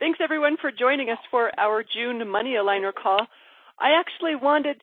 Thanks 0.00 0.20
everyone 0.22 0.56
for 0.60 0.70
joining 0.70 1.10
us 1.10 1.18
for 1.28 1.50
our 1.58 1.82
June 1.82 2.28
Money 2.28 2.52
Aligner 2.52 2.94
call. 2.94 3.26
I 3.80 3.98
actually 3.98 4.36
wanted, 4.36 4.80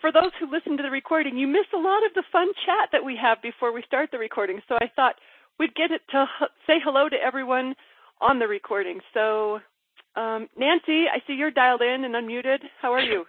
for 0.00 0.10
those 0.10 0.32
who 0.40 0.50
listen 0.50 0.76
to 0.76 0.82
the 0.82 0.90
recording, 0.90 1.38
you 1.38 1.46
miss 1.46 1.66
a 1.72 1.78
lot 1.78 2.04
of 2.04 2.12
the 2.14 2.24
fun 2.32 2.48
chat 2.66 2.88
that 2.90 3.04
we 3.04 3.16
have 3.22 3.40
before 3.40 3.72
we 3.72 3.84
start 3.86 4.10
the 4.10 4.18
recording. 4.18 4.60
So 4.68 4.74
I 4.74 4.90
thought 4.96 5.14
we'd 5.60 5.76
get 5.76 5.92
it 5.92 6.00
to 6.10 6.26
say 6.66 6.80
hello 6.82 7.08
to 7.08 7.16
everyone 7.16 7.76
on 8.20 8.40
the 8.40 8.48
recording. 8.48 8.98
So, 9.14 9.60
um, 10.16 10.48
Nancy, 10.58 11.04
I 11.06 11.22
see 11.24 11.34
you're 11.34 11.52
dialed 11.52 11.82
in 11.82 12.04
and 12.04 12.16
unmuted. 12.16 12.58
How 12.82 12.92
are 12.92 13.00
you? 13.00 13.26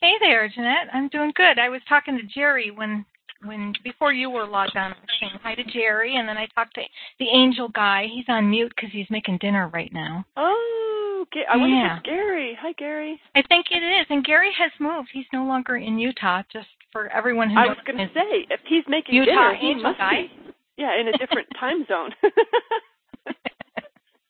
Hey 0.00 0.12
there, 0.20 0.48
Jeanette. 0.48 0.90
I'm 0.92 1.08
doing 1.08 1.32
good. 1.34 1.58
I 1.58 1.70
was 1.70 1.80
talking 1.88 2.16
to 2.18 2.22
Jerry 2.22 2.70
when 2.70 3.04
when 3.44 3.72
before 3.84 4.12
you 4.12 4.30
were 4.30 4.46
logged 4.46 4.76
on. 4.76 4.92
I 4.92 4.96
was 4.96 5.10
saying 5.20 5.32
hi 5.42 5.54
to 5.54 5.64
Jerry, 5.64 6.16
and 6.16 6.28
then 6.28 6.36
I 6.36 6.46
talked 6.54 6.74
to 6.76 6.82
the 7.18 7.28
angel 7.28 7.68
guy. 7.68 8.06
He's 8.12 8.24
on 8.28 8.48
mute 8.50 8.72
because 8.74 8.90
he's 8.92 9.06
making 9.10 9.38
dinner 9.38 9.68
right 9.72 9.92
now. 9.92 10.24
Oh, 10.36 11.24
I 11.50 11.56
wonder 11.56 11.76
Yeah. 11.76 11.92
if 11.94 11.98
it's 12.00 12.06
Gary. 12.06 12.58
Hi, 12.60 12.72
Gary. 12.72 13.20
I 13.34 13.42
think 13.42 13.66
it 13.70 13.82
is. 13.82 14.06
And 14.10 14.24
Gary 14.24 14.52
has 14.58 14.70
moved. 14.80 15.08
He's 15.12 15.26
no 15.32 15.44
longer 15.44 15.76
in 15.76 15.98
Utah. 15.98 16.42
Just 16.52 16.68
for 16.92 17.08
everyone 17.08 17.50
who 17.50 17.58
I 17.58 17.66
was 17.66 17.76
going 17.86 17.98
to 17.98 18.12
say, 18.14 18.46
if 18.50 18.60
he's 18.66 18.84
making 18.88 19.14
Utah 19.16 19.52
dinner, 19.52 19.54
he 19.56 19.74
must 19.74 19.98
guy. 19.98 20.22
be. 20.22 20.52
Yeah, 20.78 20.98
in 21.00 21.08
a 21.08 21.12
different 21.18 21.48
time 21.60 21.84
zone. 21.88 22.10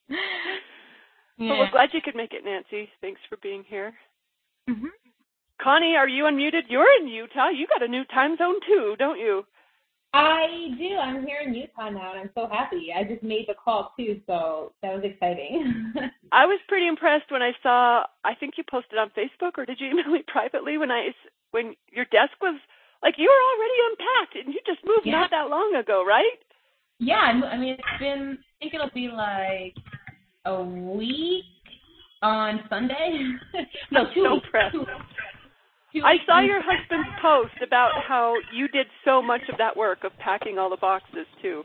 But 1.38 1.44
yeah. 1.44 1.58
we're 1.58 1.70
glad 1.70 1.90
you 1.92 2.00
could 2.00 2.16
make 2.16 2.32
it, 2.32 2.46
Nancy. 2.46 2.88
Thanks 3.02 3.20
for 3.28 3.36
being 3.42 3.62
here. 3.68 3.92
hmm 4.66 4.86
Connie, 5.62 5.96
are 5.96 6.08
you 6.08 6.24
unmuted? 6.24 6.62
You're 6.68 6.86
in 7.00 7.08
Utah. 7.08 7.48
You 7.48 7.66
got 7.66 7.82
a 7.82 7.88
new 7.88 8.04
time 8.06 8.36
zone 8.36 8.56
too, 8.66 8.94
don't 8.98 9.18
you? 9.18 9.44
I 10.14 10.46
do. 10.78 10.96
I'm 10.96 11.26
here 11.26 11.40
in 11.44 11.54
Utah 11.54 11.90
now, 11.90 12.12
and 12.12 12.20
I'm 12.20 12.30
so 12.34 12.48
happy. 12.50 12.88
I 12.96 13.04
just 13.04 13.22
made 13.22 13.46
the 13.48 13.54
call 13.54 13.92
too, 13.98 14.20
so 14.26 14.72
that 14.82 14.94
was 14.94 15.02
exciting. 15.04 15.92
I 16.32 16.46
was 16.46 16.58
pretty 16.68 16.86
impressed 16.88 17.30
when 17.30 17.42
I 17.42 17.52
saw. 17.62 18.04
I 18.24 18.34
think 18.38 18.54
you 18.56 18.64
posted 18.70 18.98
on 18.98 19.10
Facebook, 19.10 19.58
or 19.58 19.66
did 19.66 19.80
you 19.80 19.88
email 19.90 20.08
me 20.10 20.22
privately 20.26 20.78
when 20.78 20.90
I 20.90 21.08
when 21.50 21.74
your 21.92 22.04
desk 22.06 22.32
was 22.40 22.58
like 23.02 23.14
you 23.18 23.28
were 23.28 23.44
already 23.52 23.78
unpacked 23.90 24.46
and 24.46 24.54
you 24.54 24.60
just 24.66 24.84
moved 24.86 25.06
Yeah. 25.06 25.20
not 25.20 25.30
that 25.30 25.48
long 25.50 25.74
ago, 25.74 26.04
right? 26.06 26.38
yeah, 26.98 27.16
I'm- 27.20 27.60
mean, 27.60 27.74
it's 27.78 27.98
been. 28.00 28.38
I 28.40 28.64
think 28.64 28.74
it'll 28.74 28.90
be 28.94 29.08
like 29.08 29.74
a 30.46 30.62
week 30.62 31.44
on 32.22 32.60
Sunday. 32.70 33.20
no, 33.90 34.04
two 34.14 34.22
so 34.24 34.32
weeks. 34.34 34.46
impressed. 34.46 34.72
Two, 34.72 34.84
two 34.86 34.92
I 36.04 36.16
saw 36.26 36.40
your 36.40 36.60
husband's 36.62 37.08
post 37.20 37.54
about 37.62 37.92
how 38.06 38.34
you 38.54 38.68
did 38.68 38.86
so 39.04 39.22
much 39.22 39.42
of 39.50 39.58
that 39.58 39.76
work 39.76 40.04
of 40.04 40.12
packing 40.18 40.58
all 40.58 40.70
the 40.70 40.76
boxes 40.76 41.26
too. 41.40 41.64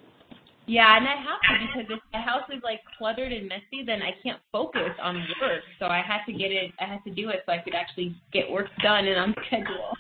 Yeah, 0.67 0.95
and 0.95 1.07
I 1.07 1.15
have 1.15 1.41
to 1.41 1.67
because 1.67 1.89
if 1.89 1.99
the 2.13 2.19
house 2.19 2.47
is 2.55 2.61
like 2.63 2.79
cluttered 2.97 3.31
and 3.33 3.47
messy, 3.47 3.83
then 3.85 4.01
I 4.01 4.11
can't 4.23 4.39
focus 4.51 4.91
on 5.01 5.15
work. 5.41 5.63
So 5.79 5.87
I 5.87 6.01
had 6.01 6.23
to 6.27 6.31
get 6.31 6.51
it. 6.51 6.71
I 6.79 6.85
had 6.85 7.03
to 7.05 7.11
do 7.11 7.29
it 7.29 7.43
so 7.45 7.51
I 7.51 7.57
could 7.57 7.73
actually 7.73 8.15
get 8.31 8.49
work 8.49 8.67
done 8.83 9.07
and 9.07 9.19
on 9.19 9.35
schedule. 9.47 9.97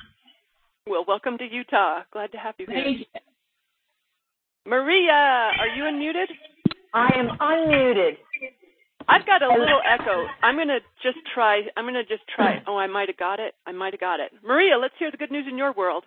Well, 0.87 1.03
welcome 1.07 1.37
to 1.39 1.43
Utah. 1.43 2.01
Glad 2.13 2.31
to 2.31 2.37
have 2.37 2.55
you 2.57 2.67
here. 2.67 2.83
Thank 2.83 2.99
you. 2.99 3.05
Maria, 4.65 5.11
are 5.11 5.67
you 5.75 5.83
unmuted? 5.83 6.27
I 6.93 7.09
am 7.17 7.29
unmuted. 7.39 8.17
I've 9.07 9.25
got 9.25 9.41
a 9.41 9.49
little 9.49 9.81
echo. 9.87 10.25
I'm 10.43 10.55
gonna 10.57 10.79
just 11.03 11.17
try. 11.33 11.61
I'm 11.77 11.85
gonna 11.85 12.03
just 12.03 12.23
try. 12.35 12.61
Oh, 12.67 12.77
I 12.77 12.87
might 12.87 13.09
have 13.09 13.17
got 13.17 13.39
it. 13.39 13.53
I 13.65 13.71
might 13.71 13.93
have 13.93 13.99
got 13.99 14.19
it. 14.19 14.31
Maria, 14.43 14.77
let's 14.77 14.93
hear 14.99 15.11
the 15.11 15.17
good 15.17 15.31
news 15.31 15.45
in 15.49 15.57
your 15.57 15.73
world. 15.73 16.03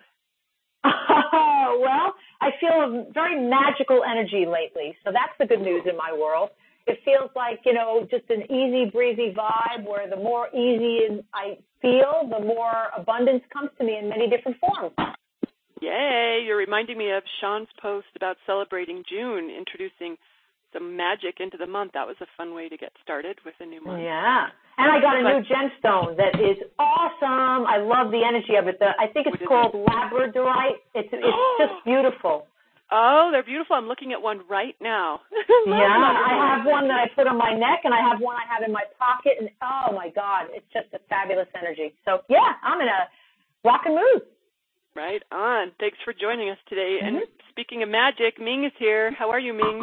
Oh, 0.83 1.79
well, 1.81 2.13
I 2.41 2.51
feel 2.59 2.71
a 2.71 3.11
very 3.13 3.39
magical 3.39 4.01
energy 4.03 4.45
lately. 4.45 4.95
So 5.03 5.11
that's 5.11 5.33
the 5.39 5.45
good 5.45 5.61
news 5.61 5.83
in 5.89 5.97
my 5.97 6.13
world. 6.13 6.49
It 6.87 6.99
feels 7.03 7.31
like, 7.35 7.61
you 7.65 7.73
know, 7.73 8.07
just 8.11 8.29
an 8.29 8.43
easy 8.43 8.91
breezy 8.91 9.33
vibe 9.33 9.87
where 9.87 10.07
the 10.07 10.17
more 10.17 10.49
easy 10.49 11.23
I 11.33 11.57
feel, 11.81 12.29
the 12.29 12.45
more 12.45 12.89
abundance 12.95 13.41
comes 13.51 13.71
to 13.79 13.83
me 13.83 13.97
in 13.97 14.07
many 14.07 14.29
different 14.29 14.57
forms. 14.59 14.93
Yay! 15.81 16.43
You're 16.45 16.57
reminding 16.57 16.97
me 16.97 17.11
of 17.11 17.23
Sean's 17.41 17.67
post 17.81 18.07
about 18.15 18.37
celebrating 18.45 19.03
June, 19.09 19.49
introducing 19.49 20.15
some 20.75 20.97
magic 20.97 21.39
into 21.39 21.55
the 21.55 21.65
month. 21.65 21.91
That 21.93 22.05
was 22.05 22.17
a 22.19 22.27
fun 22.35 22.53
way 22.53 22.67
to 22.67 22.75
get 22.75 22.91
started 23.01 23.39
with 23.45 23.55
a 23.61 23.65
new 23.65 23.81
month. 23.81 24.03
Yeah. 24.03 24.47
And 24.77 24.91
I 24.91 24.99
got 24.99 25.15
a 25.15 25.23
new 25.23 25.39
gemstone 25.47 26.17
that 26.19 26.35
is 26.35 26.57
awesome. 26.77 27.63
I 27.65 27.77
love 27.79 28.11
the 28.11 28.19
energy 28.27 28.55
of 28.59 28.67
it. 28.67 28.77
The, 28.79 28.91
I 28.99 29.07
think 29.07 29.27
it's 29.27 29.41
called 29.47 29.71
labradorite. 29.73 30.83
It's 30.93 31.07
it's 31.11 31.37
just 31.59 31.73
beautiful. 31.85 32.47
Oh, 32.91 33.29
they're 33.31 33.41
beautiful. 33.43 33.75
I'm 33.77 33.87
looking 33.87 34.11
at 34.11 34.21
one 34.21 34.41
right 34.49 34.75
now. 34.81 35.21
Yeah, 35.65 35.73
I 35.73 36.55
have 36.57 36.67
one 36.67 36.87
that 36.89 36.99
I 37.01 37.07
put 37.15 37.25
on 37.25 37.37
my 37.39 37.51
neck, 37.51 37.81
and 37.85 37.93
I 37.93 37.97
have 38.07 38.21
one 38.21 38.35
I 38.35 38.45
have 38.53 38.61
in 38.61 38.71
my 38.71 38.83
pocket, 38.99 39.33
and 39.39 39.49
oh 39.63 39.91
my 39.95 40.09
God, 40.13 40.45
it's 40.51 40.65
just 40.71 40.93
a 40.93 40.99
fabulous 41.09 41.47
energy. 41.57 41.95
So 42.05 42.19
yeah, 42.29 42.53
I'm 42.61 42.79
in 42.81 42.87
a 42.87 43.09
rockin' 43.63 43.95
mood. 43.95 44.21
Right 44.95 45.23
on. 45.31 45.71
Thanks 45.79 45.97
for 46.05 46.13
joining 46.13 46.49
us 46.51 46.57
today. 46.69 46.99
And 47.03 47.15
Mm-hmm. 47.15 47.49
speaking 47.49 47.81
of 47.81 47.89
magic, 47.89 48.39
Ming 48.39 48.63
is 48.65 48.71
here. 48.77 49.11
How 49.17 49.31
are 49.31 49.39
you, 49.39 49.53
Ming? 49.53 49.81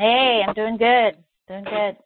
Hey, 0.00 0.40
I'm 0.48 0.54
doing 0.54 0.78
good. 0.78 1.22
Doing 1.46 1.64
good. 1.64 1.96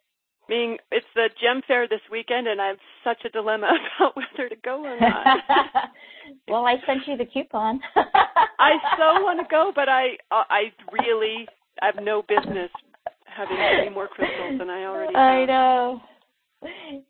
Ming, 0.49 0.79
it's 0.91 1.07
the 1.15 1.31
Gem 1.41 1.63
Fair 1.69 1.87
this 1.87 2.01
weekend, 2.11 2.49
and 2.49 2.61
I 2.61 2.67
have 2.67 2.79
such 3.05 3.25
a 3.25 3.29
dilemma 3.29 3.69
about 4.01 4.17
whether 4.17 4.49
to 4.49 4.57
go 4.65 4.85
or 4.85 4.99
not. 4.99 5.39
well, 6.49 6.67
I 6.67 6.75
sent 6.89 7.07
you 7.07 7.17
the 7.17 7.25
coupon. 7.25 7.81
I 7.95 8.73
so 8.99 9.23
want 9.23 9.39
to 9.39 9.47
go, 9.49 9.71
but 9.73 9.89
I 9.89 10.19
I 10.33 10.73
really 10.91 11.47
have 11.83 12.03
no 12.03 12.23
business 12.23 12.71
having 13.27 13.59
any 13.59 13.91
more 13.91 14.09
crystals 14.09 14.59
than 14.59 14.69
I 14.71 14.87
already 14.87 15.15
have. 15.15 15.23
I 15.23 15.45
know. 15.45 16.01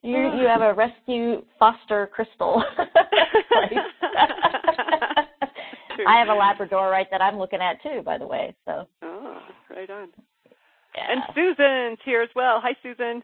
You 0.02 0.18
you 0.38 0.46
have 0.46 0.60
a 0.60 0.74
rescue 0.74 1.46
foster 1.58 2.10
crystal. 2.14 2.62
I 6.06 6.18
have 6.18 6.28
a 6.28 6.32
Labradorite 6.32 7.08
that 7.10 7.22
I'm 7.22 7.38
looking 7.38 7.60
at 7.60 7.82
too, 7.82 8.02
by 8.04 8.18
the 8.18 8.26
way. 8.26 8.54
So 8.66 8.86
Oh, 9.02 9.38
right 9.70 9.88
on. 9.88 10.08
Yeah. 10.96 11.02
And 11.10 11.22
Susan's 11.34 11.98
here 12.04 12.22
as 12.22 12.28
well. 12.34 12.60
Hi, 12.62 12.76
Susan. 12.82 13.22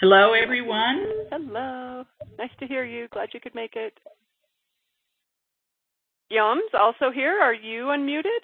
Hello, 0.00 0.32
everyone. 0.34 1.04
Hello. 1.30 2.04
Nice 2.38 2.50
to 2.60 2.66
hear 2.66 2.84
you. 2.84 3.08
Glad 3.12 3.28
you 3.32 3.40
could 3.40 3.54
make 3.54 3.74
it. 3.76 3.94
Yums 6.32 6.72
also 6.78 7.10
here. 7.14 7.40
Are 7.40 7.54
you 7.54 7.84
unmuted? 7.84 8.42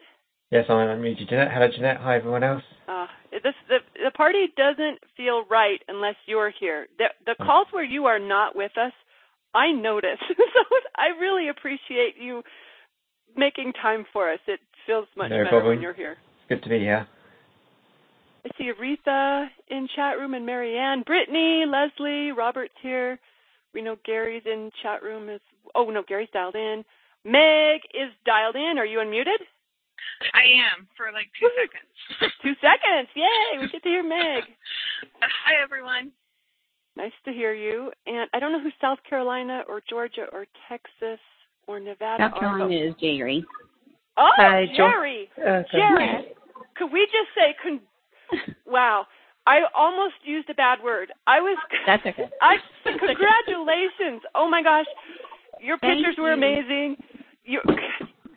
Yes, 0.51 0.65
I'm 0.69 0.77
unmuted. 0.77 1.29
Jeanette. 1.29 1.51
Hello, 1.53 1.69
Jeanette. 1.75 1.99
Hi, 2.01 2.17
everyone 2.17 2.45
else. 2.45 2.63
Uh, 2.89 3.07
this 3.33 3.55
the 3.69 3.79
the 4.05 4.11
party 4.11 4.47
doesn't 4.57 4.99
feel 5.17 5.45
right 5.51 5.81
unless 5.89 6.17
you're 6.27 6.53
here. 6.59 6.87
The 6.99 7.07
the 7.27 7.35
calls 7.45 7.69
where 7.71 7.85
you 7.85 8.07
are 8.07 8.19
not 8.19 8.57
with 8.57 8.73
us, 8.77 8.93
I 9.55 9.73
notice. 9.73 10.19
so 10.29 10.63
I 10.97 11.19
really 11.21 11.49
appreciate 11.49 12.15
you 12.19 12.43
making 13.37 13.73
time 13.81 14.05
for 14.13 14.33
us. 14.33 14.41
It 14.47 14.61
feels 14.87 15.07
much 15.17 15.31
No 15.31 15.39
better 15.39 15.49
problem. 15.51 15.75
when 15.75 15.83
you're 15.83 15.95
here. 15.95 16.17
It's 16.51 16.59
good 16.59 16.65
to 16.65 16.71
be 16.71 16.81
here. 16.81 17.07
I 18.45 18.49
see 18.59 18.73
Aretha 18.73 19.47
in 19.69 19.87
chat 19.95 20.19
room 20.19 20.35
and 20.35 20.45
Marianne, 20.45 21.03
Brittany, 21.07 21.65
Leslie, 21.65 22.33
Robert's 22.33 22.75
here. 22.83 23.21
We 23.73 23.83
know 23.83 23.97
Gary's 24.05 24.43
in 24.47 24.71
chat 24.83 25.01
room. 25.03 25.29
Is 25.29 25.41
oh 25.77 25.91
no, 25.91 26.03
Gary's 26.07 26.29
dialed 26.33 26.57
in. 26.57 26.85
Meg 27.25 27.83
is 27.95 28.11
dialed 28.27 28.57
in. 28.57 28.79
Are 28.79 28.87
you 28.87 28.99
unmuted? 28.99 29.39
I 30.35 30.41
am 30.41 30.89
for 30.97 31.13
like 31.13 31.29
two 31.39 31.49
seconds. 31.55 32.33
Two 32.43 32.55
seconds. 32.61 33.09
Yay! 33.15 33.59
We 33.61 33.69
get 33.69 33.83
to 33.85 33.89
hear 33.89 34.03
Meg. 34.03 34.43
Hi, 35.21 35.63
everyone. 35.63 36.11
Nice 36.97 37.13
to 37.27 37.33
hear 37.33 37.55
you. 37.55 37.93
And 38.07 38.29
I 38.35 38.41
don't 38.41 38.51
know 38.51 38.61
who 38.63 38.71
South 38.81 38.99
Carolina 39.09 39.63
or 39.69 39.81
Georgia 39.89 40.27
or 40.33 40.47
Texas 40.69 41.21
or 41.69 41.79
Nevada 41.79 42.25
South 42.25 42.33
are. 42.35 42.41
Carolina 42.41 42.65
but- 42.65 42.89
is 42.89 42.95
Jerry. 43.01 43.45
Oh, 44.17 44.29
Hi, 44.37 44.67
Jo- 44.77 44.89
Jerry. 44.91 45.31
Uh, 45.39 45.51
okay. 45.51 45.69
Jerry. 45.73 46.25
Could 46.77 46.93
we 46.93 47.07
just 47.07 47.31
say, 47.35 47.55
con- 47.63 47.81
wow, 48.67 49.07
I 49.47 49.61
almost 49.75 50.15
used 50.25 50.49
a 50.51 50.55
bad 50.55 50.79
word. 50.83 51.13
I 51.27 51.41
was. 51.41 51.59
That's 51.87 52.05
okay. 52.07 52.29
I 52.41 52.57
congratulations. 52.85 54.23
Oh 54.35 54.49
my 54.49 54.63
gosh, 54.63 54.87
your 55.61 55.79
Thank 55.79 55.99
pictures 55.99 56.17
were 56.19 56.29
you. 56.29 56.35
amazing. 56.35 56.97
You, 57.45 57.61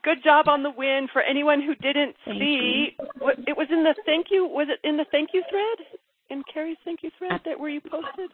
good 0.04 0.24
job 0.24 0.48
on 0.48 0.64
the 0.64 0.72
win. 0.72 1.08
For 1.12 1.22
anyone 1.22 1.62
who 1.62 1.76
didn't 1.76 2.16
Thank 2.26 2.40
see, 2.40 2.96
what, 3.20 3.38
it 3.48 3.56
was 3.56 3.68
in 3.70 3.84
the 3.84 3.96
thank 4.06 4.28
you. 4.32 4.46
Was 4.48 4.68
it 4.70 4.80
in 4.88 4.98
the 4.98 5.06
thank 5.12 5.30
you 5.34 5.44
thread? 5.50 5.88
In 6.30 6.42
Carrie's 6.52 6.78
thank 6.86 7.04
you 7.04 7.12
thread 7.18 7.40
that 7.46 7.60
where 7.60 7.70
you 7.70 7.82
posted? 7.82 8.32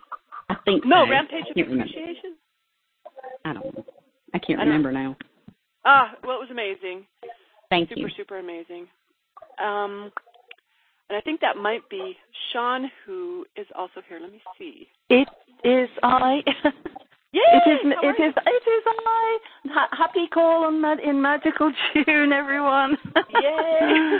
I 0.50 0.56
think 0.64 0.86
No, 0.86 1.06
so. 1.06 1.12
Rampage 1.12 1.50
of 1.50 1.56
can't 1.56 1.68
remember. 1.68 1.84
Appreciation. 1.84 2.36
I 3.46 3.54
don't 3.54 3.66
know. 3.76 3.86
I 4.34 4.40
can't 4.40 4.60
I 4.60 4.64
remember 4.64 4.92
now. 4.92 5.18
Ah, 5.86 6.12
well, 6.24 6.38
it 6.38 6.40
was 6.40 6.52
amazing. 6.52 7.06
Thank 7.70 7.90
super, 7.90 8.02
you. 8.02 8.08
Super, 8.10 8.16
super 8.18 8.40
amazing. 8.40 8.88
Um, 9.62 10.12
and 11.10 11.18
I 11.18 11.22
think 11.22 11.42
that 11.42 11.58
might 11.58 11.88
be 11.90 12.16
Sean, 12.54 12.90
who 13.06 13.46
is 13.56 13.66
also 13.76 14.02
here. 14.08 14.20
Let 14.22 14.32
me 14.32 14.42
see. 14.58 14.88
It 15.10 15.28
is 15.64 15.90
I. 16.04 16.42
Yay! 17.32 17.42
It 17.44 17.70
is. 17.70 17.80
It 17.84 18.24
is. 18.24 18.34
It 18.36 18.70
is 18.70 18.84
I. 18.88 19.38
Ha- 19.68 19.90
happy 19.92 20.28
call 20.34 20.64
on 20.64 21.00
in 21.00 21.22
magical 21.22 21.72
June, 21.94 22.32
everyone. 22.34 22.98
Yay! 23.16 24.18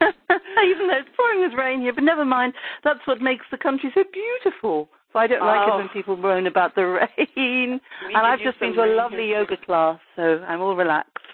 Even 0.00 0.86
though 0.86 0.98
it's 0.98 1.08
pouring 1.16 1.40
with 1.40 1.58
rain 1.58 1.80
here, 1.80 1.92
but 1.92 2.04
never 2.04 2.24
mind. 2.24 2.52
That's 2.84 3.00
what 3.06 3.20
makes 3.20 3.44
the 3.50 3.58
country 3.58 3.90
so 3.94 4.04
beautiful. 4.12 4.88
So 5.12 5.18
I 5.18 5.26
don't 5.26 5.40
like 5.40 5.68
Oh. 5.68 5.74
it 5.74 5.76
when 5.78 5.88
people 5.88 6.16
moan 6.16 6.46
about 6.46 6.76
the 6.76 6.86
rain. 6.86 7.80
We 8.06 8.14
and 8.14 8.26
I've 8.26 8.38
just 8.38 8.60
been 8.60 8.74
to 8.74 8.84
a 8.84 8.94
lovely 8.94 9.30
yoga 9.30 9.56
class, 9.56 9.98
so 10.14 10.22
I'm 10.46 10.60
all 10.60 10.76
relaxed. 10.76 11.24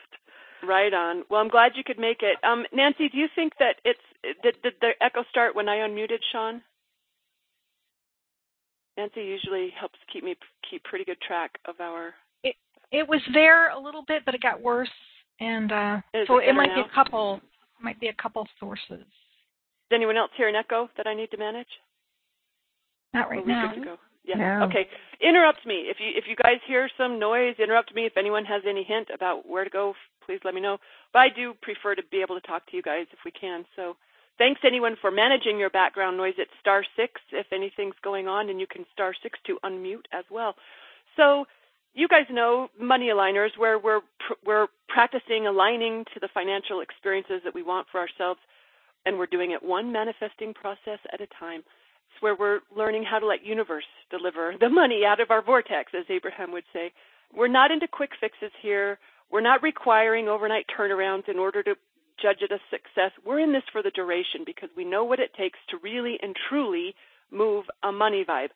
Right 0.67 0.93
on. 0.93 1.25
Well, 1.31 1.41
I'm 1.41 1.49
glad 1.49 1.73
you 1.77 1.85
could 1.85 1.99
make 1.99 2.23
it. 2.23 2.37
Um, 2.45 2.65
Nancy, 2.73 3.09
do 3.09 3.19
you 3.19 3.29
think 3.35 3.53
that 3.59 3.77
it's 3.85 4.01
did, 4.43 4.57
did 4.63 4.75
the 4.81 4.91
echo 5.01 5.23
start 5.31 5.55
when 5.55 5.69
I 5.69 5.77
unmuted 5.77 6.19
Sean? 6.33 6.63
Nancy 8.97 9.23
usually 9.23 9.71
helps 9.79 9.99
keep 10.13 10.25
me 10.25 10.35
keep 10.69 10.83
pretty 10.85 11.05
good 11.05 11.21
track 11.21 11.53
of 11.67 11.75
our. 11.81 12.15
It 12.43 12.57
it 12.91 13.09
was 13.09 13.21
there 13.33 13.71
a 13.71 13.79
little 13.79 14.05
bit, 14.09 14.23
but 14.25 14.35
it 14.35 14.41
got 14.41 14.61
worse, 14.61 14.91
and 15.41 15.71
uh, 15.71 16.01
Is 16.15 16.27
so 16.27 16.39
it 16.39 16.45
it 16.45 16.47
better 16.47 16.55
might 16.55 16.75
be 16.75 16.81
a 16.81 16.95
couple. 16.95 17.41
Might 17.81 18.01
be 18.01 18.09
a 18.09 18.15
couple 18.15 18.47
sources. 18.59 18.89
Does 18.89 19.93
anyone 19.93 20.17
else 20.17 20.31
hear 20.37 20.49
an 20.49 20.57
echo 20.57 20.89
that 20.97 21.07
I 21.07 21.15
need 21.15 21.31
to 21.31 21.37
manage? 21.37 21.69
Not 23.13 23.27
Or 23.27 23.31
right 23.37 23.47
now. 23.47 23.69
good 23.69 23.81
to 23.81 23.85
go? 23.85 23.97
Yeah. 24.25 24.37
No. 24.37 24.67
Okay. 24.67 24.89
Interrupt 25.21 25.65
me 25.67 25.87
if 25.89 25.99
you 26.01 26.09
if 26.17 26.25
you 26.27 26.37
guys 26.37 26.59
hear 26.67 26.89
some 26.97 27.19
noise. 27.19 27.55
Interrupt 27.63 27.95
me 27.95 28.07
if 28.07 28.17
anyone 28.17 28.45
has 28.47 28.63
any 28.69 28.83
hint 28.83 29.09
about 29.15 29.47
where 29.49 29.63
to 29.65 29.71
go. 29.71 29.95
Please 30.27 30.41
let 30.45 30.55
me 30.55 30.61
know. 30.61 30.79
But 31.13 31.21
I 31.21 31.29
do 31.35 31.55
prefer 31.63 31.95
to 31.95 32.03
be 32.11 32.21
able 32.23 32.39
to 32.41 32.47
talk 32.47 32.67
to 32.71 32.77
you 32.77 32.83
guys 32.83 33.07
if 33.13 33.21
we 33.25 33.31
can. 33.31 33.65
So 33.77 33.97
thanks 34.39 34.61
anyone 34.65 34.97
for 35.01 35.11
managing 35.11 35.59
your 35.59 35.71
background 35.71 36.17
noise. 36.17 36.35
It's 36.39 36.51
star 36.61 36.85
six 36.97 37.21
if 37.33 37.47
anything's 37.53 37.95
going 38.03 38.29
on, 38.29 38.51
and 38.51 38.61
you 38.61 38.67
can 38.67 38.85
star 38.93 39.15
six 39.23 39.39
to 39.47 39.59
unmute 39.65 40.07
as 40.13 40.25
well. 40.31 40.57
So 41.17 41.47
you 41.95 42.09
guys 42.09 42.27
know 42.31 42.69
money 42.79 43.07
aligners 43.07 43.57
where 43.57 43.79
we're 43.79 44.01
pr- 44.01 44.41
we're 44.45 44.67
practicing 44.89 45.47
aligning 45.47 46.05
to 46.13 46.21
the 46.21 46.29
financial 46.35 46.81
experiences 46.81 47.41
that 47.45 47.55
we 47.55 47.63
want 47.63 47.87
for 47.91 48.01
ourselves 48.01 48.41
and 49.07 49.17
we're 49.17 49.27
doing 49.27 49.53
it 49.53 49.63
one 49.63 49.93
manifesting 49.93 50.53
process 50.53 50.99
at 51.13 51.21
a 51.21 51.27
time. 51.39 51.61
It's 51.61 52.21
where 52.21 52.35
we're 52.35 52.61
learning 52.77 53.05
how 53.05 53.19
to 53.19 53.27
let 53.27 53.47
universe 53.47 53.85
deliver 54.11 54.55
the 54.61 54.69
money 54.69 55.03
out 55.07 55.21
of 55.21 55.31
our 55.31 55.43
vortex, 55.43 55.93
as 55.97 56.05
Abraham 56.11 56.53
would 56.53 56.65
say. 56.73 56.93
We're 57.35 57.49
not 57.49 57.71
into 57.71 57.89
quick 57.89 58.11
fixes 58.21 58.53
here. 58.61 58.99
We're 59.31 59.41
not 59.41 59.63
requiring 59.63 60.29
overnight 60.29 60.67
turnarounds 60.77 61.29
in 61.29 61.39
order 61.39 61.63
to 61.63 61.75
judge 62.21 62.39
it 62.41 62.53
a 62.53 62.59
success. 62.71 63.13
We're 63.25 63.41
in 63.41 63.53
this 63.53 63.63
for 63.73 63.83
the 63.83 63.91
duration 63.91 64.43
because 64.45 64.71
we 64.77 64.85
know 64.85 65.05
what 65.05 65.21
it 65.21 65.35
takes 65.35 65.59
to 65.71 65.79
really 65.83 66.19
and 66.23 66.35
truly 66.49 66.95
move 67.31 67.65
a 67.83 67.93
money 67.93 68.25
vibe. 68.25 68.51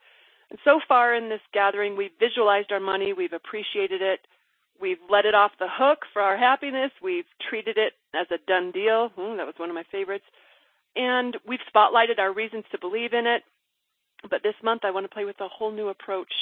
And 0.50 0.58
so 0.64 0.80
far 0.86 1.14
in 1.14 1.28
this 1.28 1.40
gathering, 1.52 1.96
we've 1.96 2.10
visualized 2.18 2.72
our 2.72 2.80
money, 2.80 3.12
we've 3.12 3.32
appreciated 3.32 4.02
it, 4.02 4.20
we've 4.80 4.98
let 5.08 5.24
it 5.26 5.34
off 5.34 5.52
the 5.58 5.68
hook 5.70 6.00
for 6.12 6.22
our 6.22 6.36
happiness, 6.36 6.90
we've 7.02 7.26
treated 7.48 7.76
it 7.78 7.92
as 8.14 8.26
a 8.30 8.38
done 8.46 8.72
deal. 8.72 9.10
Hmm, 9.16 9.36
that 9.36 9.46
was 9.46 9.54
one 9.58 9.68
of 9.68 9.74
my 9.74 9.84
favorites. 9.92 10.24
And 10.96 11.36
we've 11.46 11.60
spotlighted 11.72 12.18
our 12.18 12.32
reasons 12.32 12.64
to 12.72 12.78
believe 12.78 13.12
in 13.12 13.26
it. 13.26 13.42
But 14.28 14.42
this 14.42 14.56
month, 14.62 14.82
I 14.84 14.90
want 14.90 15.04
to 15.04 15.14
play 15.14 15.24
with 15.24 15.40
a 15.40 15.48
whole 15.48 15.70
new 15.70 15.88
approach 15.88 16.32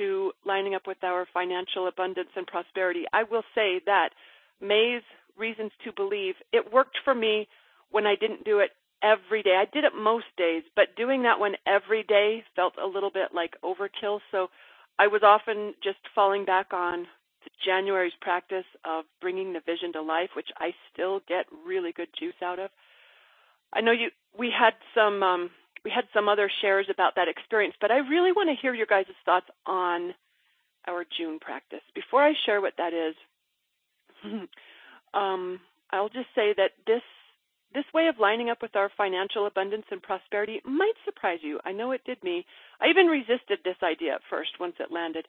to 0.00 0.32
lining 0.46 0.74
up 0.74 0.86
with 0.86 1.02
our 1.04 1.26
financial 1.32 1.86
abundance 1.86 2.30
and 2.34 2.46
prosperity. 2.46 3.04
I 3.12 3.24
will 3.24 3.44
say 3.54 3.80
that 3.86 4.10
May's 4.60 5.02
reasons 5.36 5.72
to 5.84 5.92
believe, 5.92 6.34
it 6.52 6.72
worked 6.72 6.98
for 7.04 7.14
me 7.14 7.48
when 7.90 8.06
I 8.06 8.14
didn't 8.14 8.44
do 8.44 8.58
it 8.60 8.70
every 9.02 9.42
day. 9.42 9.56
I 9.56 9.64
did 9.72 9.84
it 9.84 9.92
most 9.94 10.26
days, 10.36 10.62
but 10.76 10.96
doing 10.96 11.22
that 11.22 11.40
one 11.40 11.54
every 11.66 12.02
day 12.02 12.44
felt 12.56 12.74
a 12.82 12.86
little 12.86 13.10
bit 13.10 13.28
like 13.34 13.54
overkill. 13.64 14.20
So 14.30 14.48
I 14.98 15.06
was 15.06 15.22
often 15.22 15.74
just 15.82 15.98
falling 16.14 16.44
back 16.44 16.72
on 16.72 17.06
January's 17.64 18.12
practice 18.20 18.66
of 18.84 19.04
bringing 19.20 19.52
the 19.52 19.60
vision 19.60 19.92
to 19.94 20.02
life, 20.02 20.30
which 20.36 20.48
I 20.58 20.72
still 20.92 21.20
get 21.28 21.46
really 21.66 21.92
good 21.92 22.08
juice 22.18 22.34
out 22.42 22.58
of. 22.58 22.70
I 23.72 23.80
know 23.80 23.92
you 23.92 24.08
we 24.38 24.50
had 24.56 24.74
some 24.94 25.22
um, 25.22 25.50
we 25.84 25.90
had 25.90 26.04
some 26.12 26.28
other 26.28 26.50
shares 26.60 26.86
about 26.90 27.14
that 27.16 27.28
experience, 27.28 27.74
but 27.80 27.90
I 27.90 27.98
really 27.98 28.32
want 28.32 28.48
to 28.50 28.60
hear 28.60 28.74
your 28.74 28.86
guys' 28.86 29.06
thoughts 29.24 29.46
on 29.66 30.14
our 30.86 31.04
June 31.18 31.38
practice. 31.40 31.80
Before 31.94 32.22
I 32.22 32.32
share 32.46 32.60
what 32.60 32.74
that 32.78 32.92
is, 32.92 33.14
um, 35.14 35.60
I'll 35.90 36.08
just 36.08 36.28
say 36.34 36.54
that 36.56 36.72
this 36.86 37.02
this 37.72 37.84
way 37.94 38.08
of 38.08 38.18
lining 38.18 38.50
up 38.50 38.62
with 38.62 38.74
our 38.74 38.90
financial 38.96 39.46
abundance 39.46 39.84
and 39.92 40.02
prosperity 40.02 40.60
might 40.64 40.94
surprise 41.04 41.38
you. 41.40 41.60
I 41.64 41.70
know 41.70 41.92
it 41.92 42.00
did 42.04 42.20
me. 42.24 42.44
I 42.80 42.88
even 42.88 43.06
resisted 43.06 43.60
this 43.62 43.76
idea 43.80 44.14
at 44.14 44.22
first 44.28 44.58
once 44.58 44.74
it 44.80 44.90
landed. 44.90 45.26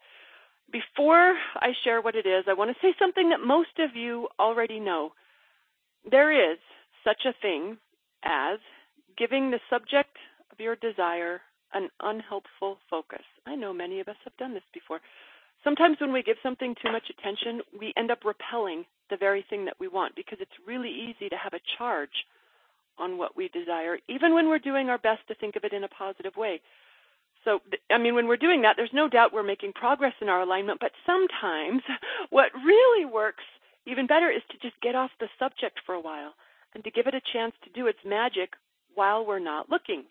Before 0.71 1.36
I 1.56 1.74
share 1.83 2.01
what 2.01 2.15
it 2.15 2.25
is, 2.25 2.45
I 2.48 2.53
want 2.53 2.71
to 2.71 2.81
say 2.81 2.95
something 2.98 3.30
that 3.30 3.45
most 3.45 3.77
of 3.77 3.95
you 3.95 4.27
already 4.39 4.80
know. 4.80 5.12
There 6.09 6.51
is 6.51 6.57
such 7.03 7.25
a 7.25 7.36
thing 7.44 7.77
as 8.24 8.57
giving 9.18 9.51
the 9.51 9.59
subject 9.69 10.18
your 10.61 10.75
desire 10.75 11.41
an 11.73 11.89
unhelpful 12.01 12.77
focus. 12.89 13.23
I 13.45 13.55
know 13.55 13.73
many 13.73 13.99
of 13.99 14.07
us 14.07 14.17
have 14.23 14.35
done 14.37 14.53
this 14.53 14.63
before. 14.73 14.99
Sometimes 15.63 15.97
when 15.99 16.11
we 16.11 16.23
give 16.23 16.37
something 16.43 16.75
too 16.81 16.91
much 16.91 17.09
attention, 17.09 17.61
we 17.77 17.93
end 17.95 18.11
up 18.11 18.25
repelling 18.25 18.85
the 19.09 19.17
very 19.17 19.45
thing 19.49 19.65
that 19.65 19.79
we 19.79 19.87
want 19.87 20.15
because 20.15 20.39
it's 20.41 20.51
really 20.67 20.89
easy 20.89 21.29
to 21.29 21.37
have 21.37 21.53
a 21.53 21.63
charge 21.77 22.25
on 22.97 23.17
what 23.17 23.37
we 23.37 23.47
desire, 23.49 23.97
even 24.09 24.33
when 24.33 24.47
we're 24.47 24.59
doing 24.59 24.89
our 24.89 24.97
best 24.97 25.21
to 25.27 25.35
think 25.35 25.55
of 25.55 25.63
it 25.63 25.73
in 25.73 25.83
a 25.83 25.87
positive 25.87 26.35
way. 26.35 26.61
So, 27.45 27.59
I 27.89 27.97
mean, 27.97 28.13
when 28.13 28.27
we're 28.27 28.37
doing 28.37 28.61
that, 28.61 28.75
there's 28.77 28.93
no 28.93 29.09
doubt 29.09 29.33
we're 29.33 29.43
making 29.43 29.73
progress 29.73 30.13
in 30.21 30.29
our 30.29 30.41
alignment, 30.41 30.79
but 30.79 30.91
sometimes 31.05 31.81
what 32.29 32.51
really 32.53 33.05
works 33.05 33.43
even 33.85 34.05
better 34.07 34.29
is 34.29 34.43
to 34.51 34.57
just 34.61 34.79
get 34.81 34.95
off 34.95 35.09
the 35.19 35.27
subject 35.39 35.79
for 35.85 35.95
a 35.95 36.01
while 36.01 36.33
and 36.75 36.83
to 36.83 36.91
give 36.91 37.07
it 37.07 37.15
a 37.15 37.21
chance 37.33 37.53
to 37.63 37.69
do 37.71 37.88
its 37.88 38.00
magic 38.05 38.53
while 38.93 39.25
we're 39.25 39.39
not 39.39 39.69
looking. 39.69 40.03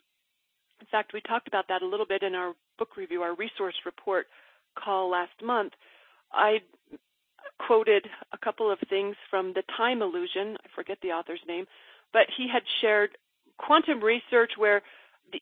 In 0.81 0.87
fact, 0.87 1.13
we 1.13 1.21
talked 1.21 1.47
about 1.47 1.67
that 1.69 1.83
a 1.83 1.87
little 1.87 2.07
bit 2.07 2.23
in 2.23 2.35
our 2.35 2.53
book 2.79 2.97
review, 2.97 3.21
our 3.21 3.35
resource 3.35 3.75
report 3.85 4.27
call 4.75 5.09
last 5.11 5.41
month. 5.43 5.73
I 6.33 6.59
quoted 7.65 8.07
a 8.33 8.37
couple 8.37 8.71
of 8.71 8.79
things 8.89 9.15
from 9.29 9.53
The 9.53 9.63
Time 9.77 10.01
Illusion. 10.01 10.57
I 10.63 10.67
forget 10.75 10.97
the 11.01 11.09
author's 11.09 11.41
name, 11.47 11.65
but 12.13 12.23
he 12.35 12.47
had 12.51 12.63
shared 12.81 13.11
quantum 13.57 14.03
research 14.03 14.51
where 14.57 14.81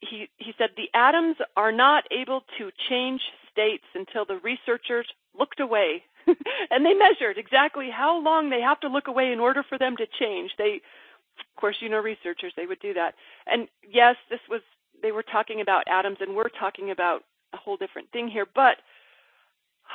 he 0.02 0.30
he 0.38 0.54
said 0.58 0.70
the 0.76 0.90
atoms 0.94 1.38
are 1.56 1.72
not 1.72 2.04
able 2.12 2.42
to 2.58 2.70
change 2.90 3.22
states 3.52 3.86
until 3.96 4.26
the 4.26 4.40
researchers 4.44 5.08
looked 5.38 5.60
away 5.60 6.04
and 6.70 6.86
they 6.86 6.94
measured 6.94 7.38
exactly 7.38 7.90
how 7.90 8.22
long 8.22 8.50
they 8.50 8.62
have 8.62 8.80
to 8.82 8.88
look 8.90 9.08
away 9.08 9.32
in 9.32 9.40
order 9.40 9.64
for 9.68 9.78
them 9.78 9.96
to 9.98 10.06
change. 10.20 10.52
They 10.58 10.82
of 11.40 11.56
course 11.62 11.78
you 11.80 11.90
know 11.90 12.00
researchers 12.00 12.54
they 12.56 12.66
would 12.68 12.80
do 12.82 12.94
that. 12.94 13.16
And 13.48 13.68
yes, 13.90 14.16
this 14.30 14.42
was 14.50 14.62
they 15.02 15.12
were 15.12 15.24
talking 15.24 15.62
about 15.62 15.88
atoms 15.88 16.18
and 16.22 16.36
we're 16.36 16.50
talking 16.50 16.92
about 16.92 17.24
a 17.54 17.58
whole 17.58 17.78
different 17.78 18.12
thing 18.12 18.28
here, 18.28 18.46
but 18.54 18.78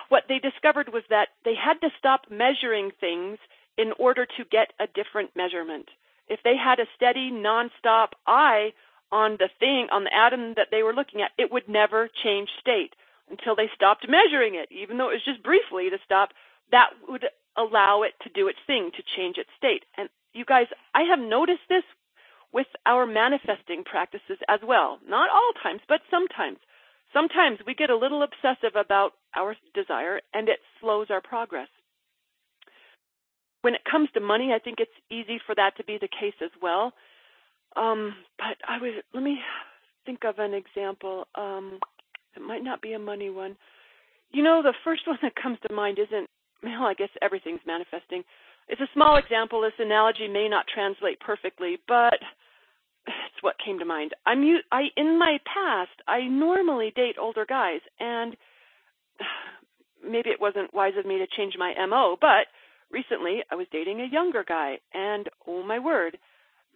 what 0.09 0.25
they 0.29 0.39
discovered 0.39 0.93
was 0.93 1.05
that 1.11 1.29
they 1.45 1.55
had 1.55 1.81
to 1.81 1.91
stop 1.99 2.23
measuring 2.31 2.91
things 3.01 3.39
in 3.79 3.93
order 3.99 4.27
to 4.27 4.45
get 4.51 4.73
a 4.81 4.87
different 4.87 5.31
measurement. 5.37 5.89
If 6.29 6.41
they 6.43 6.57
had 6.57 6.81
a 6.81 6.87
steady, 6.97 7.31
nonstop 7.31 8.09
eye 8.27 8.73
on 9.13 9.37
the 9.39 9.49
thing, 9.61 9.89
on 9.93 10.05
the 10.05 10.15
atom 10.15 10.55
that 10.57 10.69
they 10.71 10.83
were 10.83 10.95
looking 10.95 11.23
at, 11.23 11.31
it 11.39 11.53
would 11.53 11.69
never 11.69 12.09
change 12.23 12.49
state 12.61 12.95
until 13.31 13.55
they 13.55 13.71
stopped 13.75 14.07
measuring 14.09 14.55
it, 14.55 14.69
even 14.71 14.99
though 14.99 15.11
it 15.11 15.21
was 15.21 15.25
just 15.25 15.43
briefly 15.43 15.91
to 15.91 15.99
stop. 16.05 16.31
That 16.73 16.91
would 17.09 17.27
allow 17.57 18.03
it 18.03 18.15
to 18.23 18.31
do 18.31 18.49
its 18.49 18.59
thing, 18.67 18.91
to 18.97 19.03
change 19.17 19.39
its 19.39 19.51
state. 19.57 19.85
And 19.97 20.09
you 20.33 20.45
guys, 20.45 20.67
I 20.95 21.03
have 21.03 21.21
noticed 21.21 21.63
this 21.69 21.85
with 22.55 22.69
our 22.87 23.05
manifesting 23.05 23.83
practices 23.85 24.39
as 24.49 24.61
well. 24.67 25.01
Not 25.07 25.29
all 25.29 25.53
times, 25.61 25.81
but 25.89 26.01
sometimes. 26.11 26.59
Sometimes 27.13 27.59
we 27.67 27.75
get 27.75 27.91
a 27.91 27.97
little 27.97 28.23
obsessive 28.23 28.77
about 28.77 29.13
our 29.37 29.57
desire 29.75 30.21
and 30.33 30.49
it 30.49 30.61
slows 30.81 31.09
our 31.11 31.21
progress. 31.21 31.69
When 33.63 33.75
it 33.75 33.81
comes 33.91 34.09
to 34.15 34.21
money, 34.21 34.53
I 34.55 34.61
think 34.61 34.79
it's 34.79 34.91
easy 35.11 35.41
for 35.45 35.55
that 35.57 35.77
to 35.79 35.85
be 35.85 35.99
the 36.01 36.09
case 36.09 36.35
as 36.43 36.51
well. 36.63 36.93
Um, 37.77 38.15
but 38.39 38.57
I 38.69 38.81
would 38.81 39.03
let 39.13 39.23
me 39.23 39.39
think 40.07 40.21
of 40.25 40.39
an 40.39 40.55
example. 40.55 41.27
Um, 41.35 41.81
it 42.37 42.43
might 42.43 42.63
not 42.63 42.83
be 42.83 42.93
a 42.93 42.99
money 42.99 43.31
one. 43.31 43.57
You 44.31 44.43
know, 44.43 44.63
the 44.63 44.75
first 44.85 45.03
one 45.07 45.19
that 45.23 45.35
comes 45.35 45.59
to 45.67 45.75
mind 45.75 45.99
isn't 45.99 46.29
well, 46.63 46.85
I 46.85 46.95
guess 46.95 47.11
everything's 47.21 47.61
manifesting. 47.67 48.25
it's 48.69 48.81
a 48.81 48.89
small 48.95 49.17
example. 49.17 49.61
This 49.61 49.73
analogy 49.79 50.29
may 50.29 50.49
not 50.49 50.65
translate 50.73 51.21
perfectly, 51.21 51.77
but 51.87 52.17
it's 53.07 53.43
what 53.43 53.57
came 53.65 53.79
to 53.79 53.85
mind. 53.85 54.13
I'm 54.27 54.43
I 54.73 54.85
in 54.97 55.19
my 55.19 55.39
past 55.45 56.03
I 56.07 56.23
normally 56.23 56.93
date 56.95 57.17
older 57.21 57.47
guys, 57.47 57.81
and 58.01 58.37
maybe 60.05 60.31
it 60.31 60.41
wasn't 60.41 60.75
wise 60.75 60.95
of 60.99 61.07
me 61.07 61.19
to 61.19 61.27
change 61.37 61.55
my 61.59 61.75
mo, 61.87 62.17
but 62.21 62.47
recently 62.91 63.43
I 63.51 63.55
was 63.55 63.67
dating 63.73 64.01
a 64.01 64.13
younger 64.13 64.45
guy, 64.47 64.79
and 64.93 65.29
oh 65.47 65.63
my 65.63 65.79
word, 65.79 66.19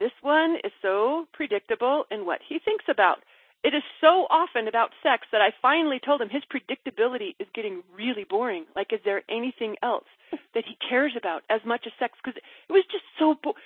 this 0.01 0.13
one 0.23 0.57
is 0.65 0.73
so 0.83 1.27
predictable 1.33 2.05
in 2.11 2.25
what 2.25 2.41
he 2.49 2.59
thinks 2.65 2.85
about. 2.89 3.19
It 3.65 3.75
is 3.75 3.83
so 4.01 4.27
often 4.31 4.69
about 4.69 4.91
sex 5.03 5.27
that 5.33 5.41
I 5.41 5.51
finally 5.61 5.99
told 6.05 6.21
him 6.21 6.29
his 6.29 6.45
predictability 6.47 7.35
is 7.41 7.49
getting 7.55 7.83
really 7.93 8.25
boring. 8.29 8.67
Like, 8.77 8.93
is 8.93 9.01
there 9.05 9.23
anything 9.29 9.75
else 9.83 10.07
that 10.55 10.65
he 10.67 10.77
cares 10.89 11.13
about 11.17 11.43
as 11.51 11.61
much 11.65 11.85
as 11.87 11.93
sex? 11.99 12.15
Because 12.23 12.37
it 12.37 12.73
was 12.73 12.85
just 12.91 13.05
so. 13.19 13.35
Bo- 13.43 13.57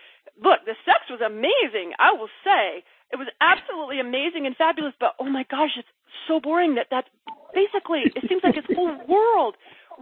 Look, 0.41 0.65
the 0.65 0.75
sex 0.87 1.11
was 1.11 1.21
amazing. 1.21 1.93
I 1.99 2.13
will 2.13 2.31
say 2.45 2.83
it 3.13 3.17
was 3.21 3.29
absolutely 3.41 4.01
amazing 4.01 4.47
and 4.47 4.57
fabulous. 4.57 4.95
But 4.99 5.15
oh 5.21 5.29
my 5.29 5.45
gosh, 5.51 5.77
it's 5.77 5.89
so 6.27 6.41
boring 6.41 6.77
that 6.77 6.89
that 6.91 7.07
basically 7.55 8.09
it 8.09 8.25
seems 8.29 8.43
like 8.43 8.55
his 8.57 8.65
whole 8.75 8.97
world 9.09 9.57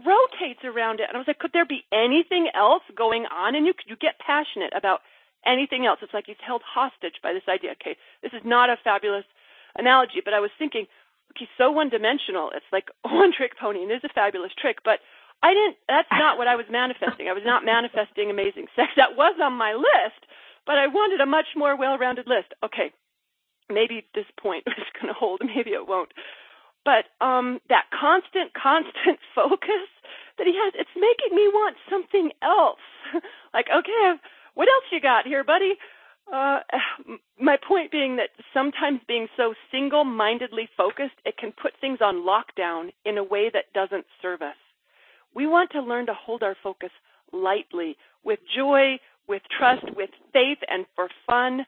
rotates 0.06 0.62
around 0.64 1.00
it. 1.00 1.06
And 1.08 1.16
I 1.16 1.20
was 1.20 1.26
like, 1.26 1.40
could 1.40 1.52
there 1.52 1.66
be 1.66 1.84
anything 1.92 2.48
else 2.54 2.82
going 2.96 3.26
on? 3.26 3.54
And 3.56 3.66
you 3.66 3.74
you 3.86 3.96
get 3.96 4.18
passionate 4.20 4.72
about 4.76 5.00
anything 5.46 5.86
else. 5.86 5.98
It's 6.02 6.14
like 6.14 6.26
he's 6.26 6.40
held 6.44 6.62
hostage 6.62 7.18
by 7.22 7.32
this 7.32 7.48
idea. 7.48 7.72
Okay, 7.80 7.96
this 8.22 8.32
is 8.32 8.42
not 8.44 8.70
a 8.70 8.76
fabulous 8.82 9.24
analogy, 9.76 10.22
but 10.24 10.34
I 10.34 10.40
was 10.40 10.50
thinking, 10.58 10.86
look, 11.28 11.36
he's 11.38 11.52
so 11.58 11.70
one 11.70 11.88
dimensional. 11.88 12.50
It's 12.54 12.70
like 12.72 12.88
one 13.02 13.32
trick 13.36 13.58
pony, 13.58 13.82
and 13.82 13.90
there's 13.90 14.04
a 14.04 14.14
fabulous 14.14 14.52
trick, 14.60 14.78
but 14.84 15.00
I 15.42 15.54
didn't 15.54 15.76
that's 15.88 16.08
not 16.12 16.38
what 16.38 16.48
I 16.48 16.56
was 16.56 16.66
manifesting. 16.70 17.28
I 17.28 17.32
was 17.32 17.44
not 17.44 17.64
manifesting 17.64 18.30
amazing 18.30 18.66
sex. 18.76 18.92
That 18.96 19.16
was 19.16 19.36
on 19.42 19.54
my 19.54 19.74
list, 19.74 20.20
but 20.66 20.76
I 20.78 20.86
wanted 20.86 21.20
a 21.20 21.26
much 21.26 21.56
more 21.56 21.76
well 21.76 21.98
rounded 21.98 22.26
list. 22.26 22.52
Okay. 22.64 22.92
Maybe 23.68 24.06
this 24.14 24.26
point 24.40 24.64
is 24.66 24.84
gonna 25.00 25.14
hold, 25.14 25.40
maybe 25.44 25.70
it 25.70 25.86
won't. 25.86 26.12
But 26.84 27.06
um 27.24 27.60
that 27.68 27.86
constant, 27.92 28.52
constant 28.62 29.18
focus 29.34 29.88
that 30.38 30.46
he 30.46 30.54
has, 30.56 30.72
it's 30.76 30.96
making 30.96 31.36
me 31.36 31.48
want 31.48 31.76
something 31.90 32.30
else. 32.42 32.80
like, 33.54 33.66
okay, 33.68 34.20
what 34.54 34.68
else 34.68 34.84
you 34.90 35.00
got 35.00 35.26
here, 35.26 35.44
buddy? 35.44 35.74
Uh, 36.32 36.60
my 37.40 37.56
point 37.56 37.90
being 37.90 38.16
that 38.16 38.30
sometimes 38.54 39.00
being 39.06 39.28
so 39.36 39.54
single 39.70 40.04
mindedly 40.04 40.68
focused, 40.76 41.16
it 41.24 41.36
can 41.36 41.52
put 41.52 41.72
things 41.80 41.98
on 42.00 42.26
lockdown 42.26 42.90
in 43.04 43.18
a 43.18 43.24
way 43.24 43.50
that 43.52 43.72
doesn't 43.74 44.06
serve 44.22 44.42
us. 44.42 44.56
We 45.34 45.46
want 45.46 45.70
to 45.72 45.80
learn 45.80 46.06
to 46.06 46.14
hold 46.14 46.42
our 46.42 46.56
focus 46.62 46.90
lightly, 47.32 47.96
with 48.24 48.40
joy, 48.56 48.98
with 49.28 49.42
trust, 49.56 49.84
with 49.96 50.10
faith, 50.32 50.58
and 50.68 50.86
for 50.94 51.08
fun. 51.26 51.64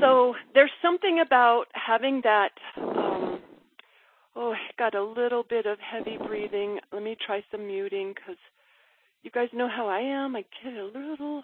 So 0.00 0.34
there's 0.54 0.70
something 0.82 1.20
about 1.24 1.66
having 1.72 2.20
that. 2.24 2.50
Um, 2.76 3.40
oh, 4.34 4.52
I 4.52 4.58
got 4.78 4.94
a 4.94 5.04
little 5.04 5.44
bit 5.48 5.66
of 5.66 5.78
heavy 5.78 6.18
breathing. 6.18 6.78
Let 6.92 7.02
me 7.02 7.16
try 7.24 7.44
some 7.50 7.66
muting 7.66 8.14
because 8.14 8.38
you 9.22 9.30
guys 9.30 9.48
know 9.52 9.68
how 9.68 9.86
I 9.86 10.00
am. 10.00 10.34
I 10.34 10.44
get 10.64 10.74
a 10.74 10.84
little 10.84 11.42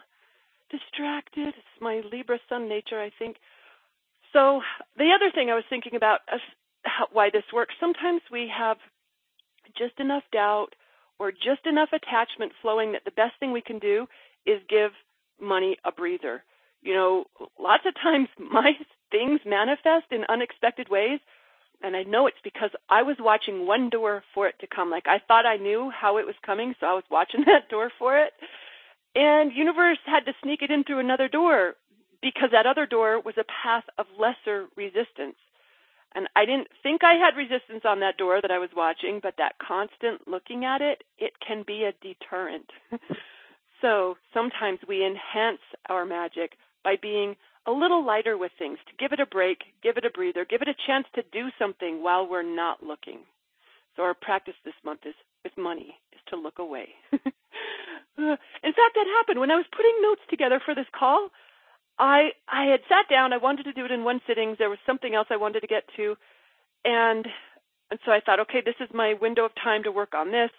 distracted. 0.71 1.49
It's 1.49 1.81
my 1.81 2.03
Libra 2.11 2.39
sun 2.49 2.69
nature, 2.69 3.01
I 3.01 3.11
think. 3.19 3.37
So 4.33 4.61
the 4.97 5.13
other 5.15 5.31
thing 5.33 5.51
I 5.51 5.55
was 5.55 5.65
thinking 5.71 5.95
about 5.95 6.21
is 6.35 6.41
how, 6.85 7.07
why 7.13 7.31
this 7.31 7.45
works. 7.53 7.75
Sometimes 7.79 8.23
we 8.33 8.51
have 8.57 8.79
just 9.77 9.99
enough 10.01 10.25
doubt 10.33 10.75
or 11.19 11.33
just 11.33 11.67
enough 11.67 11.91
attachment 11.93 12.53
flowing 12.63 12.93
that 12.93 13.05
the 13.05 13.11
best 13.11 13.35
thing 13.41 13.53
we 13.53 13.61
can 13.63 13.79
do 13.79 14.07
is 14.45 14.61
give 14.69 14.93
money 15.41 15.77
a 15.85 15.93
breather. 15.93 16.43
You 16.83 16.95
know, 16.95 17.25
lots 17.59 17.85
of 17.87 17.95
times 17.95 18.29
my 18.39 18.73
things 19.11 19.41
manifest 19.47 20.07
in 20.11 20.25
unexpected 20.29 20.89
ways, 20.89 21.21
and 21.83 21.97
I 21.97 22.03
know 22.05 22.27
it's 22.27 22.37
because 22.43 22.71
I 22.89 23.03
was 23.03 23.17
watching 23.21 23.67
one 23.67 23.91
door 23.91 24.23
for 24.35 24.49
it 24.49 24.55
to 24.61 24.67
come. 24.67 24.91
Like 24.91 25.07
I 25.07 25.21
thought 25.27 25.47
I 25.47 25.57
knew 25.57 25.91
how 25.91 26.19
it 26.19 26.27
was 26.27 26.37
coming, 26.45 26.75
so 26.81 26.87
I 26.87 26.95
was 26.95 27.05
watching 27.11 27.41
that 27.47 27.69
door 27.69 27.91
for 27.99 28.19
it. 28.19 28.33
And 29.15 29.53
universe 29.53 29.99
had 30.05 30.27
to 30.27 30.33
sneak 30.43 30.63
it 30.63 30.71
in 30.71 30.85
through 30.85 31.01
another 31.01 31.29
door 31.29 31.75
because 32.23 32.51
that 32.53 32.67
other 32.67 32.87
door 32.87 33.21
was 33.21 33.35
a 33.39 33.45
path 33.45 33.85
of 33.99 34.07
lesser 34.19 34.67
resistance. 34.77 35.37
And 36.17 36.29
I 36.35 36.47
didn't 36.47 36.69
think 36.83 37.05
I 37.05 37.15
had 37.15 37.37
resistance 37.37 37.83
on 37.85 38.01
that 38.01 38.17
door 38.17 38.41
that 38.41 38.51
I 38.51 38.59
was 38.59 38.71
watching, 38.75 39.21
but 39.23 39.35
that 39.37 39.59
constant 39.59 40.27
looking 40.27 40.65
at 40.65 40.81
it, 40.81 41.05
it 41.19 41.35
can 41.47 41.63
be 41.67 41.85
a 41.85 41.93
deterrent. 42.01 42.71
so 43.83 44.17
sometimes 44.33 44.79
we 44.89 45.05
enhance 45.05 45.61
our 45.91 46.07
magic 46.07 46.53
by 46.83 46.97
being 47.01 47.37
a 47.67 47.71
little 47.71 48.05
lighter 48.05 48.39
with 48.39 48.53
things, 48.59 48.79
to 48.87 48.97
give 48.99 49.13
it 49.13 49.21
a 49.21 49.27
break, 49.27 49.59
give 49.83 49.99
it 49.99 50.07
a 50.07 50.11
breather, 50.11 50.47
give 50.47 50.63
it 50.63 50.69
a 50.69 50.87
chance 50.87 51.07
to 51.15 51.23
do 51.33 51.49
something 51.59 52.03
while 52.03 52.27
we're 52.27 52.43
not 52.43 52.83
looking. 52.83 53.19
So 53.97 54.03
our 54.03 54.15
practice 54.15 54.55
this 54.65 54.75
month 54.85 55.01
is 55.05 55.15
with 55.45 55.53
money 55.59 55.99
is 56.13 56.21
to 56.31 56.37
look 56.37 56.59
away. 56.59 56.89
Uh, 58.19 58.33
in 58.65 58.73
fact, 58.73 58.95
that 58.95 59.07
happened 59.19 59.41
when 59.41 59.51
I 59.51 59.57
was 59.57 59.67
putting 59.77 59.93
notes 60.01 60.23
together 60.31 60.59
for 60.65 60.75
this 60.75 60.87
call. 60.99 61.29
I 61.99 62.31
I 62.49 62.67
had 62.67 62.81
sat 62.89 63.09
down. 63.11 63.33
I 63.33 63.39
wanted 63.39 63.65
to 63.65 63.73
do 63.73 63.85
it 63.85 63.91
in 63.91 64.05
one 64.05 64.21
sitting. 64.27 64.57
There 64.59 64.71
was 64.71 64.79
something 64.87 65.15
else 65.15 65.29
I 65.31 65.37
wanted 65.37 65.61
to 65.61 65.67
get 65.67 65.85
to, 65.97 66.17
and 66.85 67.27
and 67.91 68.01
so 68.05 68.13
I 68.13 68.21
thought, 68.21 68.41
okay, 68.41 68.63
this 68.65 68.75
is 68.81 68.89
my 68.93 69.15
window 69.21 69.45
of 69.45 69.53
time 69.63 69.83
to 69.85 69.93
work 69.93 70.15
on 70.15 70.31
this. 70.33 70.51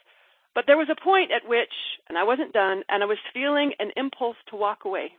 But 0.56 0.66
there 0.66 0.78
was 0.78 0.90
a 0.90 1.04
point 1.04 1.32
at 1.32 1.48
which, 1.48 1.74
and 2.10 2.18
I 2.18 2.24
wasn't 2.24 2.54
done, 2.54 2.84
and 2.90 3.04
I 3.04 3.06
was 3.06 3.18
feeling 3.34 3.74
an 3.80 3.92
impulse 3.96 4.38
to 4.50 4.56
walk 4.56 4.86
away. 4.86 5.12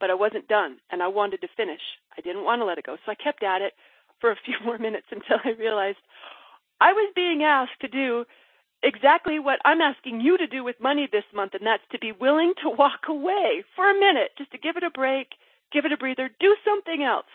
But 0.00 0.10
I 0.10 0.14
wasn't 0.14 0.48
done, 0.48 0.78
and 0.90 1.02
I 1.02 1.08
wanted 1.08 1.40
to 1.42 1.48
finish. 1.56 1.82
I 2.16 2.20
didn't 2.22 2.44
want 2.44 2.60
to 2.60 2.64
let 2.64 2.78
it 2.78 2.86
go, 2.86 2.96
so 3.04 3.12
I 3.12 3.14
kept 3.14 3.42
at 3.42 3.62
it 3.62 3.74
for 4.20 4.30
a 4.30 4.36
few 4.44 4.54
more 4.64 4.78
minutes 4.78 5.06
until 5.10 5.38
I 5.44 5.50
realized 5.58 5.98
I 6.80 6.92
was 6.92 7.12
being 7.14 7.42
asked 7.42 7.80
to 7.80 7.88
do 7.88 8.24
exactly 8.86 9.38
what 9.38 9.58
I'm 9.64 9.80
asking 9.80 10.20
you 10.20 10.38
to 10.38 10.46
do 10.46 10.62
with 10.64 10.76
money 10.80 11.08
this 11.10 11.24
month, 11.34 11.54
and 11.54 11.66
that's 11.66 11.82
to 11.92 11.98
be 11.98 12.12
willing 12.12 12.54
to 12.62 12.70
walk 12.70 13.08
away 13.08 13.64
for 13.74 13.90
a 13.90 13.94
minute, 13.94 14.30
just 14.38 14.52
to 14.52 14.58
give 14.58 14.76
it 14.76 14.84
a 14.84 14.90
break, 14.90 15.28
give 15.72 15.84
it 15.84 15.92
a 15.92 15.96
breather, 15.96 16.30
do 16.40 16.54
something 16.64 17.02
else 17.02 17.26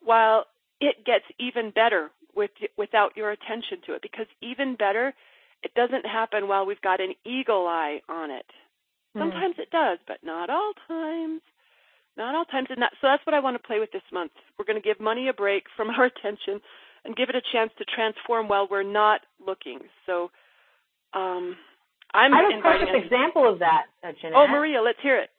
while 0.00 0.44
it 0.80 1.04
gets 1.04 1.24
even 1.40 1.70
better 1.70 2.10
with 2.36 2.50
without 2.76 3.16
your 3.16 3.30
attention 3.30 3.78
to 3.86 3.94
it. 3.94 4.02
Because 4.02 4.26
even 4.42 4.76
better, 4.76 5.14
it 5.62 5.74
doesn't 5.74 6.06
happen 6.06 6.46
while 6.46 6.66
we've 6.66 6.80
got 6.80 7.00
an 7.00 7.14
eagle 7.24 7.66
eye 7.66 8.00
on 8.08 8.30
it. 8.30 8.46
Hmm. 9.14 9.20
Sometimes 9.20 9.56
mm. 9.56 9.62
it 9.62 9.70
does, 9.70 9.98
but 10.06 10.18
not 10.22 10.50
all 10.50 10.72
times. 10.86 11.40
Not 12.16 12.34
all 12.34 12.44
times, 12.44 12.66
and 12.70 12.82
that, 12.82 12.92
so 13.00 13.06
that's 13.06 13.24
what 13.24 13.34
I 13.34 13.38
want 13.38 13.54
to 13.54 13.64
play 13.64 13.78
with 13.78 13.92
this 13.92 14.02
month. 14.12 14.32
We're 14.58 14.64
going 14.64 14.80
to 14.80 14.86
give 14.86 14.98
money 14.98 15.28
a 15.28 15.32
break 15.32 15.64
from 15.76 15.88
our 15.96 16.04
attention 16.06 16.60
and 17.04 17.16
give 17.16 17.28
it 17.28 17.36
a 17.36 17.42
chance 17.52 17.70
to 17.78 17.84
transform 17.84 18.48
while 18.48 18.66
we're 18.68 18.82
not 18.82 19.20
looking. 19.44 19.78
So 20.04 20.30
um, 21.14 21.56
I'm 22.14 22.32
I 22.32 22.42
have 22.42 22.58
a 22.58 22.62
perfect 22.62 23.04
example 23.04 23.50
of 23.50 23.58
that, 23.60 23.86
uh, 24.02 24.12
Jeanette. 24.20 24.36
Oh, 24.36 24.46
Maria, 24.48 24.80
let's 24.80 24.98
hear 25.02 25.20
it. 25.20 25.30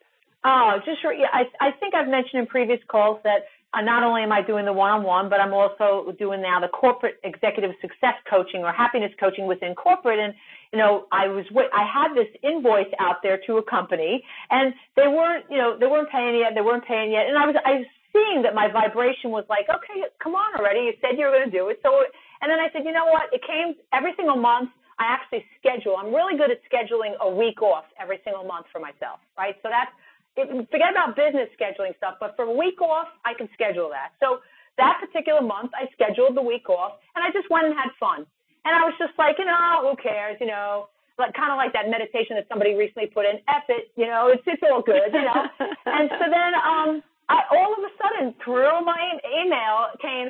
Oh, 0.44 0.78
just 0.84 1.02
short. 1.02 1.16
Yeah, 1.18 1.28
I, 1.32 1.44
I 1.60 1.70
think 1.78 1.94
I've 1.94 2.08
mentioned 2.08 2.40
in 2.40 2.46
previous 2.46 2.80
calls 2.88 3.20
that 3.24 3.44
uh, 3.74 3.82
not 3.82 4.02
only 4.02 4.22
am 4.22 4.32
I 4.32 4.42
doing 4.42 4.64
the 4.64 4.72
one-on-one, 4.72 5.28
but 5.28 5.38
I'm 5.38 5.52
also 5.52 6.14
doing 6.18 6.40
now 6.42 6.58
the 6.60 6.68
corporate 6.68 7.20
executive 7.22 7.72
success 7.80 8.16
coaching 8.28 8.62
or 8.64 8.72
happiness 8.72 9.12
coaching 9.20 9.46
within 9.46 9.74
corporate. 9.74 10.18
And 10.18 10.34
you 10.72 10.78
know, 10.78 11.06
I 11.12 11.28
was 11.28 11.44
I 11.52 11.84
had 11.84 12.14
this 12.14 12.30
invoice 12.42 12.90
out 12.98 13.16
there 13.22 13.38
to 13.46 13.58
a 13.58 13.62
company, 13.62 14.24
and 14.50 14.72
they 14.96 15.08
weren't, 15.08 15.44
you 15.50 15.58
know, 15.58 15.76
they 15.78 15.86
weren't 15.86 16.10
paying 16.10 16.38
yet. 16.38 16.54
They 16.54 16.62
weren't 16.62 16.86
paying 16.86 17.12
yet, 17.12 17.26
and 17.26 17.36
I 17.36 17.46
was 17.46 17.56
I 17.66 17.84
was 17.84 17.86
seeing 18.12 18.42
that 18.42 18.54
my 18.54 18.66
vibration 18.72 19.30
was 19.30 19.44
like, 19.48 19.66
okay, 19.68 20.06
come 20.22 20.34
on 20.34 20.58
already. 20.58 20.90
You 20.90 20.94
said 21.02 21.18
you 21.18 21.26
were 21.26 21.32
going 21.32 21.50
to 21.50 21.56
do 21.56 21.68
it, 21.68 21.78
so. 21.82 21.94
And 22.42 22.48
then 22.48 22.58
I 22.58 22.72
said, 22.72 22.88
you 22.88 22.92
know 22.92 23.04
what? 23.04 23.28
It 23.36 23.42
came 23.44 23.76
every 23.92 24.16
single 24.16 24.36
month. 24.36 24.70
I 25.00 25.08
actually 25.08 25.42
schedule. 25.56 25.96
I'm 25.96 26.12
really 26.12 26.36
good 26.36 26.52
at 26.52 26.60
scheduling 26.68 27.16
a 27.24 27.28
week 27.28 27.62
off 27.64 27.88
every 27.96 28.20
single 28.22 28.44
month 28.44 28.66
for 28.70 28.78
myself, 28.78 29.18
right? 29.36 29.56
So 29.64 29.72
that's 29.72 29.90
it, 30.36 30.46
forget 30.70 30.92
about 30.92 31.16
business 31.16 31.48
scheduling 31.56 31.96
stuff, 31.96 32.20
but 32.20 32.36
for 32.36 32.44
a 32.44 32.52
week 32.54 32.80
off, 32.80 33.08
I 33.24 33.34
can 33.34 33.48
schedule 33.56 33.88
that. 33.90 34.12
So 34.20 34.44
that 34.78 35.00
particular 35.00 35.40
month, 35.40 35.72
I 35.74 35.88
scheduled 35.96 36.36
the 36.36 36.44
week 36.44 36.68
off, 36.68 37.00
and 37.16 37.24
I 37.24 37.32
just 37.32 37.50
went 37.50 37.66
and 37.66 37.74
had 37.74 37.90
fun. 37.98 38.28
And 38.64 38.72
I 38.76 38.84
was 38.84 38.94
just 39.00 39.16
like, 39.18 39.40
you 39.40 39.48
know, 39.48 39.88
who 39.88 39.96
cares, 39.96 40.36
you 40.38 40.46
know, 40.46 40.92
like 41.18 41.32
kind 41.34 41.50
of 41.50 41.56
like 41.56 41.72
that 41.72 41.88
meditation 41.88 42.36
that 42.36 42.46
somebody 42.48 42.76
recently 42.76 43.08
put 43.08 43.24
in. 43.24 43.40
F 43.48 43.64
it, 43.68 43.88
you 43.96 44.06
know, 44.06 44.28
it's 44.28 44.44
it's 44.46 44.62
all 44.62 44.84
good, 44.84 45.12
you 45.12 45.24
know. 45.24 45.40
and 45.96 46.12
so 46.12 46.24
then, 46.28 46.52
um, 46.60 47.02
I 47.28 47.40
all 47.56 47.72
of 47.72 47.80
a 47.80 47.92
sudden 47.96 48.34
through 48.44 48.84
my 48.84 49.16
email 49.24 49.96
came 50.00 50.28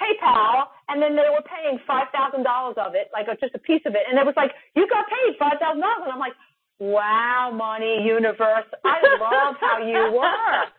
PayPal, 0.00 0.72
and 0.88 1.00
then 1.00 1.16
they 1.16 1.28
were 1.30 1.44
paying 1.44 1.78
five 1.86 2.08
thousand 2.12 2.42
dollars 2.44 2.76
of 2.76 2.94
it, 2.94 3.10
like 3.12 3.26
just 3.40 3.54
a 3.54 3.58
piece 3.58 3.82
of 3.86 3.94
it, 3.94 4.02
and 4.08 4.18
it 4.18 4.24
was 4.24 4.34
like 4.36 4.52
you 4.74 4.88
got 4.88 5.06
paid 5.08 5.36
five 5.38 5.58
thousand 5.60 5.80
dollars, 5.80 6.04
and 6.04 6.12
I'm 6.12 6.22
like, 6.22 6.36
wow, 6.78 7.52
money 7.54 8.02
universe, 8.04 8.66
I 8.84 8.98
love 9.20 9.54
how 9.60 9.78
you 9.78 10.12
work. 10.18 10.72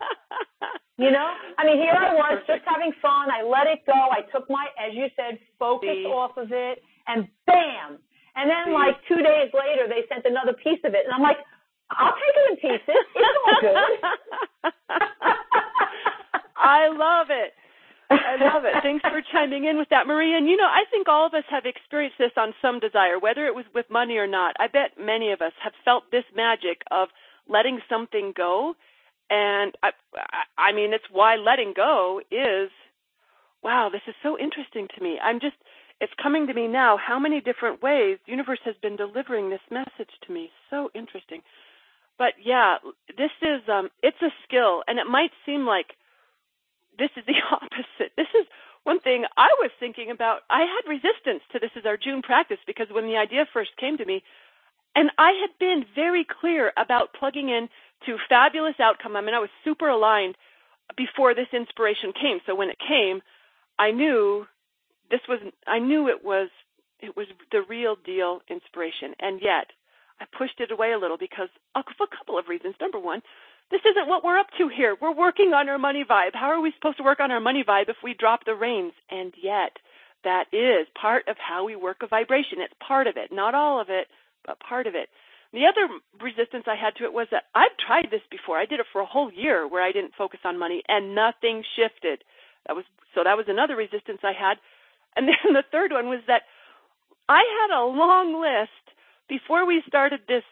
You 0.98 1.10
know, 1.10 1.29
I 1.58 1.65
mean, 1.65 1.77
here 1.77 1.98
I 1.98 2.13
was 2.13 2.43
just 2.46 2.62
having 2.65 2.93
fun. 3.01 3.32
I 3.32 3.41
let 3.41 3.65
it 3.65 3.82
go. 3.86 3.98
I 3.98 4.22
took 4.29 4.48
my, 4.50 4.67
as 4.77 4.93
you 4.93 5.08
said, 5.15 5.39
focus 5.58 5.89
See? 5.89 6.05
off 6.05 6.38
of 6.38 6.51
it, 6.51 6.84
and 7.08 7.27
bam. 7.48 7.98
And 8.36 8.50
then, 8.50 8.65
See? 8.67 8.74
like 8.74 8.96
two 9.08 9.17
days 9.17 9.50
later, 9.58 9.89
they 9.89 10.05
sent 10.08 10.25
another 10.25 10.53
piece 10.53 10.79
of 10.86 10.93
it, 10.93 11.05
and 11.05 11.13
I'm 11.13 11.22
like, 11.22 11.38
I'll 11.89 12.13
take 12.13 12.36
it 12.36 12.46
in 12.51 12.58
pieces. 12.58 13.05
It's 13.15 13.38
all 13.48 13.62
good. 13.62 14.74
I 16.55 16.88
love 16.89 17.27
it. 17.29 17.53
I 18.34 18.54
love 18.54 18.66
it. 18.66 18.74
Thanks 18.82 19.04
for 19.04 19.22
chiming 19.32 19.66
in 19.66 19.78
with 19.78 19.90
that, 19.90 20.08
Maria. 20.08 20.38
And 20.38 20.48
you 20.48 20.58
know, 20.58 20.68
I 20.68 20.84
think 20.90 21.08
all 21.08 21.25
of 21.25 21.34
us 21.34 21.44
have 21.50 21.66
experienced 21.66 22.18
this 22.18 22.32
on 22.38 22.54
some 22.62 22.80
desire, 22.80 23.20
whether 23.20 23.46
it 23.46 23.54
was 23.54 23.66
with 23.75 23.86
money 23.90 24.18
or 24.18 24.28
not. 24.28 24.56
I 24.60 24.68
bet 24.68 24.92
many 25.00 25.32
of 25.32 25.42
us 25.42 25.54
have 25.63 25.74
felt 25.86 26.10
this 26.12 26.24
magic 26.36 26.82
of 26.92 27.10
letting 27.48 27.80
something 27.90 28.34
go. 28.36 28.75
And 29.30 29.74
I, 29.84 29.92
I 30.58 30.72
mean, 30.74 30.94
it's 30.94 31.06
why 31.12 31.36
letting 31.36 31.74
go 31.75 32.22
is, 32.32 32.70
wow, 33.63 33.90
this 33.92 34.02
is 34.08 34.16
so 34.24 34.38
interesting 34.40 34.88
to 34.98 35.04
me. 35.04 35.20
I'm 35.22 35.40
just, 35.40 35.56
it's 36.02 36.13
coming 36.22 36.48
to 36.48 36.54
me 36.54 36.68
now 36.68 36.98
how 36.98 37.20
many 37.20 37.40
different 37.40 37.82
ways 37.82 38.18
the 38.25 38.32
universe 38.32 38.60
has 38.66 38.75
been 38.82 38.96
delivering 38.96 39.50
this 39.50 39.62
message 39.72 40.12
to 40.25 40.34
me. 40.34 40.50
So 40.70 40.90
interesting. 40.96 41.42
But 42.18 42.34
yeah, 42.44 42.78
this 43.18 43.32
is, 43.42 43.62
um, 43.72 43.90
it's 44.02 44.22
a 44.22 44.30
skill 44.48 44.84
and 44.88 45.00
it 45.00 45.06
might 45.10 45.32
seem 45.46 45.66
like 45.66 45.96
this 46.98 47.10
is 47.16 47.24
the 47.26 47.36
opposite. 47.52 48.14
This 48.18 48.32
is 48.40 48.46
one 48.84 49.00
thing 49.00 49.26
I 49.38 49.50
was 49.60 49.72
thinking 49.80 50.12
about. 50.12 50.42
I 50.50 50.62
had 50.62 50.90
resistance 50.90 51.44
to 51.52 51.60
this 51.60 51.72
as 51.78 51.86
our 51.86 51.98
June 51.98 52.22
practice 52.22 52.60
because 52.68 52.88
when 52.92 53.06
the 53.06 53.18
idea 53.18 53.46
first 53.52 53.72
came 53.78 53.98
to 53.98 54.06
me, 54.06 54.24
and 54.96 55.10
I 55.18 55.32
had 55.42 55.58
been 55.60 55.86
very 55.96 56.26
clear 56.26 56.72
about 56.78 57.14
plugging 57.14 57.50
in 57.50 57.68
to 58.06 58.18
fabulous 58.30 58.76
outcome. 58.80 59.16
I 59.16 59.22
mean, 59.22 59.34
I 59.34 59.40
was 59.40 59.50
super 59.64 59.88
aligned 59.88 60.36
before 60.96 61.34
this 61.34 61.48
inspiration 61.52 62.14
came. 62.14 62.40
So 62.46 62.54
when 62.56 62.70
it 62.70 62.78
came, 62.78 63.22
I 63.80 63.92
knew 63.92 64.46
this 65.10 65.22
was, 65.28 65.40
I 65.66 65.80
knew 65.80 66.10
it 66.10 66.24
was, 66.24 66.50
it 67.00 67.18
was 67.18 67.28
the 67.52 67.64
real 67.68 67.96
deal 68.06 68.42
inspiration. 68.50 69.16
And 69.20 69.42
yet 69.42 69.68
I 70.20 70.26
pushed 70.38 70.60
it 70.60 70.72
away 70.72 70.92
a 70.92 71.00
little 71.00 71.18
because 71.18 71.50
of 71.76 71.84
a 72.00 72.16
couple 72.16 72.38
of 72.38 72.48
reasons. 72.48 72.76
Number 72.80 73.00
one, 73.00 73.22
this 73.74 73.82
isn't 73.89 74.08
what 74.08 74.24
we're 74.24 74.38
up 74.38 74.53
to 74.60 74.70
here. 74.70 74.96
We're 75.01 75.15
working 75.15 75.51
on 75.53 75.68
our 75.68 75.80
money 75.80 76.06
vibe. 76.08 76.38
How 76.38 76.53
are 76.53 76.62
we 76.62 76.72
supposed 76.77 76.98
to 76.98 77.03
work 77.03 77.20
on 77.20 77.32
our 77.32 77.39
money 77.39 77.63
vibe 77.68 77.89
if 77.89 77.98
we 78.03 78.13
drop 78.13 78.46
the 78.46 78.53
reins? 78.53 78.94
And 79.10 79.34
yet, 79.42 79.74
that 80.24 80.46
is 80.53 80.86
part 80.94 81.27
of 81.27 81.38
how 81.42 81.65
we 81.65 81.75
work 81.75 81.98
a 82.03 82.08
vibration. 82.08 82.62
It's 82.62 82.74
part 82.86 83.08
of 83.08 83.18
it, 83.18 83.34
not 83.34 83.56
all 83.56 83.82
of 83.82 83.89
it, 83.89 84.08
but 84.46 84.60
part 84.60 84.86
of 84.86 84.94
it. 84.94 85.10
The 85.53 85.65
other 85.65 85.89
resistance 86.22 86.65
I 86.70 86.77
had 86.77 86.96
to 86.98 87.06
it 87.06 87.13
was 87.13 87.27
that 87.32 87.50
I've 87.56 87.74
tried 87.82 88.10
this 88.12 88.22
before. 88.30 88.58
I 88.58 88.65
did 88.65 88.80
it 88.80 88.86
for 88.94 89.01
a 89.01 89.10
whole 89.10 89.32
year 89.34 89.68
where 89.68 89.84
I 89.84 89.92
didn't 89.92 90.13
focus 90.18 90.42
on 90.46 90.58
money 90.60 90.84
and 90.88 91.15
nothing 91.15 91.63
shifted. 91.75 92.24
That 92.68 92.75
was 92.75 92.86
so 93.13 93.22
that 93.25 93.38
was 93.38 93.46
another 93.50 93.75
resistance 93.75 94.22
I 94.22 94.34
had. 94.38 94.58
And 95.15 95.27
then 95.30 95.53
the 95.53 95.65
third 95.72 95.92
one 95.92 96.10
was 96.10 96.22
that 96.27 96.44
I 97.30 97.42
had 97.62 97.74
a 97.74 97.86
long 97.86 98.42
list 98.42 98.86
before 99.30 99.65
we 99.65 99.82
started 99.88 100.22
this 100.27 100.44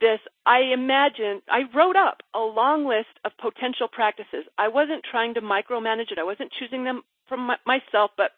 this, 0.00 0.20
I 0.44 0.72
imagine, 0.72 1.42
I 1.48 1.62
wrote 1.74 1.96
up 1.96 2.22
a 2.34 2.40
long 2.40 2.86
list 2.86 3.18
of 3.24 3.32
potential 3.40 3.88
practices. 3.90 4.44
I 4.58 4.68
wasn't 4.68 5.04
trying 5.08 5.34
to 5.34 5.40
micromanage 5.40 6.12
it. 6.12 6.18
I 6.18 6.24
wasn't 6.24 6.52
choosing 6.58 6.84
them 6.84 7.02
from 7.28 7.46
my, 7.46 7.56
myself, 7.66 8.10
but 8.16 8.32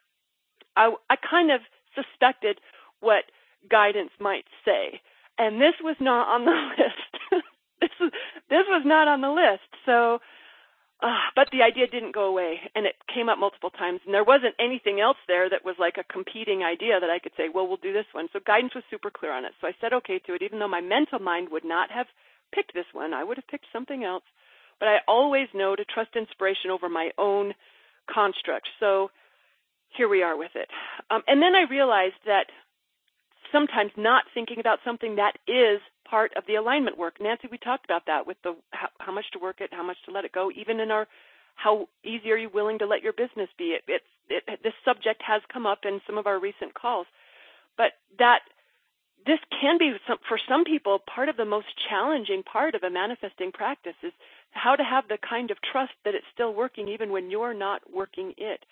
I, 0.76 0.92
I 1.10 1.16
kind 1.16 1.50
of 1.50 1.60
suspected 1.94 2.60
what 3.00 3.24
guidance 3.70 4.10
might 4.20 4.44
say. 4.64 5.00
And 5.38 5.60
this 5.60 5.74
was 5.82 5.96
not 6.00 6.28
on 6.28 6.44
the 6.44 6.50
list. 6.78 7.44
this 7.80 7.90
was, 8.00 8.12
this 8.50 8.64
was 8.68 8.82
not 8.84 9.08
on 9.08 9.20
the 9.20 9.30
list. 9.30 9.68
So 9.86 10.20
uh, 11.00 11.30
but 11.36 11.48
the 11.52 11.62
idea 11.62 11.86
didn't 11.86 12.14
go 12.14 12.26
away, 12.26 12.58
and 12.74 12.84
it 12.84 12.96
came 13.12 13.28
up 13.28 13.38
multiple 13.38 13.70
times. 13.70 14.00
And 14.04 14.12
there 14.12 14.24
wasn't 14.24 14.54
anything 14.58 15.00
else 15.00 15.16
there 15.28 15.48
that 15.48 15.64
was 15.64 15.76
like 15.78 15.96
a 15.96 16.12
competing 16.12 16.62
idea 16.64 16.98
that 16.98 17.10
I 17.10 17.20
could 17.20 17.32
say, 17.36 17.48
well, 17.52 17.68
we'll 17.68 17.76
do 17.78 17.92
this 17.92 18.10
one. 18.12 18.28
So 18.32 18.40
guidance 18.44 18.74
was 18.74 18.84
super 18.90 19.10
clear 19.10 19.32
on 19.32 19.44
it. 19.44 19.52
So 19.60 19.68
I 19.68 19.76
said 19.80 19.92
okay 19.92 20.18
to 20.26 20.34
it, 20.34 20.42
even 20.42 20.58
though 20.58 20.68
my 20.68 20.80
mental 20.80 21.20
mind 21.20 21.48
would 21.50 21.64
not 21.64 21.90
have 21.90 22.06
picked 22.52 22.74
this 22.74 22.86
one. 22.92 23.14
I 23.14 23.22
would 23.22 23.36
have 23.36 23.46
picked 23.46 23.66
something 23.72 24.02
else. 24.02 24.24
But 24.80 24.88
I 24.88 24.98
always 25.06 25.48
know 25.54 25.76
to 25.76 25.84
trust 25.84 26.16
inspiration 26.16 26.70
over 26.70 26.88
my 26.88 27.10
own 27.18 27.54
construct. 28.12 28.66
So 28.80 29.10
here 29.96 30.08
we 30.08 30.22
are 30.22 30.36
with 30.36 30.52
it. 30.54 30.68
Um, 31.10 31.22
and 31.26 31.40
then 31.42 31.54
I 31.54 31.70
realized 31.70 32.18
that 32.26 32.46
sometimes 33.52 33.92
not 33.96 34.24
thinking 34.34 34.60
about 34.60 34.80
something 34.84 35.16
that 35.16 35.38
is 35.46 35.80
part 36.08 36.32
of 36.36 36.44
the 36.46 36.54
alignment 36.54 36.96
work. 36.98 37.20
Nancy, 37.20 37.48
we 37.50 37.58
talked 37.58 37.84
about 37.84 38.06
that 38.06 38.26
with 38.26 38.36
the 38.42 38.56
how, 38.70 38.88
how 38.98 39.12
much 39.12 39.30
to 39.32 39.38
work 39.38 39.60
it, 39.60 39.70
how 39.72 39.82
much 39.82 39.98
to 40.06 40.10
let 40.10 40.24
it 40.24 40.32
go, 40.32 40.50
even 40.54 40.80
in 40.80 40.90
our 40.90 41.06
how 41.54 41.88
easy 42.04 42.30
are 42.30 42.36
you 42.36 42.48
willing 42.48 42.78
to 42.78 42.86
let 42.86 43.02
your 43.02 43.12
business 43.12 43.48
be? 43.58 43.76
It, 43.76 43.82
it, 43.88 44.02
it, 44.28 44.60
this 44.62 44.74
subject 44.84 45.22
has 45.26 45.42
come 45.52 45.66
up 45.66 45.80
in 45.84 46.00
some 46.06 46.16
of 46.16 46.26
our 46.26 46.38
recent 46.38 46.72
calls, 46.74 47.06
but 47.76 47.92
that 48.18 48.42
this 49.26 49.40
can 49.60 49.76
be 49.76 49.92
some, 50.06 50.18
for 50.28 50.38
some 50.48 50.64
people 50.64 51.00
part 51.00 51.28
of 51.28 51.36
the 51.36 51.44
most 51.44 51.66
challenging 51.88 52.42
part 52.42 52.74
of 52.74 52.82
a 52.84 52.90
manifesting 52.90 53.50
practice 53.52 53.96
is 54.02 54.12
how 54.52 54.76
to 54.76 54.84
have 54.84 55.08
the 55.08 55.18
kind 55.18 55.50
of 55.50 55.58
trust 55.60 55.92
that 56.04 56.14
it's 56.14 56.26
still 56.32 56.54
working 56.54 56.88
even 56.88 57.10
when 57.10 57.30
you're 57.30 57.54
not 57.54 57.82
working 57.92 58.32
it. 58.38 58.64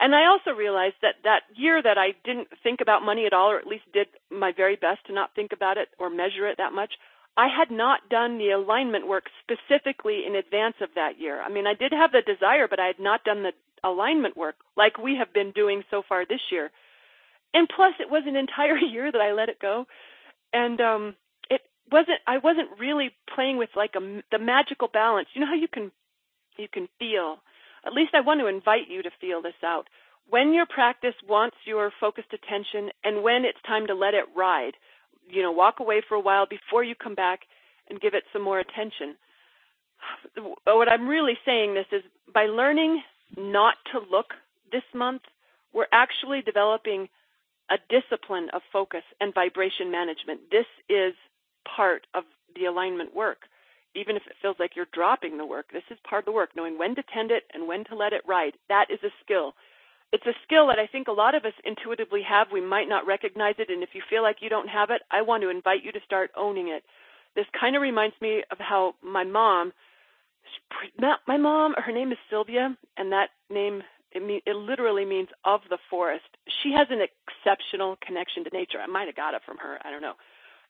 And 0.00 0.14
I 0.14 0.26
also 0.26 0.56
realized 0.56 0.96
that 1.02 1.16
that 1.24 1.42
year 1.54 1.82
that 1.82 1.98
I 1.98 2.14
didn't 2.24 2.48
think 2.62 2.80
about 2.80 3.02
money 3.02 3.26
at 3.26 3.34
all, 3.34 3.50
or 3.50 3.58
at 3.58 3.66
least 3.66 3.84
did 3.92 4.06
my 4.30 4.50
very 4.50 4.76
best 4.76 5.06
to 5.06 5.12
not 5.12 5.34
think 5.34 5.52
about 5.52 5.76
it 5.76 5.88
or 5.98 6.08
measure 6.08 6.48
it 6.48 6.56
that 6.56 6.72
much, 6.72 6.92
I 7.36 7.48
had 7.48 7.70
not 7.70 8.08
done 8.08 8.38
the 8.38 8.50
alignment 8.50 9.06
work 9.06 9.24
specifically 9.42 10.24
in 10.26 10.34
advance 10.36 10.76
of 10.80 10.88
that 10.94 11.20
year. 11.20 11.40
I 11.40 11.50
mean, 11.50 11.66
I 11.66 11.74
did 11.74 11.92
have 11.92 12.12
the 12.12 12.22
desire, 12.22 12.66
but 12.66 12.80
I 12.80 12.86
had 12.86 12.98
not 12.98 13.24
done 13.24 13.42
the 13.42 13.52
alignment 13.84 14.36
work 14.36 14.56
like 14.76 14.98
we 14.98 15.16
have 15.16 15.32
been 15.32 15.52
doing 15.52 15.84
so 15.90 16.02
far 16.08 16.24
this 16.24 16.40
year. 16.50 16.70
And 17.52 17.68
plus, 17.68 17.92
it 18.00 18.10
was 18.10 18.24
an 18.26 18.36
entire 18.36 18.76
year 18.94 19.12
that 19.12 19.20
I 19.20 19.32
let 19.32 19.50
it 19.50 19.60
go, 19.60 19.86
and 20.52 20.80
um, 20.80 21.14
it 21.50 21.60
wasn't. 21.90 22.20
I 22.26 22.38
wasn't 22.38 22.78
really 22.78 23.10
playing 23.34 23.58
with 23.58 23.70
like 23.76 23.94
a 23.96 24.22
the 24.30 24.38
magical 24.38 24.88
balance. 24.88 25.28
You 25.34 25.40
know 25.42 25.46
how 25.46 25.54
you 25.54 25.68
can 25.68 25.90
you 26.56 26.68
can 26.68 26.88
feel 26.98 27.38
at 27.86 27.92
least 27.92 28.14
I 28.14 28.20
want 28.20 28.40
to 28.40 28.46
invite 28.46 28.88
you 28.88 29.02
to 29.02 29.10
feel 29.20 29.42
this 29.42 29.58
out. 29.64 29.88
When 30.28 30.52
your 30.52 30.66
practice 30.66 31.14
wants 31.28 31.56
your 31.64 31.90
focused 31.98 32.32
attention 32.32 32.90
and 33.02 33.22
when 33.22 33.44
it's 33.44 33.58
time 33.66 33.86
to 33.88 33.94
let 33.94 34.14
it 34.14 34.24
ride, 34.36 34.74
you 35.28 35.42
know, 35.42 35.52
walk 35.52 35.80
away 35.80 36.02
for 36.08 36.14
a 36.14 36.20
while 36.20 36.46
before 36.46 36.84
you 36.84 36.94
come 36.94 37.14
back 37.14 37.40
and 37.88 38.00
give 38.00 38.14
it 38.14 38.24
some 38.32 38.42
more 38.42 38.60
attention. 38.60 39.16
What 40.64 40.88
I'm 40.88 41.08
really 41.08 41.34
saying 41.44 41.74
this 41.74 41.86
is 41.92 42.02
by 42.32 42.44
learning 42.46 43.02
not 43.36 43.74
to 43.92 43.98
look 44.10 44.34
this 44.72 44.82
month, 44.94 45.22
we're 45.72 45.90
actually 45.92 46.42
developing 46.42 47.08
a 47.70 47.76
discipline 47.88 48.48
of 48.52 48.62
focus 48.72 49.02
and 49.20 49.34
vibration 49.34 49.90
management. 49.90 50.40
This 50.50 50.66
is 50.88 51.14
part 51.76 52.06
of 52.14 52.24
the 52.54 52.64
alignment 52.66 53.14
work 53.14 53.38
even 53.94 54.16
if 54.16 54.22
it 54.26 54.36
feels 54.40 54.56
like 54.58 54.76
you're 54.76 54.86
dropping 54.92 55.36
the 55.38 55.46
work. 55.46 55.66
This 55.72 55.82
is 55.90 55.98
part 56.08 56.22
of 56.22 56.26
the 56.26 56.32
work, 56.32 56.50
knowing 56.56 56.78
when 56.78 56.94
to 56.94 57.02
tend 57.12 57.30
it 57.30 57.44
and 57.52 57.66
when 57.68 57.84
to 57.84 57.96
let 57.96 58.12
it 58.12 58.22
ride. 58.26 58.52
That 58.68 58.86
is 58.90 58.98
a 59.02 59.12
skill. 59.24 59.54
It's 60.12 60.26
a 60.26 60.34
skill 60.44 60.66
that 60.68 60.78
I 60.78 60.86
think 60.86 61.08
a 61.08 61.12
lot 61.12 61.34
of 61.34 61.44
us 61.44 61.52
intuitively 61.64 62.22
have. 62.28 62.48
We 62.52 62.60
might 62.60 62.88
not 62.88 63.06
recognize 63.06 63.54
it, 63.58 63.70
and 63.70 63.82
if 63.82 63.90
you 63.94 64.02
feel 64.10 64.22
like 64.22 64.36
you 64.40 64.48
don't 64.48 64.68
have 64.68 64.90
it, 64.90 65.02
I 65.10 65.22
want 65.22 65.42
to 65.42 65.50
invite 65.50 65.84
you 65.84 65.92
to 65.92 66.00
start 66.04 66.30
owning 66.36 66.68
it. 66.68 66.82
This 67.36 67.46
kind 67.58 67.76
of 67.76 67.82
reminds 67.82 68.16
me 68.20 68.42
of 68.50 68.58
how 68.58 68.94
my 69.02 69.22
mom, 69.22 69.72
my 71.28 71.36
mom, 71.36 71.74
her 71.76 71.92
name 71.92 72.10
is 72.10 72.18
Sylvia, 72.28 72.76
and 72.96 73.12
that 73.12 73.28
name 73.50 73.82
it, 74.12 74.22
mean, 74.24 74.40
it 74.46 74.56
literally 74.56 75.04
means 75.04 75.28
of 75.44 75.60
the 75.70 75.78
forest. 75.88 76.26
She 76.62 76.72
has 76.72 76.88
an 76.90 76.98
exceptional 76.98 77.96
connection 78.04 78.42
to 78.44 78.50
nature. 78.50 78.78
I 78.82 78.86
might 78.86 79.06
have 79.06 79.14
got 79.14 79.34
it 79.34 79.42
from 79.46 79.58
her. 79.58 79.78
I 79.84 79.90
don't 79.90 80.02
know. 80.02 80.14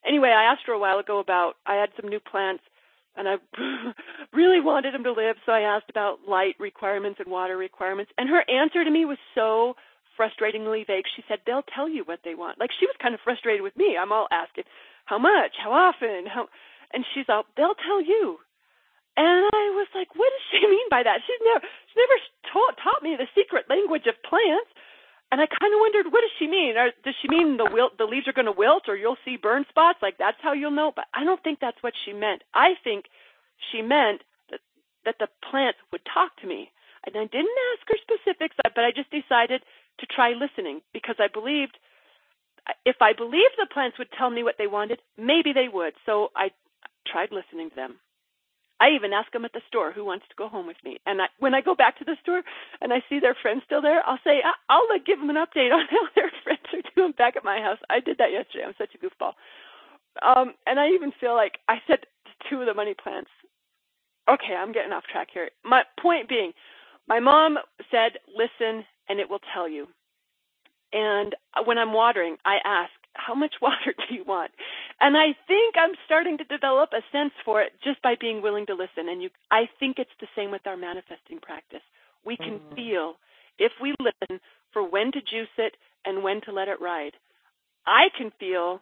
Anyway, 0.05 0.29
I 0.29 0.43
asked 0.43 0.61
her 0.67 0.73
a 0.73 0.79
while 0.79 0.99
ago 0.99 1.19
about 1.19 1.55
I 1.65 1.75
had 1.75 1.89
some 1.99 2.09
new 2.09 2.19
plants 2.19 2.63
and 3.15 3.27
I 3.27 3.35
really 4.33 4.61
wanted 4.61 4.95
him 4.95 5.03
to 5.03 5.11
live, 5.11 5.35
so 5.45 5.51
I 5.51 5.61
asked 5.61 5.89
about 5.89 6.27
light 6.27 6.55
requirements 6.59 7.19
and 7.19 7.31
water 7.31 7.57
requirements. 7.57 8.11
And 8.17 8.29
her 8.29 8.43
answer 8.49 8.83
to 8.83 8.91
me 8.91 9.05
was 9.05 9.17
so 9.35 9.75
frustratingly 10.19 10.85
vague. 10.87 11.05
She 11.15 11.23
said, 11.27 11.39
They'll 11.45 11.65
tell 11.75 11.89
you 11.89 12.03
what 12.03 12.19
they 12.23 12.35
want. 12.35 12.59
Like 12.59 12.71
she 12.79 12.85
was 12.85 12.95
kind 13.01 13.13
of 13.13 13.21
frustrated 13.23 13.61
with 13.61 13.75
me. 13.75 13.97
I'm 13.99 14.11
all 14.11 14.27
asking, 14.31 14.65
How 15.05 15.17
much? 15.17 15.55
How 15.61 15.71
often? 15.71 16.25
How 16.27 16.47
and 16.93 17.05
she's 17.13 17.27
all, 17.29 17.43
They'll 17.57 17.79
tell 17.79 18.01
you. 18.01 18.37
And 19.17 19.43
I 19.51 19.65
was 19.75 19.87
like, 19.95 20.15
What 20.15 20.31
does 20.31 20.45
she 20.51 20.67
mean 20.71 20.87
by 20.89 21.03
that? 21.03 21.19
She's 21.25 21.43
never 21.43 21.65
she's 21.87 21.99
never 21.99 22.17
taught 22.53 22.75
taught 22.79 23.03
me 23.03 23.15
the 23.17 23.27
secret 23.35 23.65
language 23.69 24.07
of 24.07 24.15
plants. 24.23 24.71
And 25.31 25.39
I 25.39 25.47
kind 25.47 25.73
of 25.73 25.79
wondered, 25.79 26.11
what 26.11 26.21
does 26.21 26.35
she 26.37 26.47
mean? 26.47 26.75
Or 26.75 26.91
does 27.05 27.15
she 27.21 27.29
mean 27.29 27.55
the 27.55 27.69
wilt, 27.71 27.97
the 27.97 28.03
leaves 28.03 28.27
are 28.27 28.35
going 28.35 28.51
to 28.51 28.51
wilt, 28.51 28.89
or 28.89 28.97
you'll 28.97 29.21
see 29.23 29.37
burn 29.37 29.65
spots? 29.69 29.99
Like 30.01 30.17
that's 30.17 30.37
how 30.43 30.51
you'll 30.51 30.75
know. 30.75 30.91
But 30.93 31.05
I 31.13 31.23
don't 31.23 31.41
think 31.41 31.59
that's 31.59 31.81
what 31.81 31.93
she 32.03 32.11
meant. 32.11 32.43
I 32.53 32.75
think 32.83 33.05
she 33.71 33.81
meant 33.81 34.21
that 34.51 34.59
that 35.05 35.15
the 35.19 35.27
plant 35.49 35.77
would 35.91 36.01
talk 36.03 36.35
to 36.41 36.47
me. 36.47 36.69
And 37.05 37.15
I 37.15 37.25
didn't 37.25 37.57
ask 37.73 37.87
her 37.87 37.97
specifics, 38.03 38.55
uh, 38.63 38.69
but 38.75 38.83
I 38.83 38.91
just 38.91 39.09
decided 39.09 39.63
to 39.99 40.05
try 40.05 40.33
listening 40.33 40.81
because 40.93 41.15
I 41.17 41.27
believed 41.31 41.77
if 42.85 42.97
I 43.01 43.13
believed 43.13 43.55
the 43.57 43.67
plants 43.71 43.97
would 43.97 44.11
tell 44.17 44.29
me 44.29 44.43
what 44.43 44.55
they 44.57 44.67
wanted, 44.67 44.99
maybe 45.17 45.53
they 45.53 45.67
would. 45.71 45.93
So 46.05 46.29
I 46.35 46.51
tried 47.07 47.31
listening 47.31 47.69
to 47.71 47.75
them. 47.75 47.95
I 48.81 48.89
even 48.97 49.13
ask 49.13 49.31
them 49.31 49.45
at 49.45 49.53
the 49.53 49.61
store 49.67 49.91
who 49.93 50.03
wants 50.03 50.25
to 50.29 50.35
go 50.35 50.49
home 50.49 50.65
with 50.65 50.77
me. 50.83 50.97
And 51.05 51.21
I, 51.21 51.25
when 51.37 51.53
I 51.53 51.61
go 51.61 51.75
back 51.75 51.99
to 51.99 52.05
the 52.05 52.17
store 52.23 52.41
and 52.81 52.91
I 52.91 53.03
see 53.07 53.19
their 53.19 53.37
friends 53.39 53.61
still 53.63 53.81
there, 53.81 54.01
I'll 54.07 54.19
say, 54.25 54.41
I'll 54.69 54.87
like, 54.89 55.05
give 55.05 55.19
them 55.19 55.29
an 55.29 55.37
update 55.37 55.71
on 55.71 55.85
how 55.89 56.09
their 56.15 56.31
friends 56.43 56.65
are 56.73 56.81
doing 56.95 57.13
back 57.15 57.35
at 57.37 57.45
my 57.45 57.61
house. 57.61 57.77
I 57.91 57.99
did 57.99 58.17
that 58.17 58.31
yesterday. 58.33 58.65
I'm 58.65 58.73
such 58.79 58.95
a 58.95 58.97
goofball. 58.97 59.33
Um, 60.25 60.55
and 60.65 60.79
I 60.79 60.89
even 60.89 61.13
feel 61.21 61.35
like 61.35 61.59
I 61.69 61.77
said 61.87 61.99
to 62.01 62.49
two 62.49 62.61
of 62.61 62.65
the 62.65 62.73
money 62.73 62.95
plants. 62.95 63.29
Okay, 64.27 64.55
I'm 64.57 64.71
getting 64.73 64.93
off 64.93 65.03
track 65.11 65.27
here. 65.31 65.49
My 65.63 65.83
point 66.01 66.27
being, 66.27 66.53
my 67.07 67.19
mom 67.19 67.57
said, 67.91 68.13
listen 68.35 68.83
and 69.07 69.19
it 69.19 69.29
will 69.29 69.41
tell 69.53 69.69
you. 69.69 69.87
And 70.93 71.35
when 71.65 71.77
I'm 71.77 71.93
watering, 71.93 72.37
I 72.45 72.57
ask, 72.65 72.91
how 73.13 73.35
much 73.35 73.55
water 73.61 73.93
do 74.09 74.15
you 74.15 74.23
want? 74.25 74.51
And 74.99 75.17
I 75.17 75.35
think 75.47 75.75
I'm 75.77 75.95
starting 76.05 76.37
to 76.37 76.43
develop 76.45 76.91
a 76.93 77.01
sense 77.11 77.33
for 77.45 77.61
it 77.61 77.73
just 77.83 78.01
by 78.01 78.15
being 78.19 78.41
willing 78.41 78.65
to 78.67 78.73
listen. 78.73 79.09
And 79.09 79.21
you, 79.21 79.29
I 79.51 79.69
think 79.79 79.97
it's 79.99 80.15
the 80.19 80.27
same 80.35 80.51
with 80.51 80.65
our 80.65 80.77
manifesting 80.77 81.39
practice. 81.41 81.83
We 82.25 82.37
can 82.37 82.59
Mm-hmm. 82.59 82.75
feel 82.75 83.15
if 83.59 83.71
we 83.81 83.95
listen 83.99 84.39
for 84.73 84.87
when 84.87 85.11
to 85.11 85.21
juice 85.21 85.53
it 85.57 85.75
and 86.05 86.23
when 86.23 86.41
to 86.41 86.51
let 86.51 86.67
it 86.67 86.81
ride. 86.81 87.13
I 87.85 88.09
can 88.17 88.31
feel, 88.39 88.81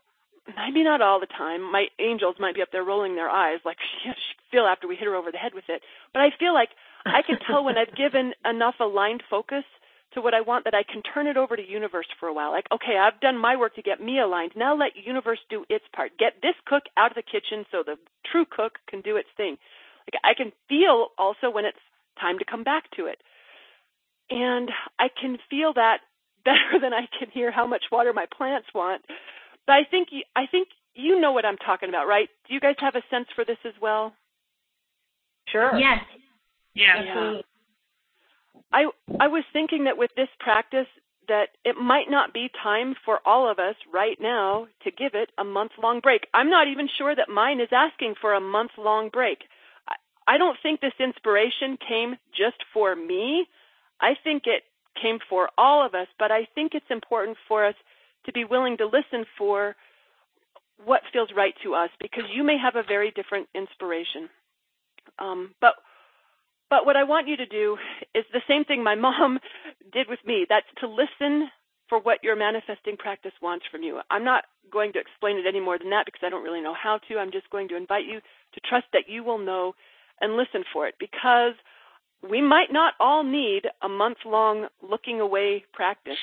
maybe 0.55 0.83
not 0.83 1.01
all 1.01 1.19
the 1.19 1.27
time. 1.27 1.61
My 1.71 1.87
angels 1.99 2.35
might 2.39 2.55
be 2.55 2.61
up 2.61 2.69
there 2.71 2.83
rolling 2.83 3.15
their 3.15 3.29
eyes 3.29 3.59
like 3.65 3.77
she, 4.03 4.09
she 4.09 4.35
feel 4.51 4.65
after 4.65 4.87
we 4.87 4.95
hit 4.95 5.07
her 5.07 5.15
over 5.15 5.31
the 5.31 5.37
head 5.37 5.53
with 5.53 5.65
it. 5.69 5.81
But 6.13 6.21
I 6.21 6.29
feel 6.37 6.53
like 6.53 6.69
I 7.11 7.21
can 7.21 7.37
tell 7.39 7.63
when 7.63 7.77
I've 7.77 7.95
given 7.95 8.33
enough 8.45 8.75
aligned 8.79 9.23
focus 9.29 9.63
to 10.13 10.21
what 10.21 10.33
I 10.33 10.41
want 10.41 10.65
that 10.65 10.73
I 10.73 10.83
can 10.83 11.01
turn 11.03 11.27
it 11.27 11.37
over 11.37 11.55
to 11.55 11.61
universe 11.61 12.07
for 12.19 12.27
a 12.27 12.33
while. 12.33 12.51
Like, 12.51 12.65
okay, 12.71 12.97
I've 12.97 13.19
done 13.19 13.37
my 13.37 13.55
work 13.55 13.75
to 13.75 13.81
get 13.81 14.01
me 14.01 14.19
aligned. 14.19 14.53
Now 14.55 14.75
let 14.75 14.95
universe 14.95 15.39
do 15.49 15.65
its 15.69 15.85
part. 15.95 16.17
Get 16.17 16.41
this 16.41 16.55
cook 16.65 16.83
out 16.97 17.11
of 17.11 17.15
the 17.15 17.21
kitchen 17.21 17.65
so 17.71 17.83
the 17.85 17.97
true 18.31 18.45
cook 18.49 18.79
can 18.87 19.01
do 19.01 19.17
its 19.17 19.29
thing. 19.37 19.57
Like 20.11 20.21
I 20.23 20.33
can 20.33 20.51
feel 20.67 21.09
also 21.17 21.49
when 21.51 21.65
it's 21.65 21.77
time 22.19 22.39
to 22.39 22.45
come 22.45 22.63
back 22.63 22.89
to 22.97 23.05
it. 23.05 23.19
And 24.29 24.69
I 24.97 25.07
can 25.09 25.37
feel 25.49 25.73
that 25.73 25.99
better 26.45 26.79
than 26.81 26.93
I 26.93 27.07
can 27.17 27.29
hear 27.31 27.51
how 27.51 27.67
much 27.67 27.83
water 27.91 28.13
my 28.13 28.25
plants 28.35 28.67
want. 28.73 29.03
But 29.67 29.73
I 29.73 29.83
think 29.83 30.07
you, 30.11 30.23
I 30.35 30.47
think 30.47 30.69
you 30.95 31.19
know 31.19 31.31
what 31.31 31.45
I'm 31.45 31.57
talking 31.57 31.89
about, 31.89 32.07
right? 32.07 32.29
Do 32.47 32.53
you 32.53 32.59
guys 32.59 32.75
have 32.79 32.95
a 32.95 33.03
sense 33.11 33.27
for 33.35 33.45
this 33.45 33.57
as 33.65 33.73
well? 33.81 34.13
Sure. 35.51 35.77
Yes. 35.77 35.99
Yeah. 36.73 37.41
I 38.71 38.85
I 39.19 39.27
was 39.27 39.43
thinking 39.51 39.85
that 39.85 39.97
with 39.97 40.11
this 40.15 40.29
practice 40.39 40.87
that 41.27 41.49
it 41.63 41.77
might 41.77 42.09
not 42.09 42.33
be 42.33 42.49
time 42.63 42.95
for 43.05 43.19
all 43.25 43.49
of 43.49 43.59
us 43.59 43.75
right 43.93 44.17
now 44.19 44.67
to 44.83 44.91
give 44.91 45.11
it 45.13 45.29
a 45.37 45.43
month 45.43 45.71
long 45.81 45.99
break. 45.99 46.27
I'm 46.33 46.49
not 46.49 46.67
even 46.67 46.89
sure 46.97 47.15
that 47.15 47.29
mine 47.29 47.61
is 47.61 47.69
asking 47.71 48.15
for 48.19 48.33
a 48.33 48.41
month 48.41 48.71
long 48.77 49.09
break. 49.09 49.37
I, 49.87 49.95
I 50.27 50.37
don't 50.37 50.57
think 50.61 50.81
this 50.81 50.99
inspiration 50.99 51.77
came 51.87 52.15
just 52.35 52.57
for 52.73 52.95
me. 52.95 53.45
I 54.01 54.15
think 54.23 54.43
it 54.47 54.63
came 54.99 55.19
for 55.29 55.49
all 55.57 55.85
of 55.85 55.93
us, 55.93 56.07
but 56.17 56.31
I 56.31 56.47
think 56.55 56.73
it's 56.73 56.89
important 56.89 57.37
for 57.47 57.65
us 57.65 57.75
to 58.25 58.33
be 58.33 58.43
willing 58.43 58.77
to 58.77 58.85
listen 58.85 59.25
for 59.37 59.75
what 60.83 61.01
feels 61.13 61.29
right 61.35 61.53
to 61.63 61.75
us 61.75 61.89
because 62.01 62.23
you 62.33 62.43
may 62.43 62.57
have 62.57 62.75
a 62.75 62.87
very 62.87 63.11
different 63.11 63.47
inspiration. 63.53 64.29
Um, 65.19 65.53
but 65.61 65.75
but 66.69 66.85
what 66.85 66.95
I 66.95 67.03
want 67.03 67.27
you 67.27 67.37
to 67.37 67.45
do 67.45 67.77
is 68.13 68.25
the 68.31 68.41
same 68.47 68.65
thing 68.65 68.83
my 68.83 68.95
mom 69.07 69.39
did 69.91 70.07
with 70.09 70.19
me. 70.25 70.45
That's 70.47 70.67
to 70.81 70.87
listen 70.87 71.49
for 71.89 71.99
what 71.99 72.23
your 72.23 72.35
manifesting 72.35 72.97
practice 72.97 73.33
wants 73.41 73.65
from 73.71 73.81
you. 73.81 73.99
I'm 74.11 74.23
not 74.23 74.45
going 74.71 74.93
to 74.93 74.99
explain 74.99 75.37
it 75.37 75.45
any 75.47 75.59
more 75.59 75.79
than 75.79 75.89
that 75.89 76.05
because 76.05 76.21
I 76.23 76.29
don't 76.29 76.43
really 76.43 76.61
know 76.61 76.75
how 76.75 76.99
to. 77.07 77.17
I'm 77.17 77.31
just 77.31 77.49
going 77.49 77.67
to 77.69 77.75
invite 77.75 78.05
you 78.05 78.19
to 78.19 78.59
trust 78.69 78.85
that 78.93 79.09
you 79.09 79.23
will 79.23 79.39
know 79.39 79.73
and 80.21 80.37
listen 80.37 80.63
for 80.71 80.87
it 80.87 80.95
because 80.99 81.53
we 82.27 82.41
might 82.41 82.71
not 82.71 82.93
all 82.99 83.23
need 83.23 83.63
a 83.81 83.89
month 83.89 84.17
long 84.25 84.67
looking 84.87 85.19
away 85.19 85.63
practice. 85.73 86.17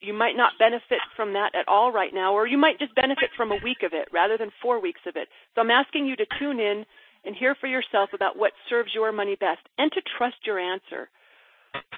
You 0.00 0.12
might 0.12 0.36
not 0.36 0.52
benefit 0.58 0.98
from 1.16 1.32
that 1.32 1.54
at 1.54 1.68
all 1.68 1.90
right 1.92 2.12
now, 2.12 2.34
or 2.34 2.46
you 2.46 2.58
might 2.58 2.78
just 2.78 2.94
benefit 2.94 3.30
from 3.36 3.50
a 3.50 3.58
week 3.62 3.82
of 3.82 3.92
it 3.94 4.08
rather 4.12 4.36
than 4.36 4.50
four 4.60 4.80
weeks 4.80 5.00
of 5.06 5.16
it. 5.16 5.28
So 5.54 5.62
I'm 5.62 5.70
asking 5.70 6.06
you 6.06 6.16
to 6.16 6.26
tune 6.38 6.60
in 6.60 6.84
and 7.26 7.34
hear 7.36 7.54
for 7.60 7.66
yourself 7.66 8.10
about 8.14 8.38
what 8.38 8.52
serves 8.70 8.94
your 8.94 9.12
money 9.12 9.36
best 9.38 9.60
and 9.78 9.90
to 9.92 10.00
trust 10.16 10.36
your 10.44 10.58
answer. 10.58 11.08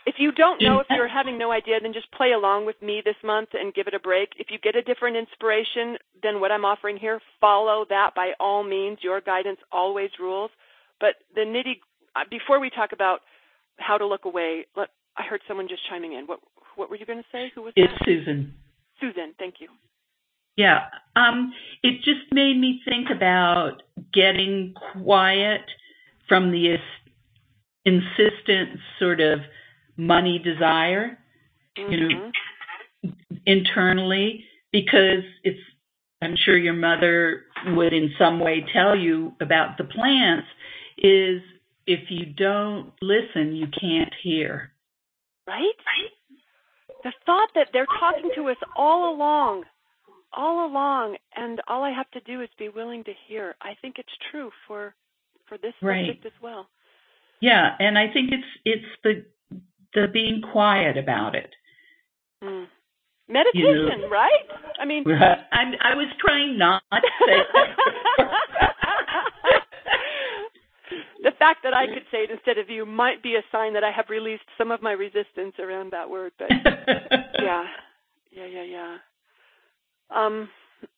If 0.07 0.17
you 0.19 0.33
don't 0.33 0.61
know, 0.61 0.81
if 0.81 0.87
you're 0.91 1.07
having 1.07 1.39
no 1.39 1.53
idea, 1.53 1.77
then 1.81 1.93
just 1.93 2.11
play 2.13 2.33
along 2.33 2.67
with 2.67 2.81
me 2.83 3.01
this 3.05 3.15
month 3.23 3.51
and 3.53 3.73
give 3.75 3.87
it 3.87 3.95
a 3.95 4.01
break. 4.01 4.31
If 4.37 4.49
you 4.51 4.59
get 4.59 4.75
a 4.75 4.83
different 4.83 5.17
inspiration 5.17 5.97
than 6.23 6.41
what 6.41 6.51
I'm 6.51 6.65
offering 6.65 6.97
here, 6.97 7.21
follow 7.41 7.85
that 7.89 8.11
by 8.17 8.33
all 8.41 8.65
means. 8.65 8.99
Your 9.03 9.21
guidance 9.21 9.61
always 9.71 10.11
rules. 10.19 10.51
But 10.99 11.15
the 11.35 11.43
nitty, 11.43 11.79
uh, 12.17 12.25
before 12.29 12.59
we 12.59 12.71
talk 12.71 12.91
about 12.93 13.21
how 13.77 13.99
to 13.99 14.07
look 14.07 14.25
away, 14.25 14.67
let, 14.77 14.89
I 15.17 15.23
heard 15.23 15.43
someone 15.47 15.69
just 15.69 15.83
chiming 15.89 16.15
in. 16.15 16.25
What 16.27 16.41
what 16.75 16.91
were 16.91 16.97
you 16.97 17.07
going 17.07 17.19
to 17.19 17.25
say? 17.31 17.53
Who 17.55 17.63
was 17.63 17.73
It's 17.77 17.93
that? 17.93 18.05
Susan. 18.05 18.55
Susan, 19.01 19.35
thank 19.39 19.57
you. 19.59 19.69
Yeah. 20.59 20.89
Um, 21.15 21.53
it 21.85 22.03
just 22.03 22.33
made 22.33 22.59
me 22.59 22.83
think 22.85 23.09
about 23.15 23.83
getting 24.13 24.75
quiet 24.93 25.63
from 26.29 26.51
the 26.51 26.77
insistent 27.85 28.81
sort 28.99 29.21
of 29.21 29.39
money 29.97 30.41
desire, 30.41 31.17
you 31.77 32.09
know, 32.09 32.33
internally, 33.47 34.45
because 34.73 35.23
it's, 35.45 35.61
I'm 36.21 36.35
sure 36.37 36.59
your 36.59 36.75
mother 36.75 37.45
would 37.69 37.93
in 37.93 38.11
some 38.19 38.41
way 38.41 38.67
tell 38.73 38.97
you 38.97 39.35
about 39.41 39.79
the 39.79 39.85
plants, 39.85 40.49
is 40.99 41.41
if 41.87 42.11
you 42.11 42.27
don't 42.27 42.93
listen, 43.01 43.55
you 43.55 43.69
can't 43.81 44.13
hear. 44.25 44.73
Right? 45.47 45.77
The 47.05 47.13
thought 47.25 47.51
that 47.55 47.69
they're 47.73 47.87
talking 47.87 48.31
to 48.35 48.49
us 48.49 48.57
all 48.77 49.15
along, 49.15 49.65
all 50.33 50.67
along, 50.67 51.17
and 51.37 51.61
all 51.69 51.83
I 51.83 51.91
have 51.91 52.11
to 52.13 52.21
do 52.21 52.41
is 52.43 52.49
be 52.59 52.69
willing 52.69 53.05
to 53.05 53.13
hear. 53.27 53.55
I 53.63 53.75
think 53.81 53.97
it's 53.99 54.09
true 54.31 54.51
for 54.67 54.95
for 55.47 55.59
this 55.59 55.75
Right. 55.81 56.07
subject 56.07 56.27
as 56.27 56.43
well. 56.43 56.69
Yeah, 57.41 57.77
and 57.79 57.97
I 57.99 58.09
think 58.13 58.31
it's 58.33 58.47
it's 58.65 58.87
the 59.05 59.25
the 59.95 60.09
being 60.13 60.43
quiet 60.53 60.97
about 60.97 61.35
it. 61.35 61.55
Mm. 62.43 62.67
Meditation, 63.29 64.09
right? 64.11 64.47
I 64.81 64.87
mean, 64.87 65.05
I'm, 65.53 65.75
I 65.83 65.95
was 65.95 66.09
trying 66.19 66.57
not 66.57 66.83
to 66.91 67.01
say 67.27 68.19
the 71.23 71.33
fact 71.39 71.61
that 71.63 71.75
I 71.75 71.87
could 71.87 72.05
say 72.11 72.25
it 72.25 72.31
instead 72.31 72.59
of 72.59 72.71
you 72.71 72.87
might 72.87 73.23
be 73.23 73.37
a 73.37 73.43
sign 73.53 73.75
that 73.75 73.85
I 73.85 73.91
have 73.91 74.07
released 74.09 74.45
some 74.57 74.71
of 74.71 74.81
my 74.83 74.93
resistance 74.93 75.55
around 75.59 75.93
that 75.93 76.09
word. 76.09 76.33
But 76.39 76.49
yeah, 77.43 77.65
yeah, 78.31 78.47
yeah, 78.47 78.63
yeah. 78.63 78.97
Um, 80.15 80.49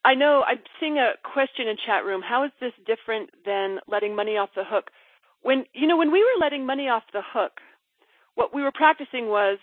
I 0.05 0.15
know 0.15 0.43
I'm 0.47 0.61
seeing 0.79 0.99
a 0.99 1.13
question 1.23 1.69
in 1.69 1.77
chat 1.87 2.05
room. 2.05 2.23
How 2.23 2.45
is 2.45 2.51
this 2.61 2.73
different 2.87 3.31
than 3.47 3.79
letting 3.89 4.15
money 4.15 4.37
off 4.37 4.51
the 4.55 4.65
hook? 4.65 4.91
When 5.43 5.65
you 5.73 5.87
know 5.87 5.97
when 5.97 6.13
we 6.13 6.21
were 6.21 6.41
letting 6.41 6.67
money 6.67 6.89
off 6.89 7.05
the 7.13 7.23
hook, 7.25 7.53
what 8.35 8.55
we 8.55 8.63
were 8.63 8.73
practicing 8.73 9.29
was 9.29 9.59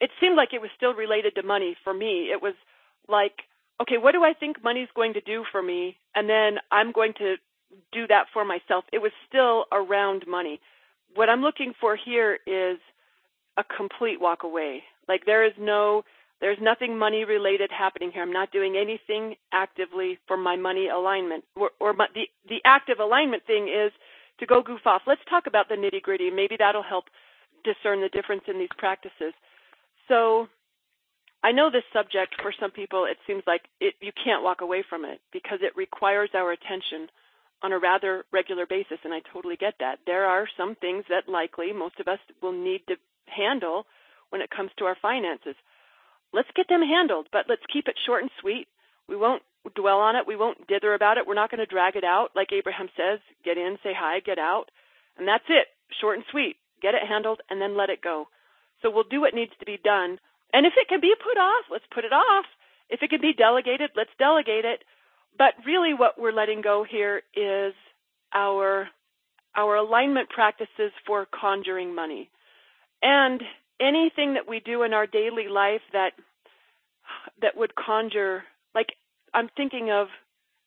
it 0.00 0.10
seemed 0.20 0.36
like 0.36 0.50
it 0.52 0.60
was 0.60 0.70
still 0.76 0.94
related 0.94 1.34
to 1.34 1.42
money 1.42 1.76
for 1.84 1.92
me. 1.92 2.30
It 2.32 2.40
was 2.40 2.54
like, 3.08 3.32
okay, 3.82 3.98
what 3.98 4.12
do 4.12 4.22
I 4.24 4.32
think 4.32 4.62
money's 4.62 4.88
going 4.94 5.14
to 5.14 5.20
do 5.20 5.44
for 5.50 5.62
me? 5.62 5.96
And 6.14 6.28
then 6.28 6.58
I'm 6.70 6.92
going 6.92 7.12
to 7.18 7.36
do 7.92 8.06
that 8.06 8.26
for 8.32 8.44
myself. 8.44 8.84
It 8.92 8.98
was 8.98 9.12
still 9.28 9.66
around 9.72 10.24
money. 10.26 10.60
What 11.14 11.28
I'm 11.28 11.42
looking 11.42 11.72
for 11.80 11.96
here 11.96 12.38
is 12.46 12.78
a 13.56 13.64
complete 13.64 14.20
walk 14.20 14.44
away. 14.44 14.82
Like 15.08 15.26
there 15.26 15.44
is 15.44 15.52
no 15.58 16.02
there's 16.40 16.58
nothing 16.60 16.96
money 16.98 17.24
related 17.24 17.70
happening 17.76 18.10
here. 18.12 18.22
I'm 18.22 18.32
not 18.32 18.52
doing 18.52 18.76
anything 18.76 19.34
actively 19.52 20.18
for 20.26 20.36
my 20.36 20.56
money 20.56 20.88
alignment. 20.88 21.44
Or, 21.56 21.70
or 21.80 21.92
my, 21.92 22.06
the 22.14 22.28
the 22.48 22.60
active 22.64 23.00
alignment 23.00 23.44
thing 23.46 23.68
is 23.68 23.92
to 24.40 24.46
go 24.46 24.62
goof 24.62 24.86
off. 24.86 25.02
Let's 25.06 25.20
talk 25.28 25.46
about 25.46 25.68
the 25.68 25.74
nitty 25.74 26.02
gritty. 26.02 26.30
Maybe 26.30 26.56
that'll 26.58 26.82
help 26.82 27.04
discern 27.64 28.00
the 28.00 28.08
difference 28.08 28.42
in 28.46 28.58
these 28.58 28.68
practices. 28.78 29.34
So 30.06 30.48
I 31.42 31.52
know 31.52 31.70
this 31.70 31.84
subject 31.92 32.34
for 32.40 32.52
some 32.58 32.70
people 32.70 33.04
it 33.04 33.18
seems 33.26 33.42
like 33.46 33.62
it, 33.80 33.94
you 34.00 34.12
can't 34.12 34.42
walk 34.42 34.60
away 34.60 34.84
from 34.88 35.04
it 35.04 35.20
because 35.32 35.58
it 35.62 35.76
requires 35.76 36.30
our 36.34 36.52
attention 36.52 37.08
on 37.62 37.72
a 37.72 37.78
rather 37.78 38.24
regular 38.32 38.66
basis 38.66 38.98
and 39.04 39.12
I 39.12 39.20
totally 39.32 39.56
get 39.56 39.74
that. 39.80 39.98
There 40.06 40.24
are 40.24 40.48
some 40.56 40.76
things 40.76 41.04
that 41.08 41.28
likely 41.28 41.72
most 41.72 41.98
of 42.00 42.08
us 42.08 42.18
will 42.40 42.52
need 42.52 42.82
to 42.88 42.96
handle 43.26 43.86
when 44.30 44.40
it 44.40 44.50
comes 44.50 44.70
to 44.78 44.84
our 44.84 44.96
finances. 45.00 45.56
Let's 46.32 46.48
get 46.54 46.68
them 46.68 46.82
handled, 46.82 47.28
but 47.32 47.46
let's 47.48 47.62
keep 47.72 47.88
it 47.88 47.98
short 48.06 48.22
and 48.22 48.30
sweet. 48.40 48.68
We 49.08 49.16
won't 49.16 49.42
dwell 49.74 49.98
on 49.98 50.16
it. 50.16 50.26
We 50.26 50.36
won't 50.36 50.66
dither 50.66 50.94
about 50.94 51.18
it. 51.18 51.26
We're 51.26 51.34
not 51.34 51.50
going 51.50 51.60
to 51.60 51.66
drag 51.66 51.96
it 51.96 52.04
out 52.04 52.30
like 52.36 52.52
Abraham 52.52 52.88
says, 52.96 53.20
get 53.44 53.56
in, 53.56 53.78
say 53.82 53.92
hi, 53.96 54.20
get 54.20 54.38
out. 54.38 54.66
And 55.16 55.26
that's 55.26 55.44
it. 55.48 55.68
Short 56.00 56.16
and 56.16 56.24
sweet. 56.30 56.56
Get 56.80 56.94
it 56.94 57.06
handled 57.08 57.40
and 57.50 57.60
then 57.60 57.76
let 57.76 57.90
it 57.90 58.02
go. 58.02 58.26
So 58.82 58.90
we'll 58.90 59.08
do 59.08 59.20
what 59.20 59.34
needs 59.34 59.52
to 59.58 59.66
be 59.66 59.78
done. 59.82 60.18
And 60.52 60.64
if 60.66 60.74
it 60.76 60.88
can 60.88 61.00
be 61.00 61.14
put 61.22 61.38
off, 61.38 61.64
let's 61.70 61.84
put 61.92 62.04
it 62.04 62.12
off. 62.12 62.46
If 62.88 63.02
it 63.02 63.10
can 63.10 63.20
be 63.20 63.32
delegated, 63.32 63.90
let's 63.96 64.10
delegate 64.18 64.64
it. 64.64 64.84
But 65.36 65.54
really 65.66 65.94
what 65.94 66.18
we're 66.18 66.32
letting 66.32 66.62
go 66.62 66.84
here 66.88 67.22
is 67.34 67.74
our 68.32 68.88
our 69.56 69.76
alignment 69.76 70.28
practices 70.28 70.92
for 71.06 71.26
conjuring 71.26 71.94
money. 71.94 72.30
And 73.02 73.42
anything 73.80 74.34
that 74.34 74.48
we 74.48 74.60
do 74.60 74.82
in 74.82 74.92
our 74.92 75.06
daily 75.06 75.48
life 75.48 75.82
that 75.92 76.10
that 77.40 77.56
would 77.56 77.74
conjure 77.74 78.42
like 78.74 78.88
I'm 79.34 79.48
thinking 79.56 79.90
of 79.90 80.08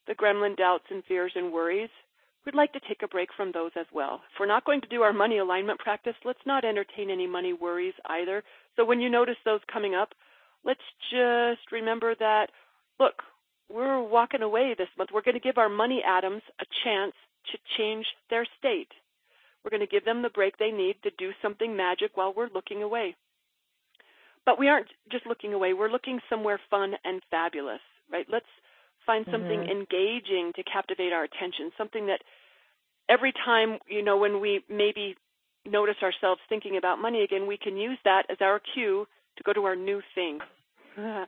the 0.07 0.15
gremlin 0.15 0.55
doubts 0.57 0.85
and 0.89 1.03
fears 1.05 1.31
and 1.35 1.51
worries. 1.51 1.89
we'd 2.45 2.55
like 2.55 2.73
to 2.73 2.79
take 2.87 3.03
a 3.03 3.07
break 3.07 3.29
from 3.35 3.51
those 3.51 3.71
as 3.79 3.85
well. 3.93 4.21
If 4.33 4.39
we're 4.39 4.45
not 4.47 4.65
going 4.65 4.81
to 4.81 4.87
do 4.87 5.01
our 5.03 5.13
money 5.13 5.37
alignment 5.37 5.79
practice, 5.79 6.15
let's 6.25 6.39
not 6.45 6.65
entertain 6.65 7.09
any 7.09 7.27
money 7.27 7.53
worries 7.53 7.93
either. 8.05 8.43
So 8.75 8.85
when 8.85 8.99
you 8.99 9.09
notice 9.09 9.35
those 9.45 9.61
coming 9.71 9.95
up, 9.95 10.09
let's 10.63 10.79
just 11.11 11.71
remember 11.71 12.15
that, 12.19 12.47
look, 12.99 13.21
we're 13.69 14.01
walking 14.01 14.41
away 14.41 14.75
this 14.77 14.89
month. 14.97 15.11
We're 15.13 15.21
going 15.21 15.35
to 15.35 15.39
give 15.39 15.57
our 15.57 15.69
money 15.69 16.03
atoms 16.05 16.41
a 16.59 16.65
chance 16.83 17.13
to 17.51 17.57
change 17.77 18.05
their 18.29 18.45
state. 18.59 18.89
We're 19.63 19.71
going 19.71 19.81
to 19.81 19.87
give 19.87 20.05
them 20.05 20.21
the 20.21 20.29
break 20.29 20.57
they 20.57 20.71
need 20.71 20.95
to 21.03 21.11
do 21.17 21.31
something 21.41 21.75
magic 21.75 22.11
while 22.15 22.33
we're 22.33 22.49
looking 22.53 22.83
away. 22.83 23.15
But 24.45 24.57
we 24.57 24.69
aren't 24.69 24.87
just 25.11 25.25
looking 25.27 25.53
away, 25.53 25.73
we're 25.73 25.91
looking 25.91 26.19
somewhere 26.29 26.59
fun 26.69 26.95
and 27.03 27.21
fabulous, 27.29 27.81
right? 28.11 28.25
Let's 28.29 28.47
find 29.05 29.25
something 29.31 29.61
Mhm. 29.61 29.69
engaging 29.69 30.53
to 30.53 30.63
captivate 30.63 31.13
our 31.13 31.23
attention, 31.23 31.71
something 31.77 32.07
that 32.07 32.23
every 33.07 33.31
time, 33.33 33.79
you 33.87 34.01
know, 34.01 34.17
when 34.17 34.39
we 34.39 34.63
maybe 34.67 35.15
notice 35.65 36.01
ourselves 36.01 36.41
thinking 36.49 36.77
about 36.77 36.99
money 36.99 37.21
again, 37.21 37.45
we 37.45 37.57
can 37.57 37.77
use 37.77 37.99
that 38.03 38.25
as 38.29 38.41
our 38.41 38.59
cue 38.59 39.07
to 39.37 39.43
go 39.43 39.53
to 39.53 39.65
our 39.65 39.75
new 39.75 40.01
thing. 40.15 40.39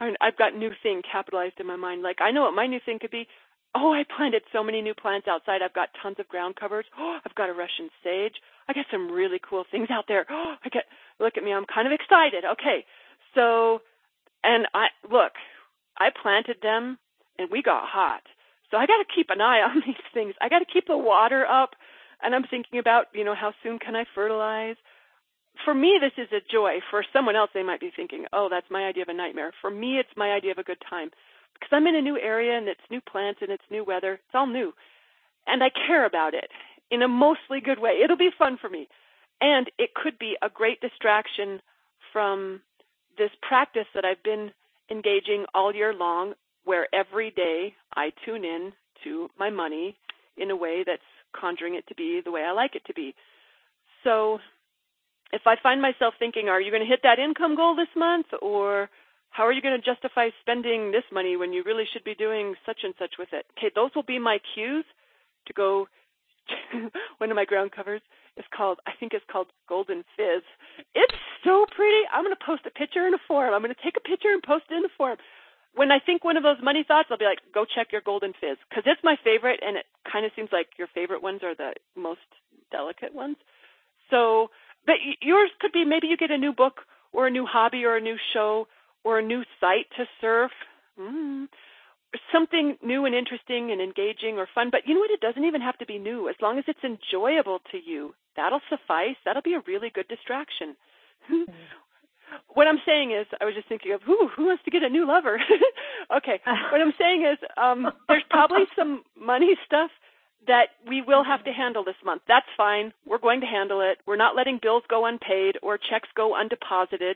I've 0.00 0.36
got 0.36 0.56
new 0.56 0.70
thing 0.82 1.02
capitalized 1.10 1.60
in 1.60 1.66
my 1.66 1.76
mind. 1.76 2.02
Like 2.02 2.20
I 2.20 2.30
know 2.30 2.42
what 2.42 2.54
my 2.54 2.66
new 2.66 2.80
thing 2.84 2.98
could 2.98 3.10
be. 3.10 3.28
Oh, 3.74 3.92
I 3.92 4.04
planted 4.16 4.42
so 4.52 4.62
many 4.62 4.82
new 4.82 4.94
plants 4.94 5.26
outside. 5.28 5.60
I've 5.62 5.74
got 5.74 5.88
tons 6.00 6.16
of 6.20 6.28
ground 6.28 6.54
covers. 6.56 6.86
Oh, 6.98 7.18
I've 7.24 7.34
got 7.34 7.48
a 7.48 7.52
Russian 7.52 7.90
sage. 8.02 8.34
I 8.68 8.72
got 8.72 8.86
some 8.90 9.10
really 9.10 9.40
cool 9.42 9.64
things 9.70 9.88
out 9.90 10.04
there. 10.08 10.26
Oh, 10.30 10.54
I 10.64 10.68
get 10.68 10.84
look 11.18 11.34
at 11.36 11.44
me. 11.44 11.52
I'm 11.52 11.66
kind 11.66 11.86
of 11.86 11.92
excited. 11.92 12.44
Okay. 12.44 12.84
So, 13.34 13.80
and 14.42 14.66
I 14.74 14.86
look, 15.10 15.32
I 15.98 16.10
planted 16.10 16.58
them 16.62 16.98
and 17.38 17.50
we 17.50 17.62
got 17.62 17.84
hot. 17.86 18.22
So 18.70 18.76
I 18.76 18.86
got 18.86 18.98
to 18.98 19.14
keep 19.14 19.28
an 19.30 19.40
eye 19.40 19.60
on 19.60 19.82
these 19.86 20.06
things. 20.12 20.34
I 20.40 20.48
got 20.48 20.60
to 20.60 20.72
keep 20.72 20.86
the 20.86 20.96
water 20.96 21.44
up 21.46 21.70
and 22.22 22.34
I'm 22.34 22.44
thinking 22.44 22.78
about, 22.78 23.06
you 23.12 23.24
know, 23.24 23.34
how 23.34 23.52
soon 23.62 23.78
can 23.78 23.96
I 23.96 24.04
fertilize? 24.14 24.76
For 25.64 25.74
me, 25.74 25.98
this 26.00 26.12
is 26.16 26.32
a 26.32 26.42
joy. 26.50 26.78
For 26.90 27.04
someone 27.12 27.36
else, 27.36 27.50
they 27.54 27.62
might 27.62 27.80
be 27.80 27.92
thinking, 27.94 28.24
oh, 28.32 28.48
that's 28.50 28.66
my 28.70 28.84
idea 28.86 29.02
of 29.02 29.08
a 29.08 29.14
nightmare. 29.14 29.52
For 29.60 29.70
me, 29.70 29.98
it's 29.98 30.16
my 30.16 30.32
idea 30.32 30.50
of 30.50 30.58
a 30.58 30.64
good 30.64 30.82
time 30.88 31.10
because 31.54 31.70
I'm 31.72 31.86
in 31.86 31.96
a 31.96 32.02
new 32.02 32.18
area 32.18 32.56
and 32.56 32.68
it's 32.68 32.80
new 32.90 33.00
plants 33.00 33.40
and 33.42 33.50
it's 33.50 33.64
new 33.70 33.84
weather. 33.84 34.14
It's 34.14 34.34
all 34.34 34.46
new. 34.46 34.72
And 35.46 35.62
I 35.62 35.70
care 35.86 36.06
about 36.06 36.34
it 36.34 36.50
in 36.90 37.02
a 37.02 37.08
mostly 37.08 37.60
good 37.60 37.78
way. 37.78 38.00
It'll 38.02 38.16
be 38.16 38.30
fun 38.38 38.58
for 38.60 38.68
me. 38.68 38.88
And 39.40 39.70
it 39.78 39.94
could 39.94 40.18
be 40.18 40.36
a 40.42 40.48
great 40.48 40.80
distraction 40.80 41.60
from 42.12 42.60
this 43.18 43.30
practice 43.42 43.86
that 43.94 44.04
I've 44.04 44.22
been 44.22 44.50
engaging 44.90 45.44
all 45.54 45.74
year 45.74 45.92
long, 45.92 46.34
where 46.64 46.86
every 46.94 47.30
day 47.30 47.74
I 47.94 48.10
tune 48.24 48.44
in 48.44 48.72
to 49.04 49.28
my 49.38 49.50
money 49.50 49.96
in 50.36 50.50
a 50.50 50.56
way 50.56 50.84
that's 50.86 51.02
conjuring 51.38 51.74
it 51.74 51.86
to 51.88 51.94
be 51.94 52.20
the 52.24 52.30
way 52.30 52.42
I 52.42 52.52
like 52.52 52.74
it 52.74 52.84
to 52.86 52.94
be. 52.94 53.14
So 54.02 54.38
if 55.32 55.42
I 55.46 55.56
find 55.62 55.82
myself 55.82 56.14
thinking, 56.18 56.48
are 56.48 56.60
you 56.60 56.70
going 56.70 56.82
to 56.82 56.88
hit 56.88 57.00
that 57.02 57.18
income 57.18 57.56
goal 57.56 57.74
this 57.74 57.88
month? 57.96 58.26
Or 58.40 58.88
how 59.34 59.42
are 59.42 59.52
you 59.52 59.60
going 59.60 59.74
to 59.74 59.82
justify 59.82 60.28
spending 60.40 60.92
this 60.92 61.02
money 61.10 61.36
when 61.36 61.52
you 61.52 61.64
really 61.66 61.82
should 61.92 62.04
be 62.04 62.14
doing 62.14 62.54
such 62.64 62.78
and 62.84 62.94
such 63.00 63.18
with 63.18 63.30
it? 63.32 63.44
Okay, 63.58 63.68
those 63.74 63.90
will 63.92 64.06
be 64.06 64.20
my 64.20 64.38
cues 64.54 64.84
to 65.46 65.52
go. 65.52 65.88
one 67.18 67.30
of 67.30 67.34
my 67.34 67.44
ground 67.44 67.72
covers 67.72 68.00
is 68.36 68.44
called, 68.56 68.78
I 68.86 68.92
think 69.00 69.12
it's 69.12 69.24
called 69.26 69.48
Golden 69.68 70.04
Fizz. 70.16 70.46
It's 70.94 71.18
so 71.42 71.66
pretty. 71.74 72.06
I'm 72.14 72.22
going 72.22 72.36
to 72.36 72.46
post 72.46 72.62
a 72.66 72.70
picture 72.70 73.08
in 73.08 73.14
a 73.14 73.22
forum. 73.26 73.54
I'm 73.54 73.60
going 73.60 73.74
to 73.74 73.82
take 73.82 73.96
a 73.96 74.08
picture 74.08 74.30
and 74.30 74.40
post 74.40 74.66
it 74.70 74.74
in 74.74 74.84
a 74.84 74.94
forum. 74.96 75.18
When 75.74 75.90
I 75.90 75.98
think 75.98 76.22
one 76.22 76.36
of 76.36 76.44
those 76.44 76.62
money 76.62 76.84
thoughts, 76.86 77.08
I'll 77.10 77.18
be 77.18 77.24
like, 77.24 77.42
go 77.52 77.64
check 77.66 77.90
your 77.90 78.02
Golden 78.06 78.34
Fizz 78.40 78.58
because 78.70 78.84
it's 78.86 79.02
my 79.02 79.16
favorite, 79.24 79.58
and 79.66 79.76
it 79.76 79.86
kind 80.06 80.24
of 80.24 80.30
seems 80.36 80.50
like 80.52 80.68
your 80.78 80.86
favorite 80.94 81.24
ones 81.24 81.40
are 81.42 81.56
the 81.56 81.74
most 81.96 82.22
delicate 82.70 83.12
ones. 83.12 83.36
So, 84.10 84.50
but 84.86 85.02
yours 85.20 85.50
could 85.58 85.72
be 85.72 85.84
maybe 85.84 86.06
you 86.06 86.16
get 86.16 86.30
a 86.30 86.38
new 86.38 86.52
book 86.52 86.86
or 87.12 87.26
a 87.26 87.32
new 87.32 87.46
hobby 87.46 87.84
or 87.84 87.96
a 87.96 88.00
new 88.00 88.16
show 88.32 88.68
or 89.04 89.18
a 89.18 89.22
new 89.22 89.42
site 89.60 89.86
to 89.96 90.04
surf. 90.20 90.50
Mm. 90.98 91.46
Something 92.32 92.76
new 92.82 93.06
and 93.06 93.14
interesting 93.14 93.72
and 93.72 93.80
engaging 93.80 94.38
or 94.38 94.48
fun. 94.54 94.70
But 94.70 94.82
you 94.86 94.94
know 94.94 95.00
what? 95.00 95.10
It 95.10 95.20
doesn't 95.20 95.44
even 95.44 95.60
have 95.60 95.78
to 95.78 95.86
be 95.86 95.98
new. 95.98 96.28
As 96.28 96.36
long 96.40 96.58
as 96.58 96.64
it's 96.68 96.84
enjoyable 96.84 97.58
to 97.72 97.78
you, 97.78 98.14
that'll 98.36 98.60
suffice. 98.70 99.16
That'll 99.24 99.42
be 99.42 99.54
a 99.54 99.62
really 99.66 99.90
good 99.92 100.06
distraction. 100.08 100.76
what 102.54 102.66
I'm 102.66 102.78
saying 102.86 103.12
is, 103.12 103.26
I 103.40 103.44
was 103.44 103.54
just 103.54 103.68
thinking 103.68 103.92
of 103.92 104.02
who 104.02 104.28
who 104.28 104.46
wants 104.46 104.62
to 104.64 104.70
get 104.70 104.82
a 104.82 104.88
new 104.88 105.06
lover. 105.06 105.38
okay, 106.16 106.40
what 106.44 106.80
I'm 106.80 106.92
saying 106.98 107.24
is, 107.24 107.38
um, 107.56 107.90
there's 108.08 108.24
probably 108.30 108.64
some 108.78 109.02
money 109.18 109.54
stuff 109.66 109.90
that 110.46 110.76
we 110.86 111.00
will 111.00 111.24
have 111.24 111.44
to 111.44 111.52
handle 111.52 111.84
this 111.84 111.96
month. 112.04 112.22
That's 112.28 112.46
fine. 112.56 112.92
We're 113.06 113.18
going 113.18 113.40
to 113.40 113.46
handle 113.46 113.80
it. 113.80 113.98
We're 114.06 114.16
not 114.16 114.36
letting 114.36 114.58
bills 114.60 114.82
go 114.88 115.06
unpaid 115.06 115.56
or 115.62 115.78
checks 115.78 116.08
go 116.14 116.34
undeposited. 116.34 117.14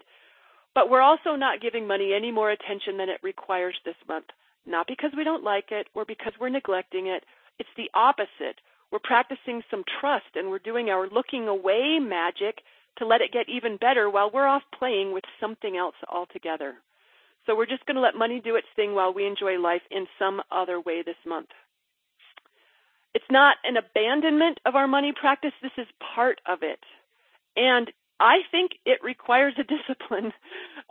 But 0.79 0.91
we're 0.91 1.03
also 1.03 1.35
not 1.35 1.61
giving 1.61 1.89
money 1.89 2.13
any 2.15 2.31
more 2.31 2.53
attention 2.53 2.99
than 2.99 3.09
it 3.09 3.19
requires 3.21 3.75
this 3.85 3.97
month. 4.09 4.27
Not 4.65 4.87
because 4.87 5.11
we 5.17 5.25
don't 5.25 5.43
like 5.43 5.73
it 5.73 5.89
or 5.93 6.05
because 6.05 6.35
we're 6.39 6.51
neglecting 6.51 7.09
it. 7.09 7.25
It's 7.59 7.69
the 7.77 7.91
opposite. 7.95 8.61
We're 8.93 9.01
practicing 9.03 9.65
some 9.73 9.83
trust 10.01 10.37
and 10.37 10.49
we're 10.49 10.61
doing 10.61 10.89
our 10.89 11.09
looking 11.09 11.49
away 11.49 11.99
magic 12.01 12.61
to 12.99 13.07
let 13.07 13.23
it 13.23 13.33
get 13.33 13.49
even 13.49 13.77
better 13.77 14.09
while 14.09 14.31
we're 14.33 14.47
off 14.47 14.63
playing 14.79 15.13
with 15.13 15.25
something 15.41 15.77
else 15.77 15.97
altogether. 16.09 16.75
So 17.45 17.57
we're 17.57 17.67
just 17.67 17.85
going 17.85 17.97
to 17.97 18.01
let 18.01 18.15
money 18.15 18.41
do 18.41 18.55
its 18.55 18.69
thing 18.77 18.95
while 18.95 19.13
we 19.13 19.27
enjoy 19.27 19.59
life 19.59 19.83
in 19.91 20.07
some 20.17 20.41
other 20.53 20.81
way 20.81 21.03
this 21.03 21.17
month. 21.27 21.49
It's 23.15 23.33
not 23.33 23.57
an 23.65 23.77
abandonment 23.77 24.61
of 24.65 24.77
our 24.77 24.87
money 24.87 25.13
practice. 25.13 25.55
This 25.61 25.73
is 25.77 25.89
part 26.15 26.41
of 26.47 26.61
it. 26.63 26.79
And 27.57 27.91
I 28.21 28.39
think 28.51 28.73
it 28.85 29.03
requires 29.03 29.55
a 29.59 29.63
discipline, 29.77 30.33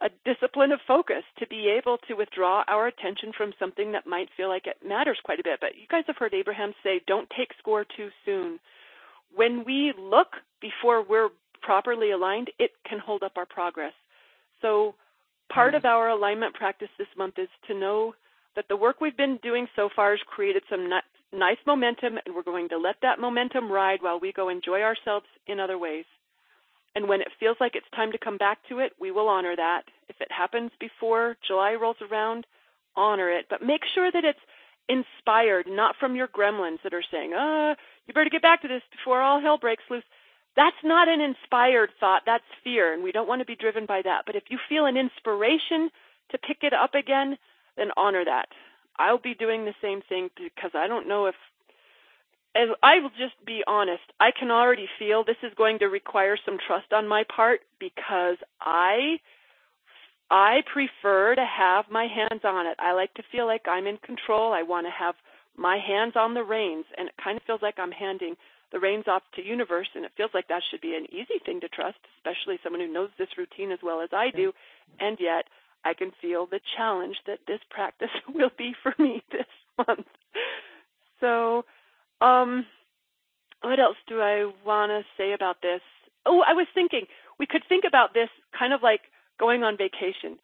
a 0.02 0.10
discipline 0.26 0.72
of 0.72 0.80
focus 0.88 1.24
to 1.40 1.48
be 1.48 1.70
able 1.78 1.98
to 2.08 2.16
withdraw 2.16 2.64
our 2.68 2.88
attention 2.88 3.32
from 3.36 3.54
something 3.60 3.92
that 3.92 4.08
might 4.08 4.30
feel 4.36 4.50
like 4.50 4.68
it 4.68 4.78
matters 4.88 5.20
quite 5.24 5.40
a 5.40 5.44
bit. 5.44 5.60
But 5.60 5.76
you 5.76 5.88
guys 5.90 6.04
have 6.08 6.18
heard 6.18 6.34
Abraham 6.34 6.74
say, 6.84 7.02
don't 7.06 7.30
take 7.36 7.50
score 7.60 7.86
too 7.86 8.10
soon. 8.26 8.60
When 9.36 9.64
we 9.66 9.94
look 10.00 10.30
before 10.62 11.04
we're 11.04 11.30
properly 11.62 12.12
aligned, 12.12 12.50
it 12.60 12.72
can 12.88 13.00
hold 13.00 13.24
up 13.24 13.34
our 13.36 13.46
progress. 13.46 13.94
So 14.62 14.96
part 15.54 15.76
of 15.76 15.82
hmm. 15.82 15.88
our 15.88 16.10
alignment 16.10 16.56
practice 16.56 16.90
this 16.98 17.08
month 17.18 17.36
is 17.38 17.50
to 17.68 17.78
know 17.78 18.14
that 18.56 18.66
the 18.70 18.76
work 18.76 19.02
we've 19.02 19.18
been 19.18 19.38
doing 19.44 19.68
so 19.76 19.90
far 19.96 20.12
has 20.12 20.20
created 20.26 20.64
some 20.70 20.90
nice 21.32 21.58
momentum, 21.66 22.18
and 22.26 22.36
we're 22.36 22.42
going 22.42 22.70
to 22.70 22.78
let 22.78 22.96
that 23.02 23.20
momentum 23.20 23.72
ride 23.72 24.02
while 24.02 24.20
we 24.20 24.32
go 24.32 24.50
enjoy 24.50 24.82
ourselves 24.82 25.28
in 25.46 25.60
other 25.60 25.78
ways. 25.78 26.06
And 26.98 27.08
when 27.08 27.22
it 27.22 27.28
feels 27.40 27.58
like 27.60 27.76
it's 27.76 27.86
time 27.96 28.12
to 28.12 28.18
come 28.18 28.38
back 28.38 28.58
to 28.70 28.80
it, 28.80 28.94
we 29.00 29.12
will 29.12 29.28
honor 29.28 29.56
that. 29.56 29.84
If 30.10 30.20
it 30.20 30.32
happens 30.32 30.72
before 30.80 31.38
July 31.48 31.76
rolls 31.76 31.98
around, 32.02 32.48
honor 32.96 33.30
it. 33.30 33.46
But 33.52 33.62
make 33.62 33.82
sure 33.94 34.12
that 34.12 34.26
it's 34.26 34.40
inspired, 34.90 35.68
not 35.68 35.94
from 36.00 36.16
your 36.16 36.28
gremlins 36.28 36.82
that 36.84 36.96
are 36.96 37.04
saying, 37.12 37.34
ah, 37.36 37.76
you 38.08 38.16
better 38.16 38.32
get 38.32 38.42
back 38.42 38.64
to 38.64 38.68
this 38.68 38.82
before 38.92 39.22
all 39.22 39.40
hell 39.40 39.60
breaks 39.60 39.84
loose. 39.92 40.04
That's 40.56 40.84
not 40.84 41.08
an 41.08 41.22
inspired 41.22 41.92
thought. 42.00 42.24
That's 42.26 42.44
fear, 42.64 42.92
and 42.96 43.04
we 43.04 43.12
don't 43.12 43.28
want 43.28 43.42
to 43.42 43.46
be 43.46 43.56
driven 43.56 43.86
by 43.86 44.02
that. 44.02 44.24
But 44.26 44.36
if 44.36 44.46
you 44.50 44.58
feel 44.68 44.88
an 44.88 44.98
inspiration 44.98 45.92
to 46.32 46.40
pick 46.40 46.64
it 46.64 46.74
up 46.74 46.96
again, 46.96 47.38
then 47.78 47.90
honor 47.96 48.26
that. 48.26 48.48
I'll 48.98 49.20
be 49.20 49.36
doing 49.36 49.66
the 49.66 49.76
same 49.84 50.02
thing 50.10 50.32
because 50.36 50.72
I 50.74 50.88
don't 50.88 51.08
know 51.08 51.28
if 51.28 51.36
and 52.56 52.72
I 52.82 53.00
will 53.00 53.10
just 53.10 53.36
be 53.46 53.64
honest, 53.68 54.04
I 54.20 54.32
can 54.38 54.52
already 54.52 54.88
feel 54.98 55.24
this 55.24 55.38
is 55.44 55.54
going 55.56 55.80
to 55.80 55.86
require 55.86 56.38
some 56.44 56.58
trust 56.66 56.92
on 56.92 57.08
my 57.08 57.24
part 57.24 57.62
because 57.80 58.38
I 58.62 59.20
I 60.30 60.62
prefer 60.72 61.36
to 61.36 61.46
have 61.46 61.86
my 61.90 62.08
hands 62.08 62.42
on 62.44 62.68
it. 62.68 62.76
I 62.80 62.94
like 62.94 63.14
to 63.14 63.24
feel 63.32 63.46
like 63.46 63.66
I'm 63.68 63.88
in 63.88 63.98
control. 63.98 64.52
I 64.54 64.64
want 64.64 64.86
to 64.88 64.92
have 64.92 65.16
my 65.56 65.78
hands 65.78 66.14
on 66.16 66.34
the 66.34 66.44
reins 66.44 66.86
and 66.98 67.08
it 67.08 67.16
kind 67.24 67.38
of 67.38 67.44
feels 67.44 67.62
like 67.62 67.80
I'm 67.80 67.92
handing 67.92 68.36
the 68.72 68.80
reins 68.80 69.06
off 69.08 69.24
to 69.36 69.42
universe 69.42 69.88
and 69.96 70.04
it 70.04 70.12
feels 70.18 70.32
like 70.34 70.50
that 70.50 70.62
should 70.70 70.82
be 70.82 70.96
an 70.96 71.06
easy 71.12 71.40
thing 71.46 71.62
to 71.62 71.70
trust, 71.70 71.98
especially 72.18 72.60
someone 72.62 72.82
who 72.82 72.92
knows 72.92 73.10
this 73.18 73.38
routine 73.38 73.72
as 73.72 73.80
well 73.82 74.02
as 74.02 74.10
I 74.12 74.30
do. 74.36 74.52
And 75.00 75.18
yet 75.20 75.46
I 75.86 75.94
can 75.94 76.12
feel 76.22 76.46
the 76.46 76.60
challenge 76.76 77.16
that 77.28 77.40
this 77.48 77.60
practice 77.70 78.10
will 78.34 78.52
be 78.58 78.74
for 78.84 78.94
me 79.00 79.24
this 79.32 79.48
month. 79.88 80.08
So 81.22 81.64
um, 82.22 82.66
what 83.62 83.80
else 83.80 83.98
do 84.08 84.22
I 84.22 84.52
want 84.66 84.92
to 84.92 85.02
say 85.18 85.34
about 85.34 85.62
this? 85.62 85.82
Oh, 86.26 86.44
I 86.46 86.54
was 86.54 86.68
thinking 86.74 87.06
we 87.40 87.46
could 87.46 87.64
think 87.68 87.84
about 87.88 88.14
this 88.14 88.30
kind 88.58 88.74
of 88.74 88.82
like 88.84 89.02
going 89.40 89.64
on 89.64 89.78
vacation. 89.78 90.38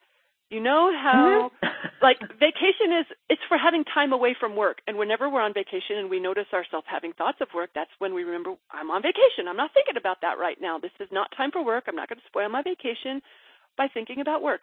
You 0.49 0.61
know 0.61 0.91
how 0.93 1.49
like 2.01 2.19
vacation 2.37 2.93
is 2.99 3.05
it's 3.27 3.41
for 3.47 3.57
having 3.57 3.83
time 3.85 4.13
away 4.13 4.35
from 4.39 4.55
work 4.55 4.85
and 4.85 4.97
whenever 4.97 5.27
we're 5.27 5.41
on 5.41 5.53
vacation 5.53 5.97
and 5.97 6.09
we 6.11 6.19
notice 6.19 6.45
ourselves 6.53 6.85
having 6.87 7.11
thoughts 7.13 7.39
of 7.41 7.47
work, 7.55 7.71
that's 7.73 7.89
when 7.97 8.13
we 8.13 8.23
remember 8.23 8.53
I'm 8.69 8.91
on 8.91 9.01
vacation. 9.01 9.49
I'm 9.49 9.57
not 9.57 9.73
thinking 9.73 9.97
about 9.97 10.21
that 10.21 10.37
right 10.37 10.57
now. 10.61 10.77
This 10.77 10.93
is 10.99 11.09
not 11.11 11.33
time 11.35 11.49
for 11.49 11.65
work. 11.65 11.85
I'm 11.87 11.95
not 11.95 12.07
going 12.07 12.19
to 12.19 12.29
spoil 12.29 12.49
my 12.49 12.61
vacation 12.61 13.21
by 13.77 13.87
thinking 13.91 14.21
about 14.21 14.43
work. 14.43 14.61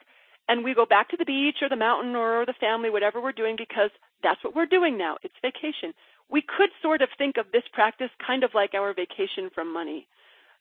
And 0.49 0.62
we 0.64 0.75
go 0.75 0.87
back 0.87 1.09
to 1.11 1.16
the 1.16 1.25
beach 1.25 1.59
or 1.62 1.68
the 1.68 1.77
mountain 1.77 2.14
or 2.14 2.46
the 2.46 2.55
family, 2.61 2.90
whatever 2.90 3.20
we're 3.20 3.33
doing, 3.33 3.57
because 3.59 3.90
that's 4.23 4.42
what 4.44 4.55
we're 4.55 4.66
doing 4.66 4.96
now. 4.96 5.16
It's 5.23 5.35
vacation 5.42 5.94
we 6.30 6.42
could 6.42 6.70
sort 6.82 7.02
of 7.02 7.08
think 7.18 7.36
of 7.36 7.46
this 7.52 7.64
practice 7.72 8.10
kind 8.24 8.44
of 8.44 8.50
like 8.54 8.74
our 8.74 8.94
vacation 8.94 9.50
from 9.54 9.72
money. 9.72 10.06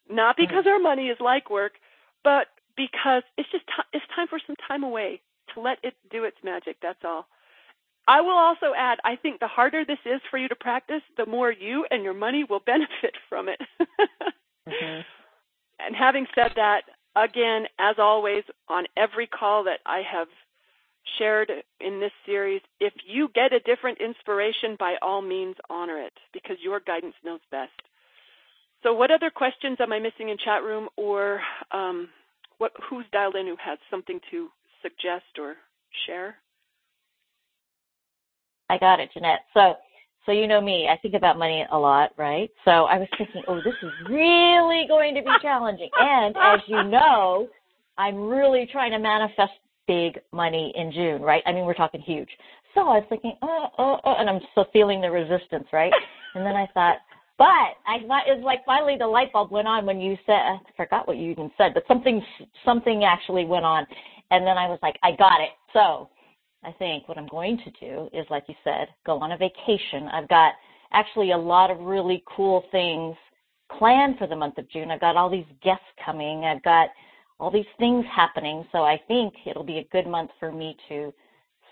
Not 0.09 0.37
because 0.37 0.65
our 0.65 0.79
money 0.79 1.07
is 1.07 1.17
like 1.19 1.49
work, 1.49 1.73
but 2.23 2.47
because 2.75 3.23
it's 3.37 3.49
just 3.51 3.65
t- 3.67 3.89
it's 3.93 4.05
time 4.15 4.27
for 4.27 4.39
some 4.45 4.55
time 4.67 4.83
away 4.83 5.21
to 5.53 5.61
let 5.61 5.77
it 5.83 5.93
do 6.09 6.23
its 6.23 6.37
magic. 6.43 6.77
That's 6.81 7.03
all. 7.03 7.27
I 8.07 8.21
will 8.21 8.37
also 8.37 8.73
add, 8.75 8.97
I 9.05 9.17
think 9.17 9.39
the 9.39 9.47
harder 9.47 9.85
this 9.85 9.99
is 10.03 10.19
for 10.31 10.39
you 10.39 10.47
to 10.47 10.55
practice, 10.55 11.03
the 11.15 11.27
more 11.27 11.51
you 11.51 11.85
and 11.91 12.03
your 12.03 12.15
money 12.15 12.43
will 12.43 12.59
benefit 12.65 13.15
from 13.29 13.49
it. 13.49 13.61
mm-hmm. 14.67 15.01
And 15.79 15.95
having 15.95 16.25
said 16.33 16.53
that, 16.55 16.81
again, 17.15 17.65
as 17.79 17.95
always, 17.99 18.43
on 18.67 18.85
every 18.97 19.27
call 19.27 19.65
that 19.65 19.79
I 19.85 20.01
have 20.11 20.27
shared 21.17 21.51
in 21.79 21.99
this 21.99 22.11
series, 22.25 22.61
if 22.79 22.93
you 23.07 23.29
get 23.33 23.53
a 23.53 23.59
different 23.61 23.99
inspiration, 23.99 24.75
by 24.79 24.95
all 25.01 25.21
means 25.21 25.55
honor 25.69 25.97
it 25.97 26.13
because 26.33 26.57
your 26.61 26.79
guidance 26.79 27.15
knows 27.23 27.39
best. 27.51 27.71
So, 28.83 28.93
what 28.93 29.11
other 29.11 29.29
questions 29.29 29.77
am 29.81 29.91
I 29.91 29.99
missing 29.99 30.29
in 30.29 30.37
chat 30.37 30.63
room, 30.63 30.87
or 30.95 31.41
um, 31.71 32.09
what? 32.57 32.71
Who's 32.89 33.05
dialed 33.11 33.35
in 33.35 33.45
who 33.47 33.55
has 33.63 33.77
something 33.91 34.19
to 34.31 34.47
suggest 34.81 35.37
or 35.37 35.55
share? 36.05 36.35
I 38.69 38.77
got 38.77 38.99
it, 38.99 39.09
Jeanette. 39.13 39.41
So, 39.53 39.75
so 40.25 40.31
you 40.31 40.47
know 40.47 40.61
me, 40.61 40.87
I 40.87 40.97
think 40.97 41.15
about 41.15 41.39
money 41.39 41.65
a 41.71 41.77
lot, 41.77 42.11
right? 42.17 42.49
So 42.63 42.71
I 42.71 42.99
was 42.99 43.07
thinking, 43.17 43.41
oh, 43.47 43.57
this 43.57 43.73
is 43.81 43.91
really 44.07 44.85
going 44.87 45.15
to 45.15 45.21
be 45.21 45.31
challenging. 45.41 45.89
And 45.99 46.35
as 46.37 46.59
you 46.67 46.83
know, 46.83 47.47
I'm 47.97 48.29
really 48.29 48.69
trying 48.71 48.91
to 48.91 48.99
manifest 48.99 49.53
big 49.89 50.19
money 50.31 50.71
in 50.75 50.91
June, 50.91 51.19
right? 51.19 51.41
I 51.47 51.51
mean, 51.51 51.65
we're 51.65 51.73
talking 51.73 51.99
huge. 51.99 52.29
So 52.75 52.81
I 52.81 52.99
was 52.99 53.05
thinking, 53.09 53.33
oh, 53.41 53.69
oh, 53.79 53.97
oh, 54.05 54.13
and 54.19 54.29
I'm 54.29 54.39
still 54.51 54.67
feeling 54.71 55.01
the 55.01 55.09
resistance, 55.11 55.67
right? 55.73 55.91
And 56.35 56.45
then 56.45 56.55
I 56.55 56.67
thought, 56.75 56.97
but 57.39 57.73
I 57.87 58.05
thought 58.07 58.25
it's 58.27 58.43
like 58.43 58.63
finally 58.63 58.95
the 58.99 59.07
light 59.07 59.33
bulb 59.33 59.49
went 59.49 59.67
on 59.67 59.87
when 59.87 59.99
you 59.99 60.15
said 60.27 60.35
I 60.35 60.59
forgot 60.77 61.07
what 61.07 61.17
you 61.17 61.31
even 61.31 61.49
said, 61.57 61.73
but 61.73 61.81
something 61.87 62.23
something 62.63 63.03
actually 63.03 63.45
went 63.45 63.65
on, 63.65 63.87
and 64.29 64.45
then 64.45 64.55
I 64.55 64.67
was 64.67 64.77
like, 64.83 64.99
I 65.01 65.13
got 65.13 65.41
it. 65.41 65.49
So 65.73 66.07
I 66.63 66.71
think 66.73 67.09
what 67.09 67.17
I'm 67.17 67.27
going 67.29 67.57
to 67.57 67.71
do 67.83 68.09
is, 68.13 68.27
like 68.29 68.43
you 68.47 68.53
said, 68.63 68.89
go 69.07 69.17
on 69.17 69.31
a 69.31 69.37
vacation. 69.37 70.07
I've 70.13 70.29
got 70.29 70.53
actually 70.93 71.31
a 71.31 71.37
lot 71.37 71.71
of 71.71 71.79
really 71.79 72.23
cool 72.35 72.63
things 72.71 73.15
planned 73.79 74.19
for 74.19 74.27
the 74.27 74.35
month 74.35 74.59
of 74.59 74.69
June. 74.69 74.91
I've 74.91 75.01
got 75.01 75.17
all 75.17 75.31
these 75.31 75.49
guests 75.63 75.89
coming. 76.05 76.45
I've 76.45 76.61
got 76.61 76.89
all 77.39 77.51
these 77.51 77.65
things 77.77 78.05
happening. 78.13 78.65
So 78.71 78.79
I 78.79 78.99
think 79.07 79.33
it'll 79.45 79.63
be 79.63 79.77
a 79.77 79.87
good 79.91 80.07
month 80.07 80.31
for 80.39 80.51
me 80.51 80.75
to 80.89 81.13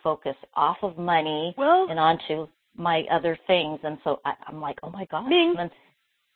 focus 0.03 0.35
off 0.55 0.77
of 0.81 0.97
money 0.97 1.53
well, 1.57 1.87
and 1.89 1.99
onto 1.99 2.47
my 2.75 3.03
other 3.11 3.37
things. 3.47 3.79
And 3.83 3.97
so 4.03 4.19
I, 4.25 4.33
am 4.47 4.61
like, 4.61 4.77
oh 4.83 4.89
my 4.89 5.05
God. 5.05 5.27
Ming, 5.27 5.55
then, 5.57 5.69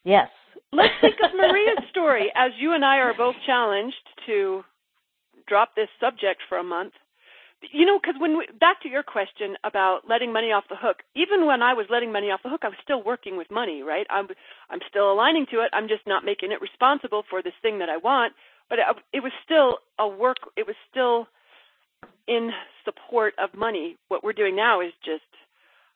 yes. 0.03 0.27
Let's 0.73 0.93
think 0.99 1.15
of 1.23 1.31
Maria's 1.35 1.83
story. 1.89 2.31
As 2.35 2.51
you 2.59 2.73
and 2.73 2.83
I 2.83 2.97
are 2.97 3.13
both 3.15 3.35
challenged 3.45 3.95
to 4.25 4.63
drop 5.47 5.75
this 5.75 5.89
subject 5.99 6.41
for 6.49 6.57
a 6.57 6.63
month, 6.63 6.93
you 7.71 7.85
know, 7.85 7.99
because 8.01 8.19
when 8.19 8.37
we, 8.37 8.47
back 8.59 8.81
to 8.81 8.89
your 8.89 9.03
question 9.03 9.55
about 9.63 10.01
letting 10.09 10.33
money 10.33 10.51
off 10.51 10.63
the 10.67 10.75
hook, 10.75 10.97
even 11.15 11.45
when 11.45 11.61
I 11.61 11.73
was 11.73 11.85
letting 11.89 12.11
money 12.11 12.31
off 12.31 12.41
the 12.43 12.49
hook, 12.49 12.61
I 12.63 12.69
was 12.69 12.77
still 12.83 13.03
working 13.03 13.37
with 13.37 13.51
money, 13.51 13.83
right? 13.83 14.07
I'm 14.09 14.27
I'm 14.71 14.79
still 14.89 15.11
aligning 15.11 15.45
to 15.51 15.61
it. 15.61 15.69
I'm 15.71 15.87
just 15.87 16.07
not 16.07 16.25
making 16.25 16.51
it 16.51 16.59
responsible 16.59 17.23
for 17.29 17.43
this 17.43 17.53
thing 17.61 17.77
that 17.79 17.89
I 17.89 17.97
want. 17.97 18.33
But 18.71 18.79
it, 19.11 19.19
was 19.19 19.33
still 19.43 19.83
a 19.99 20.07
work. 20.07 20.37
It 20.55 20.65
was 20.65 20.77
still 20.89 21.27
in 22.25 22.51
support 22.85 23.33
of 23.37 23.53
money. 23.53 23.97
What 24.07 24.23
we're 24.23 24.31
doing 24.31 24.55
now 24.55 24.79
is 24.79 24.93
just 25.03 25.27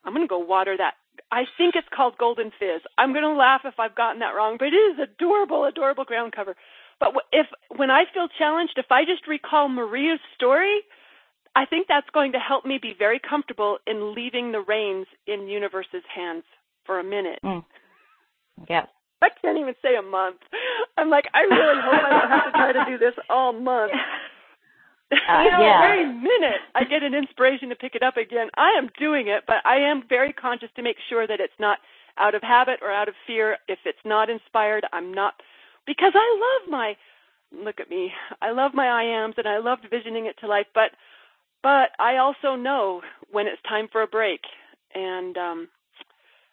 I'm 0.04 0.12
going 0.12 0.22
to 0.26 0.28
go 0.28 0.38
water 0.38 0.76
that. 0.76 0.94
I 1.32 1.44
think 1.56 1.74
it's 1.74 1.88
called 1.88 2.18
Golden 2.18 2.52
Fizz. 2.60 2.82
I'm 2.98 3.12
going 3.12 3.24
to 3.24 3.32
laugh 3.32 3.62
if 3.64 3.80
I've 3.80 3.96
gotten 3.96 4.20
that 4.20 4.36
wrong, 4.36 4.56
but 4.58 4.68
it 4.68 4.76
is 4.76 4.98
adorable, 5.02 5.64
adorable 5.64 6.04
ground 6.04 6.34
cover. 6.36 6.54
But 7.00 7.14
if 7.32 7.46
when 7.74 7.90
I 7.90 8.04
feel 8.12 8.28
challenged, 8.38 8.74
if 8.76 8.92
I 8.92 9.04
just 9.04 9.26
recall 9.26 9.68
Maria's 9.68 10.20
story 10.34 10.82
I 11.56 11.64
think 11.64 11.86
that's 11.88 12.08
going 12.12 12.32
to 12.32 12.38
help 12.38 12.66
me 12.66 12.78
be 12.80 12.94
very 12.96 13.18
comfortable 13.18 13.78
in 13.86 14.14
leaving 14.14 14.52
the 14.52 14.60
reins 14.60 15.06
in 15.26 15.48
universe's 15.48 16.04
hands 16.14 16.44
for 16.84 17.00
a 17.00 17.04
minute. 17.04 17.38
Mm. 17.42 17.64
Yeah. 18.68 18.84
I 19.22 19.28
can't 19.42 19.58
even 19.58 19.74
say 19.82 19.96
a 19.96 20.02
month. 20.02 20.40
I'm 20.96 21.10
like, 21.10 21.26
I 21.34 21.40
really 21.42 21.80
hope 21.80 22.04
I 22.04 22.10
don't 22.10 22.30
have 22.30 22.44
to 22.44 22.50
try 22.52 22.72
to 22.72 22.84
do 22.84 22.98
this 22.98 23.14
all 23.30 23.52
month. 23.52 23.92
Uh, 25.12 25.42
you 25.44 25.50
know, 25.52 25.60
yeah. 25.60 25.82
every 25.84 26.04
minute 26.04 26.58
I 26.74 26.82
get 26.82 27.04
an 27.04 27.14
inspiration 27.14 27.68
to 27.68 27.76
pick 27.76 27.94
it 27.94 28.02
up 28.02 28.16
again. 28.16 28.48
I 28.56 28.70
am 28.76 28.90
doing 28.98 29.28
it, 29.28 29.44
but 29.46 29.64
I 29.64 29.76
am 29.76 30.02
very 30.08 30.32
conscious 30.32 30.68
to 30.74 30.82
make 30.82 30.96
sure 31.08 31.28
that 31.28 31.38
it's 31.38 31.54
not 31.60 31.78
out 32.18 32.34
of 32.34 32.42
habit 32.42 32.80
or 32.82 32.90
out 32.90 33.08
of 33.08 33.14
fear. 33.24 33.56
If 33.68 33.78
it's 33.84 34.00
not 34.04 34.28
inspired, 34.28 34.84
I'm 34.92 35.14
not 35.14 35.34
because 35.86 36.12
I 36.12 36.58
love 36.64 36.72
my 36.72 36.96
look 37.52 37.78
at 37.78 37.88
me. 37.88 38.10
I 38.42 38.50
love 38.50 38.72
my 38.74 38.88
I 38.88 39.04
ams 39.04 39.34
and 39.38 39.46
I 39.46 39.58
loved 39.58 39.86
visioning 39.88 40.26
it 40.26 40.36
to 40.40 40.48
life, 40.48 40.66
but 40.74 40.90
but 41.62 41.90
I 42.00 42.16
also 42.16 42.56
know 42.56 43.02
when 43.30 43.46
it's 43.46 43.62
time 43.62 43.86
for 43.90 44.02
a 44.02 44.08
break 44.08 44.40
and 44.94 45.36
um 45.36 45.68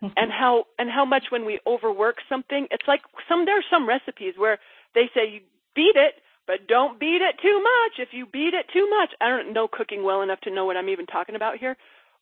and 0.18 0.32
how 0.32 0.66
and 0.78 0.90
how 0.90 1.06
much 1.06 1.26
when 1.30 1.46
we 1.46 1.60
overwork 1.66 2.18
something 2.28 2.68
it's 2.72 2.88
like 2.88 3.02
some 3.28 3.46
there 3.46 3.58
are 3.58 3.70
some 3.70 3.88
recipes 3.88 4.34
where 4.38 4.60
they 4.96 5.10
say 5.14 5.30
you 5.30 5.40
beat 5.76 5.96
it 5.96 6.16
but 6.46 6.68
don't 6.68 7.00
beat 7.00 7.22
it 7.22 7.36
too 7.42 7.62
much 7.64 8.00
if 8.00 8.10
you 8.12 8.26
beat 8.26 8.54
it 8.54 8.66
too 8.74 8.88
much 8.90 9.12
i 9.22 9.30
don't 9.30 9.54
know 9.54 9.68
cooking 9.68 10.04
well 10.04 10.22
enough 10.22 10.40
to 10.42 10.52
know 10.52 10.66
what 10.66 10.78
i'm 10.78 10.90
even 10.90 11.06
talking 11.06 11.36
about 11.36 11.58
here 11.58 11.78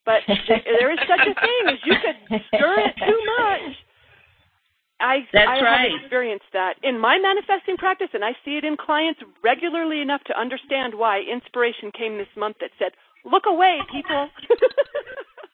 but 0.05 0.21
there 0.27 0.91
is 0.91 0.99
such 1.07 1.27
a 1.27 1.33
thing 1.33 1.63
as 1.67 1.79
you 1.85 1.95
could 2.01 2.41
stir 2.47 2.79
it 2.79 2.95
too 2.97 3.19
much 3.39 3.75
I, 5.01 5.27
That's 5.33 5.49
I 5.49 5.61
right. 5.61 5.91
have 5.91 6.01
experienced 6.01 6.45
that 6.53 6.75
in 6.83 6.99
my 6.99 7.17
manifesting 7.17 7.75
practice, 7.75 8.09
and 8.13 8.23
I 8.23 8.33
see 8.45 8.57
it 8.57 8.63
in 8.63 8.77
clients 8.77 9.19
regularly 9.43 9.99
enough 9.99 10.23
to 10.25 10.39
understand 10.39 10.93
why 10.93 11.21
inspiration 11.21 11.91
came 11.91 12.17
this 12.17 12.29
month 12.37 12.57
that 12.61 12.69
said, 12.77 12.91
"Look 13.25 13.45
away, 13.47 13.79
people." 13.91 14.29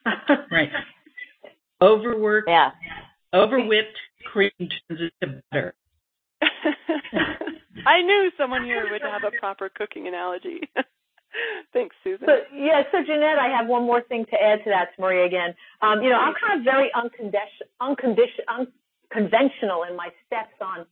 right. 0.52 0.68
Overworked, 1.80 2.48
yeah. 2.48 2.70
overwhipped 3.34 3.96
cream 4.26 4.50
turns 4.58 5.10
into 5.20 5.42
butter. 5.50 5.74
I 7.86 8.02
knew 8.02 8.30
someone 8.36 8.64
here 8.64 8.88
would 8.90 9.02
have 9.02 9.22
a 9.24 9.36
proper 9.38 9.68
cooking 9.68 10.08
analogy. 10.08 10.60
Thanks, 11.72 11.94
Susan. 12.02 12.26
So, 12.26 12.34
yeah, 12.54 12.82
so 12.90 12.98
Jeanette, 13.04 13.38
I 13.38 13.48
have 13.48 13.68
one 13.68 13.84
more 13.84 14.02
thing 14.02 14.24
to 14.30 14.42
add 14.42 14.64
to 14.64 14.70
that, 14.70 14.94
to 14.96 15.00
Maria 15.00 15.26
again. 15.26 15.54
Um, 15.82 16.02
you 16.02 16.10
know, 16.10 16.16
I'm 16.16 16.34
kind 16.34 16.58
of 16.58 16.64
very 16.64 16.90
unconditional, 16.94 17.68
unconditional, 17.80 18.66
conventional 19.10 19.84
in 19.88 19.96
my 19.96 20.08
steps 20.26 20.54
on 20.60 20.86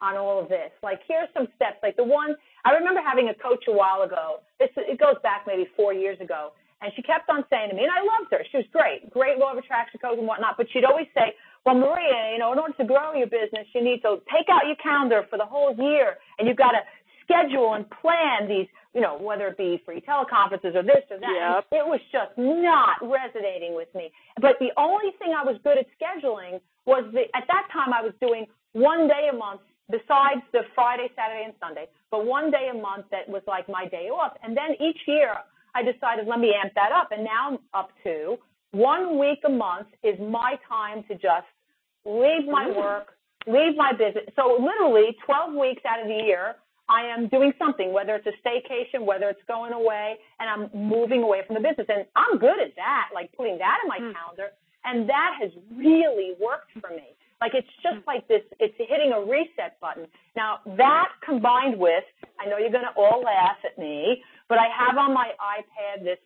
on 0.00 0.16
all 0.16 0.42
of 0.42 0.48
this. 0.48 0.70
Like 0.82 1.00
here's 1.06 1.28
some 1.32 1.46
steps. 1.54 1.78
Like 1.82 1.96
the 1.96 2.04
one 2.04 2.34
I 2.64 2.72
remember 2.72 3.00
having 3.00 3.28
a 3.28 3.34
coach 3.34 3.64
a 3.68 3.72
while 3.72 4.02
ago. 4.02 4.40
This 4.58 4.70
it 4.76 4.98
goes 4.98 5.16
back 5.22 5.44
maybe 5.46 5.68
four 5.76 5.94
years 5.94 6.20
ago, 6.20 6.52
and 6.82 6.92
she 6.96 7.02
kept 7.02 7.30
on 7.30 7.44
saying 7.48 7.70
to 7.70 7.76
me, 7.76 7.84
and 7.84 7.92
I 7.92 8.02
loved 8.02 8.32
her. 8.32 8.42
She 8.50 8.58
was 8.58 8.66
great, 8.72 9.10
great 9.10 9.38
law 9.38 9.52
of 9.52 9.58
attraction 9.58 10.00
coach 10.02 10.18
and 10.18 10.26
whatnot. 10.26 10.56
But 10.56 10.66
she'd 10.72 10.84
always 10.84 11.06
say, 11.14 11.34
"Well, 11.64 11.76
Maria, 11.76 12.32
you 12.32 12.38
know, 12.38 12.52
in 12.52 12.58
order 12.58 12.74
to 12.74 12.84
grow 12.84 13.14
your 13.14 13.28
business, 13.28 13.66
you 13.74 13.82
need 13.82 14.02
to 14.02 14.20
take 14.26 14.50
out 14.50 14.66
your 14.66 14.76
calendar 14.76 15.26
for 15.30 15.38
the 15.38 15.46
whole 15.46 15.74
year, 15.78 16.18
and 16.38 16.48
you've 16.48 16.58
got 16.58 16.72
to 16.72 16.82
schedule 17.22 17.74
and 17.74 17.88
plan 18.02 18.48
these, 18.48 18.66
you 18.94 19.00
know, 19.00 19.16
whether 19.16 19.46
it 19.48 19.56
be 19.56 19.80
free 19.84 20.00
teleconferences 20.00 20.74
or 20.74 20.82
this 20.82 21.06
or 21.10 21.18
that. 21.20 21.64
Yep. 21.70 21.80
It 21.80 21.86
was 21.86 22.00
just 22.10 22.32
not 22.36 22.98
resonating 23.00 23.74
with 23.74 23.88
me. 23.94 24.12
But 24.40 24.58
the 24.58 24.70
only 24.76 25.12
thing 25.18 25.32
I 25.32 25.44
was 25.44 25.56
good 25.62 25.78
at 25.78 25.86
scheduling 25.96 26.60
was 26.84 27.04
the, 27.12 27.24
at 27.34 27.46
that 27.46 27.68
time 27.72 27.92
I 27.92 28.02
was 28.02 28.12
doing 28.20 28.46
one 28.72 29.08
day 29.08 29.30
a 29.32 29.36
month 29.36 29.60
besides 29.90 30.42
the 30.52 30.62
Friday, 30.74 31.10
Saturday, 31.14 31.44
and 31.44 31.54
Sunday, 31.60 31.86
but 32.10 32.26
one 32.26 32.50
day 32.50 32.70
a 32.70 32.74
month 32.74 33.06
that 33.10 33.28
was 33.28 33.42
like 33.46 33.68
my 33.68 33.86
day 33.86 34.08
off. 34.08 34.32
And 34.42 34.56
then 34.56 34.74
each 34.80 34.98
year 35.06 35.34
I 35.74 35.82
decided, 35.82 36.26
let 36.26 36.38
me 36.38 36.54
amp 36.54 36.74
that 36.74 36.92
up. 36.92 37.08
And 37.12 37.24
now 37.24 37.50
I'm 37.50 37.58
up 37.74 37.90
to 38.04 38.38
one 38.72 39.18
week 39.18 39.40
a 39.46 39.50
month 39.50 39.88
is 40.02 40.18
my 40.20 40.58
time 40.68 41.04
to 41.08 41.14
just 41.14 41.46
leave 42.04 42.46
my 42.48 42.70
work, 42.70 43.14
leave 43.46 43.76
my 43.76 43.92
business. 43.92 44.24
So 44.36 44.58
literally 44.60 45.16
12 45.24 45.54
weeks 45.54 45.82
out 45.86 46.00
of 46.00 46.08
the 46.08 46.24
year, 46.24 46.56
I 46.88 47.06
am 47.06 47.28
doing 47.28 47.52
something, 47.58 47.92
whether 47.92 48.16
it's 48.16 48.26
a 48.26 48.36
staycation, 48.46 49.04
whether 49.04 49.28
it's 49.28 49.40
going 49.48 49.72
away, 49.72 50.16
and 50.40 50.50
I'm 50.50 50.88
moving 50.88 51.22
away 51.22 51.42
from 51.46 51.54
the 51.54 51.60
business. 51.60 51.86
And 51.88 52.04
I'm 52.16 52.38
good 52.38 52.60
at 52.60 52.74
that, 52.76 53.10
like 53.14 53.32
putting 53.36 53.58
that 53.58 53.78
in 53.82 53.88
my 53.88 53.98
Mm. 53.98 54.14
calendar. 54.14 54.50
And 54.84 55.08
that 55.08 55.36
has 55.40 55.52
really 55.74 56.34
worked 56.40 56.72
for 56.80 56.90
me. 56.90 57.14
Like 57.40 57.54
it's 57.54 57.68
just 57.82 58.06
like 58.06 58.26
this, 58.28 58.42
it's 58.60 58.74
hitting 58.78 59.12
a 59.12 59.20
reset 59.20 59.78
button. 59.80 60.06
Now 60.36 60.60
that 60.76 61.08
combined 61.24 61.78
with, 61.78 62.04
I 62.38 62.46
know 62.46 62.58
you're 62.58 62.70
going 62.70 62.84
to 62.84 62.94
all 62.96 63.20
laugh 63.22 63.58
at 63.64 63.78
me, 63.78 64.22
but 64.52 64.58
I 64.58 64.68
have 64.68 64.98
on 64.98 65.14
my 65.14 65.32
iPad 65.40 66.04
this 66.04 66.18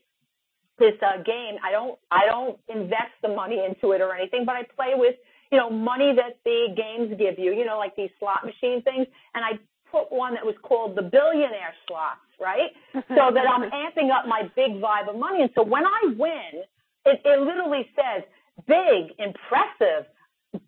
this 0.81 0.99
uh, 1.01 1.23
game. 1.23 1.63
I 1.63 1.71
don't 1.71 1.97
I 2.11 2.27
don't 2.27 2.59
invest 2.67 3.15
the 3.23 3.29
money 3.29 3.63
into 3.65 3.93
it 3.93 4.01
or 4.01 4.13
anything, 4.13 4.45
but 4.45 4.57
I 4.57 4.65
play 4.65 4.99
with 4.99 5.15
you 5.53 5.59
know 5.59 5.71
money 5.71 6.11
that 6.17 6.43
the 6.45 6.75
games 6.75 7.15
give 7.17 7.39
you. 7.39 7.55
You 7.55 7.65
know, 7.65 7.79
like 7.79 7.95
these 7.95 8.11
slot 8.19 8.45
machine 8.45 8.83
things, 8.83 9.07
and 9.35 9.45
I 9.45 9.63
put 9.93 10.11
one 10.11 10.35
that 10.35 10.45
was 10.45 10.57
called 10.65 10.97
the 10.97 11.03
billionaire 11.07 11.71
slots, 11.87 12.27
right? 12.41 12.75
so 13.15 13.31
that 13.31 13.47
I'm 13.47 13.71
amping 13.71 14.11
up 14.11 14.27
my 14.27 14.51
big 14.57 14.83
vibe 14.83 15.09
of 15.09 15.15
money. 15.15 15.43
And 15.43 15.51
so 15.55 15.63
when 15.63 15.87
I 15.87 16.11
win, 16.19 16.67
it, 17.07 17.23
it 17.25 17.39
literally 17.39 17.87
says 17.95 18.27
big, 18.67 19.15
impressive, 19.23 20.11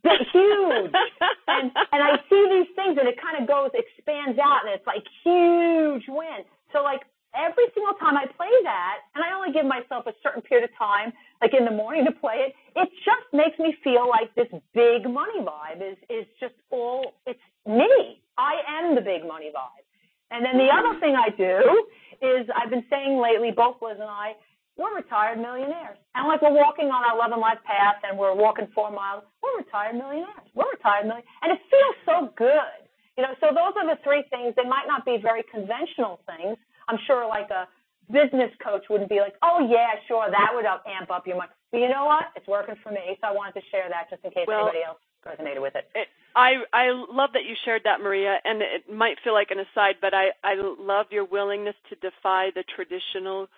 big, 0.06 0.20
huge. 0.30 0.94
and 1.48 1.74
and 1.74 2.00
I 2.06 2.22
see 2.30 2.44
these 2.54 2.70
things 2.78 2.94
and 3.02 3.10
it 3.10 3.18
kind 3.18 3.42
of 3.42 3.48
goes 3.50 3.74
expands 3.74 4.38
out 4.38 4.62
and 4.62 4.78
it's 4.78 4.86
like 4.86 5.02
huge 5.26 6.06
win. 6.06 6.46
So 6.70 6.86
like 6.86 7.02
every 7.34 7.66
single 7.74 7.94
time 7.94 8.16
I 8.16 8.26
play 8.26 8.52
that, 8.64 9.04
and 9.14 9.24
I 9.24 9.34
only 9.34 9.52
give 9.52 9.66
myself 9.66 10.06
a 10.06 10.14
certain 10.22 10.42
period 10.42 10.68
of 10.68 10.76
time, 10.76 11.12
like 11.40 11.54
in 11.54 11.64
the 11.64 11.70
morning 11.70 12.04
to 12.06 12.12
play 12.12 12.48
it, 12.48 12.54
it 12.76 12.88
just 13.04 13.26
makes 13.32 13.58
me 13.58 13.76
feel 13.82 14.08
like 14.08 14.34
this 14.34 14.48
big 14.74 15.08
money 15.08 15.40
vibe 15.40 15.82
is 15.82 15.98
is 16.08 16.26
just 16.40 16.54
all 16.70 17.14
it's 17.26 17.40
me. 17.66 18.22
I 18.36 18.62
am 18.68 18.94
the 18.94 19.00
big 19.00 19.26
money 19.26 19.50
vibe. 19.50 19.84
And 20.30 20.44
then 20.44 20.58
the 20.58 20.68
other 20.68 20.98
thing 21.00 21.16
I 21.16 21.30
do 21.30 21.86
is 22.20 22.46
I've 22.54 22.70
been 22.70 22.84
saying 22.90 23.18
lately, 23.20 23.50
both 23.50 23.76
Liz 23.80 23.96
and 23.98 24.10
I, 24.10 24.36
we're 24.76 24.94
retired 24.94 25.38
millionaires. 25.38 25.98
And 26.14 26.28
like 26.28 26.40
we're 26.40 26.54
walking 26.54 26.86
on 26.86 27.02
our 27.02 27.16
11 27.18 27.40
life 27.40 27.58
path 27.64 27.96
and 28.06 28.16
we're 28.18 28.34
walking 28.34 28.68
four 28.74 28.90
miles, 28.90 29.24
we're 29.42 29.58
retired 29.58 29.96
millionaires. 29.96 30.46
We're 30.54 30.70
retired 30.70 31.06
millionaires. 31.10 31.28
And 31.42 31.52
it 31.52 31.60
feels 31.66 31.96
so 32.06 32.16
good. 32.36 32.86
You 33.18 33.26
know, 33.26 33.34
so 33.42 33.50
those 33.50 33.74
are 33.74 33.86
the 33.90 33.98
three 34.04 34.22
things. 34.30 34.54
They 34.54 34.68
might 34.68 34.86
not 34.86 35.04
be 35.04 35.18
very 35.18 35.42
conventional 35.50 36.20
things. 36.30 36.56
I'm 36.88 36.98
sure 37.06 37.26
like 37.28 37.50
a 37.50 37.68
business 38.10 38.50
coach 38.64 38.84
wouldn't 38.88 39.10
be 39.10 39.20
like, 39.20 39.34
oh 39.42 39.66
yeah, 39.68 40.00
sure, 40.08 40.26
that 40.30 40.50
would 40.54 40.64
amp 40.64 41.10
up 41.10 41.26
your 41.26 41.36
money. 41.36 41.50
But 41.70 41.78
you 41.78 41.88
know 41.88 42.06
what? 42.06 42.32
It's 42.36 42.48
working 42.48 42.76
for 42.82 42.90
me. 42.90 43.16
So 43.20 43.28
I 43.28 43.32
wanted 43.32 43.60
to 43.60 43.66
share 43.70 43.88
that 43.88 44.08
just 44.10 44.24
in 44.24 44.30
case 44.30 44.48
Well, 44.48 44.68
anybody 44.68 44.84
else 44.86 44.98
resonated 45.26 45.62
with 45.62 45.76
it. 45.76 45.88
it 45.94 46.08
I 46.34 46.62
I 46.72 46.90
love 46.90 47.30
that 47.34 47.44
you 47.44 47.54
shared 47.64 47.82
that, 47.84 48.00
Maria, 48.00 48.38
and 48.44 48.62
it 48.62 48.92
might 48.92 49.16
feel 49.24 49.34
like 49.34 49.50
an 49.50 49.58
aside, 49.58 49.96
but 50.00 50.14
I 50.14 50.28
I 50.42 50.54
love 50.56 51.06
your 51.10 51.24
willingness 51.24 51.74
to 51.90 51.96
defy 51.96 52.50
the 52.54 52.64
traditional 52.74 53.48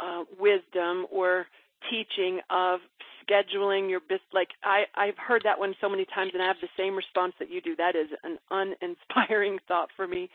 uh, 0.00 0.24
wisdom 0.38 1.06
or 1.10 1.46
teaching 1.90 2.40
of 2.50 2.80
scheduling 3.26 3.90
your 3.90 4.00
business. 4.00 4.32
Like 4.32 4.50
I 4.62 4.84
I've 4.94 5.18
heard 5.18 5.42
that 5.44 5.58
one 5.58 5.74
so 5.80 5.88
many 5.88 6.06
times, 6.14 6.30
and 6.34 6.42
I 6.42 6.46
have 6.46 6.60
the 6.60 6.68
same 6.76 6.94
response 6.94 7.34
that 7.38 7.50
you 7.50 7.60
do. 7.60 7.76
That 7.76 7.96
is 7.96 8.08
an 8.22 8.38
uninspiring 8.50 9.58
thought 9.68 9.88
for 9.96 10.06
me. 10.06 10.30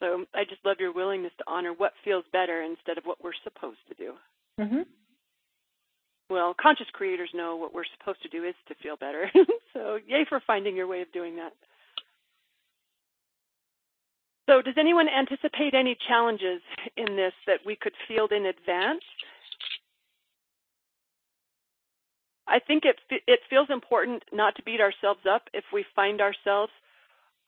So 0.00 0.24
I 0.34 0.44
just 0.44 0.64
love 0.64 0.76
your 0.78 0.92
willingness 0.92 1.32
to 1.38 1.44
honor 1.46 1.72
what 1.72 1.92
feels 2.04 2.24
better 2.32 2.62
instead 2.62 2.98
of 2.98 3.04
what 3.04 3.22
we're 3.22 3.32
supposed 3.44 3.78
to 3.88 3.94
do. 3.94 4.12
Mm-hmm. 4.60 4.82
Well, 6.28 6.54
conscious 6.60 6.88
creators 6.92 7.30
know 7.34 7.56
what 7.56 7.72
we're 7.72 7.84
supposed 7.98 8.22
to 8.22 8.28
do 8.28 8.44
is 8.44 8.54
to 8.68 8.74
feel 8.82 8.96
better. 8.96 9.30
so, 9.72 9.98
yay 10.06 10.26
for 10.28 10.42
finding 10.46 10.74
your 10.74 10.86
way 10.86 11.00
of 11.00 11.12
doing 11.12 11.36
that. 11.36 11.52
So, 14.48 14.60
does 14.62 14.74
anyone 14.78 15.06
anticipate 15.08 15.74
any 15.74 15.96
challenges 16.08 16.62
in 16.96 17.16
this 17.16 17.32
that 17.46 17.60
we 17.64 17.76
could 17.76 17.92
field 18.08 18.32
in 18.32 18.46
advance? 18.46 19.02
I 22.48 22.60
think 22.60 22.84
it 22.84 22.96
it 23.26 23.40
feels 23.50 23.68
important 23.70 24.22
not 24.32 24.54
to 24.56 24.62
beat 24.62 24.80
ourselves 24.80 25.20
up 25.28 25.48
if 25.52 25.64
we 25.72 25.84
find 25.94 26.20
ourselves 26.20 26.72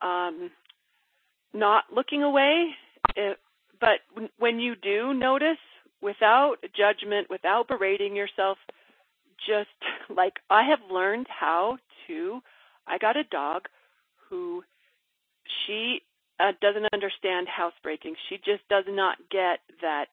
um, 0.01 0.51
not 1.53 1.85
looking 1.93 2.23
away. 2.23 2.69
It, 3.15 3.37
but 3.79 3.99
when 4.37 4.59
you 4.59 4.75
do 4.75 5.13
notice, 5.13 5.57
without 6.01 6.55
judgment, 6.75 7.29
without 7.29 7.67
berating 7.67 8.15
yourself, 8.15 8.57
just 9.47 9.69
like 10.15 10.33
I 10.49 10.63
have 10.69 10.79
learned 10.91 11.27
how 11.29 11.77
to. 12.07 12.41
I 12.87 12.97
got 12.97 13.17
a 13.17 13.23
dog 13.23 13.63
who 14.29 14.63
she 15.65 16.01
uh, 16.39 16.51
doesn't 16.61 16.87
understand 16.93 17.47
housebreaking. 17.47 18.15
She 18.29 18.37
just 18.37 18.67
does 18.69 18.85
not 18.87 19.17
get 19.29 19.59
that. 19.81 20.07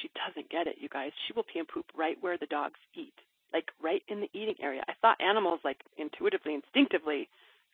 She 0.00 0.10
doesn't 0.14 0.48
get 0.50 0.66
it, 0.66 0.76
you 0.80 0.88
guys. 0.88 1.10
She 1.26 1.32
will 1.34 1.42
pee 1.42 1.58
and 1.58 1.68
poop 1.68 1.86
right 1.96 2.16
where 2.20 2.38
the 2.38 2.46
dogs 2.46 2.78
eat, 2.94 3.14
like 3.52 3.66
right 3.82 4.02
in 4.08 4.20
the 4.20 4.30
eating 4.32 4.54
area. 4.62 4.82
I 4.88 4.92
thought 5.02 5.20
animals, 5.20 5.60
like 5.64 5.80
intuitively, 5.96 6.54
instinctively, 6.54 7.28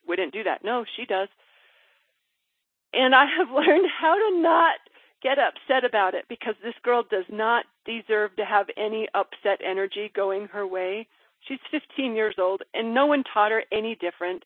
wouldn't 0.09 0.33
do 0.33 0.43
that. 0.45 0.65
No, 0.65 0.85
she 0.97 1.05
does. 1.05 1.29
And 2.95 3.15
I 3.15 3.27
have 3.39 3.51
learned 3.55 3.87
how 4.01 4.15
to 4.15 4.41
not 4.41 4.77
get 5.23 5.39
upset 5.39 5.85
about 5.89 6.15
it 6.15 6.27
because 6.29 6.55
this 6.63 6.75
girl 6.83 7.03
does 7.11 7.25
not 7.31 7.65
deserve 7.87 8.37
to 8.37 8.45
have 8.45 8.67
any 8.77 9.09
upset 9.15 9.59
energy 9.65 10.13
going 10.15 10.47
her 10.49 10.67
way. 10.67 11.09
She's 11.49 11.59
15 11.71 12.15
years 12.15 12.37
old 12.39 12.63
and 12.73 12.95
no 12.95 13.07
one 13.07 13.25
taught 13.33 13.51
her 13.51 13.65
any 13.73 13.97
different. 13.97 14.45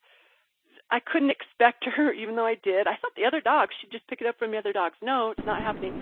I 0.91 0.99
couldn't 0.99 1.29
expect 1.29 1.85
her, 1.85 2.11
even 2.21 2.35
though 2.35 2.45
I 2.45 2.55
did. 2.63 2.87
I 2.87 2.95
thought 2.95 3.13
the 3.15 3.25
other 3.25 3.41
dogs, 3.41 3.75
she'd 3.79 3.91
just 3.91 4.07
pick 4.07 4.21
it 4.21 4.27
up 4.27 4.39
from 4.39 4.51
the 4.51 4.57
other 4.57 4.73
dogs. 4.73 4.95
No, 5.01 5.33
it's 5.37 5.45
not 5.45 5.61
happening. 5.61 5.93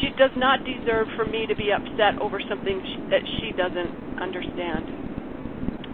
She 0.00 0.08
does 0.18 0.34
not 0.36 0.60
deserve 0.64 1.06
for 1.16 1.26
me 1.26 1.46
to 1.46 1.54
be 1.54 1.70
upset 1.70 2.20
over 2.20 2.40
something 2.48 2.82
she, 2.82 3.10
that 3.10 3.22
she 3.38 3.52
doesn't 3.52 4.20
understand. 4.20 4.84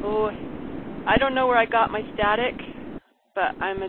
Oh, 0.04 0.30
I 1.06 1.18
don't 1.18 1.34
know 1.34 1.46
where 1.46 1.58
I 1.58 1.66
got 1.66 1.90
my 1.90 2.00
static, 2.14 2.54
but 3.34 3.54
I'm 3.60 3.82
a, 3.82 3.88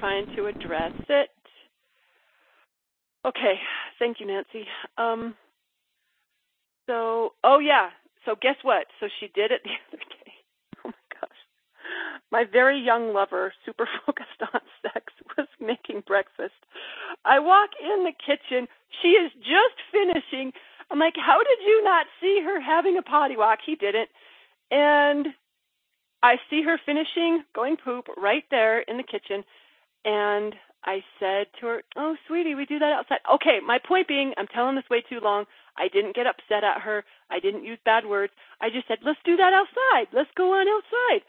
trying 0.00 0.26
to 0.36 0.46
address 0.46 0.92
it. 1.08 1.28
Okay, 3.26 3.54
thank 3.98 4.18
you, 4.18 4.26
Nancy. 4.26 4.64
Um, 4.96 5.34
so, 6.86 7.34
oh 7.44 7.58
yeah. 7.58 7.90
So 8.24 8.34
guess 8.40 8.56
what? 8.62 8.86
So 8.98 9.06
she 9.20 9.26
did 9.34 9.50
it 9.52 9.60
the 9.62 9.70
other 9.88 10.02
day. 10.02 10.32
Oh 10.84 10.88
my 10.88 11.04
gosh. 11.20 11.40
My 12.32 12.44
very 12.50 12.80
young 12.80 13.12
lover, 13.12 13.52
super 13.66 13.86
focused 14.06 14.40
on 14.54 14.60
sex, 14.82 15.12
was 15.36 15.46
making 15.60 16.02
breakfast. 16.06 16.56
I 17.24 17.38
walk 17.38 17.70
in 17.80 18.04
the 18.04 18.12
kitchen. 18.12 18.66
She 19.02 19.08
is 19.08 19.30
just 19.38 19.76
finishing. 19.92 20.52
I'm 20.90 20.98
like, 20.98 21.14
how 21.14 21.38
did 21.38 21.58
you 21.64 21.84
not 21.84 22.06
see 22.20 22.40
her 22.44 22.60
having 22.60 22.96
a 22.98 23.02
potty 23.02 23.36
walk? 23.36 23.58
He 23.64 23.76
didn't. 23.76 24.08
And 24.70 25.28
I 26.22 26.36
see 26.48 26.62
her 26.62 26.78
finishing, 26.84 27.44
going 27.54 27.76
poop 27.76 28.06
right 28.16 28.44
there 28.50 28.80
in 28.80 28.96
the 28.96 29.02
kitchen. 29.02 29.44
And 30.04 30.54
I 30.84 31.02
said 31.18 31.46
to 31.60 31.66
her, 31.66 31.82
Oh, 31.96 32.16
sweetie, 32.26 32.54
we 32.54 32.64
do 32.64 32.78
that 32.78 32.92
outside. 32.92 33.20
Okay, 33.34 33.58
my 33.64 33.78
point 33.78 34.08
being, 34.08 34.32
I'm 34.36 34.46
telling 34.46 34.76
this 34.76 34.88
way 34.90 35.02
too 35.02 35.20
long. 35.20 35.44
I 35.76 35.88
didn't 35.88 36.16
get 36.16 36.26
upset 36.26 36.64
at 36.64 36.80
her. 36.82 37.04
I 37.30 37.40
didn't 37.40 37.64
use 37.64 37.78
bad 37.84 38.06
words. 38.06 38.32
I 38.60 38.70
just 38.70 38.88
said, 38.88 38.98
Let's 39.04 39.20
do 39.24 39.36
that 39.36 39.52
outside. 39.52 40.08
Let's 40.12 40.30
go 40.36 40.52
on 40.54 40.66
outside. 40.68 41.24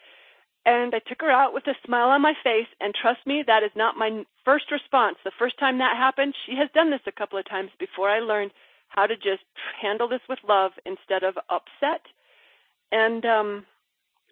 And 0.65 0.93
I 0.93 0.99
took 0.99 1.21
her 1.21 1.31
out 1.31 1.53
with 1.53 1.67
a 1.67 1.73
smile 1.85 2.09
on 2.09 2.21
my 2.21 2.33
face. 2.43 2.67
And 2.79 2.93
trust 2.93 3.25
me, 3.25 3.43
that 3.45 3.63
is 3.63 3.71
not 3.75 3.97
my 3.97 4.23
first 4.45 4.71
response. 4.71 5.17
The 5.23 5.31
first 5.37 5.59
time 5.59 5.79
that 5.79 5.97
happened, 5.97 6.35
she 6.45 6.55
has 6.55 6.69
done 6.73 6.91
this 6.91 7.01
a 7.07 7.11
couple 7.11 7.39
of 7.39 7.49
times 7.49 7.71
before 7.79 8.09
I 8.09 8.19
learned 8.19 8.51
how 8.89 9.07
to 9.07 9.15
just 9.15 9.43
handle 9.81 10.07
this 10.07 10.21
with 10.29 10.39
love 10.47 10.71
instead 10.85 11.23
of 11.23 11.35
upset. 11.49 12.01
And 12.91 13.25
um 13.25 13.65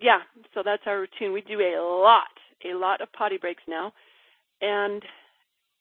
yeah, 0.01 0.19
so 0.53 0.61
that's 0.63 0.83
our 0.85 1.01
routine. 1.01 1.33
We 1.33 1.41
do 1.41 1.59
a 1.59 1.79
lot, 1.81 2.31
a 2.63 2.73
lot 2.73 3.01
of 3.01 3.11
potty 3.11 3.37
breaks 3.37 3.63
now 3.67 3.91
and 4.61 5.03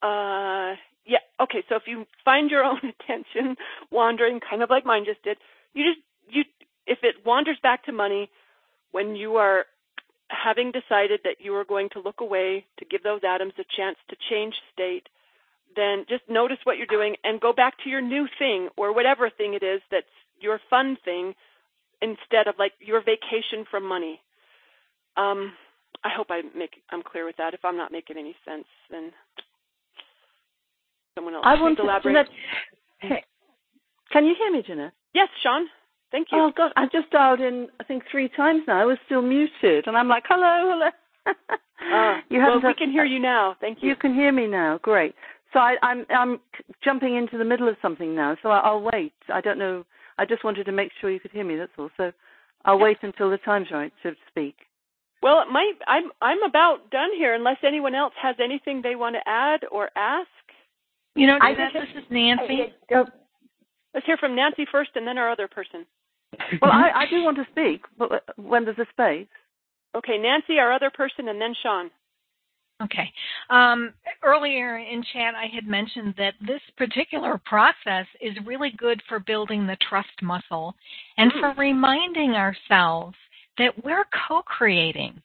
uh 0.02 0.76
yeah 1.06 1.18
okay 1.40 1.62
so 1.68 1.76
if 1.76 1.82
you 1.86 2.06
find 2.24 2.50
your 2.50 2.64
own 2.64 2.78
attention 3.00 3.56
wandering 3.90 4.40
kind 4.40 4.62
of 4.62 4.70
like 4.70 4.84
mine 4.86 5.04
just 5.04 5.22
did 5.22 5.38
you 5.74 5.84
just 5.84 6.00
you 6.28 6.44
if 6.86 6.98
it 7.02 7.26
wanders 7.26 7.58
back 7.62 7.84
to 7.84 7.92
money 7.92 8.30
when 8.92 9.16
you 9.16 9.36
are 9.36 9.64
having 10.30 10.72
decided 10.72 11.20
that 11.24 11.36
you 11.40 11.54
are 11.54 11.64
going 11.64 11.88
to 11.90 12.00
look 12.00 12.20
away 12.20 12.64
to 12.78 12.84
give 12.84 13.02
those 13.02 13.20
atoms 13.26 13.52
a 13.58 13.64
chance 13.76 13.96
to 14.08 14.16
change 14.30 14.54
state 14.72 15.08
then 15.76 16.04
just 16.08 16.22
notice 16.28 16.58
what 16.64 16.76
you're 16.76 16.86
doing 16.86 17.16
and 17.24 17.40
go 17.40 17.52
back 17.52 17.74
to 17.84 17.90
your 17.90 18.00
new 18.00 18.26
thing 18.38 18.68
or 18.76 18.94
whatever 18.94 19.30
thing 19.30 19.54
it 19.54 19.62
is 19.62 19.80
that's 19.90 20.06
your 20.40 20.60
fun 20.70 20.96
thing 21.04 21.34
instead 22.00 22.46
of 22.46 22.54
like 22.58 22.72
your 22.80 23.00
vacation 23.00 23.64
from 23.70 23.86
money. 23.86 24.20
Um 25.16 25.52
I 26.04 26.08
hope 26.14 26.28
I 26.30 26.42
make 26.56 26.82
I'm 26.90 27.02
clear 27.02 27.24
with 27.24 27.36
that. 27.38 27.54
If 27.54 27.64
I'm 27.64 27.76
not 27.76 27.92
making 27.92 28.16
any 28.16 28.34
sense, 28.44 28.66
then 28.90 29.10
someone 31.14 31.34
else 31.34 31.44
I 31.46 31.60
wanted 31.60 31.80
elaborate. 31.80 32.28
Jeanette, 33.02 33.24
can 34.12 34.24
you 34.24 34.34
hear 34.38 34.52
me, 34.52 34.62
Jeanette? 34.66 34.92
Yes, 35.14 35.28
Sean. 35.42 35.66
Thank 36.10 36.28
you. 36.32 36.38
Oh 36.38 36.52
God, 36.56 36.72
I've 36.76 36.90
just 36.90 37.10
dialed 37.10 37.40
in. 37.40 37.68
I 37.80 37.84
think 37.84 38.04
three 38.10 38.28
times 38.28 38.62
now. 38.66 38.80
I 38.80 38.84
was 38.84 38.98
still 39.06 39.22
muted, 39.22 39.86
and 39.86 39.96
I'm 39.96 40.08
like, 40.08 40.24
hello, 40.26 40.72
hello. 40.72 40.90
Uh, 41.92 42.20
you 42.30 42.38
well, 42.38 42.60
we 42.62 42.74
can 42.74 42.90
hear 42.90 43.04
you 43.04 43.18
now. 43.18 43.56
Thank 43.60 43.82
you. 43.82 43.90
You 43.90 43.96
can 43.96 44.14
hear 44.14 44.32
me 44.32 44.46
now. 44.46 44.78
Great. 44.82 45.14
So 45.52 45.58
I, 45.58 45.76
I'm 45.82 46.06
I'm 46.10 46.40
jumping 46.82 47.16
into 47.16 47.36
the 47.36 47.44
middle 47.44 47.68
of 47.68 47.76
something 47.82 48.14
now. 48.14 48.36
So 48.42 48.48
I, 48.48 48.58
I'll 48.60 48.80
wait. 48.80 49.12
I 49.32 49.40
don't 49.40 49.58
know. 49.58 49.84
I 50.18 50.24
just 50.24 50.44
wanted 50.44 50.64
to 50.64 50.72
make 50.72 50.90
sure 51.00 51.10
you 51.10 51.20
could 51.20 51.30
hear 51.30 51.44
me. 51.44 51.56
That's 51.56 51.72
all. 51.78 51.90
So 51.96 52.12
I'll 52.64 52.78
wait 52.78 52.98
until 53.02 53.30
the 53.30 53.38
time's 53.38 53.68
right 53.70 53.92
to 54.02 54.12
speak. 54.28 54.56
Well, 55.22 55.42
it 55.42 55.50
might. 55.50 55.74
I'm 55.86 56.10
I'm 56.22 56.42
about 56.42 56.90
done 56.90 57.10
here. 57.16 57.34
Unless 57.34 57.58
anyone 57.64 57.94
else 57.94 58.14
has 58.20 58.36
anything 58.42 58.82
they 58.82 58.94
want 58.94 59.16
to 59.16 59.28
add 59.28 59.60
or 59.70 59.90
ask. 59.96 60.28
You 61.14 61.26
know, 61.26 61.38
I 61.40 61.54
Jeanette, 61.54 61.72
this 61.74 62.02
is 62.02 62.10
Nancy. 62.10 62.72
Let's 63.94 64.06
hear 64.06 64.16
from 64.18 64.36
Nancy 64.36 64.64
first, 64.70 64.90
and 64.94 65.06
then 65.06 65.18
our 65.18 65.30
other 65.30 65.48
person. 65.48 65.84
Well, 66.62 66.70
I, 66.70 66.90
I 66.94 67.06
do 67.10 67.24
want 67.24 67.36
to 67.38 67.46
speak, 67.50 67.82
but 67.98 68.22
when 68.36 68.64
there's 68.64 68.78
a 68.78 68.86
space. 68.92 69.26
Okay, 69.96 70.18
Nancy, 70.18 70.58
our 70.58 70.72
other 70.72 70.90
person, 70.90 71.28
and 71.28 71.40
then 71.40 71.54
Sean. 71.62 71.90
Okay. 72.80 73.10
Um, 73.50 73.92
earlier 74.22 74.78
in 74.78 75.02
chat, 75.12 75.34
I 75.34 75.46
had 75.52 75.66
mentioned 75.66 76.14
that 76.18 76.34
this 76.46 76.60
particular 76.76 77.40
process 77.44 78.06
is 78.20 78.36
really 78.46 78.72
good 78.76 79.02
for 79.08 79.18
building 79.18 79.66
the 79.66 79.76
trust 79.88 80.22
muscle 80.22 80.74
and 81.16 81.32
for 81.40 81.54
reminding 81.56 82.32
ourselves 82.32 83.16
that 83.58 83.84
we're 83.84 84.04
co-creating. 84.28 85.20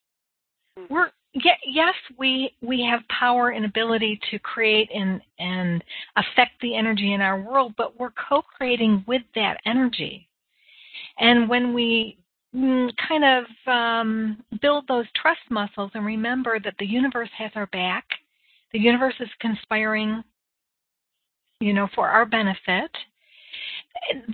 We're 0.89 1.11
yes, 1.33 1.93
we 2.17 2.51
we 2.61 2.87
have 2.89 3.01
power 3.07 3.49
and 3.49 3.65
ability 3.65 4.19
to 4.31 4.39
create 4.39 4.89
and 4.93 5.21
and 5.39 5.83
affect 6.15 6.59
the 6.61 6.75
energy 6.75 7.13
in 7.13 7.21
our 7.21 7.41
world, 7.41 7.73
but 7.77 7.99
we're 7.99 8.13
co-creating 8.29 9.03
with 9.07 9.23
that 9.35 9.57
energy. 9.65 10.27
And 11.19 11.49
when 11.49 11.73
we 11.73 12.17
mm, 12.55 12.89
kind 13.07 13.23
of 13.23 13.71
um, 13.71 14.43
build 14.61 14.85
those 14.87 15.05
trust 15.15 15.41
muscles 15.49 15.91
and 15.93 16.05
remember 16.05 16.59
that 16.59 16.75
the 16.79 16.85
universe 16.85 17.29
has 17.37 17.51
our 17.55 17.67
back, 17.67 18.05
the 18.71 18.79
universe 18.79 19.15
is 19.19 19.29
conspiring, 19.39 20.23
you 21.59 21.73
know, 21.73 21.87
for 21.95 22.07
our 22.09 22.25
benefit, 22.25 22.91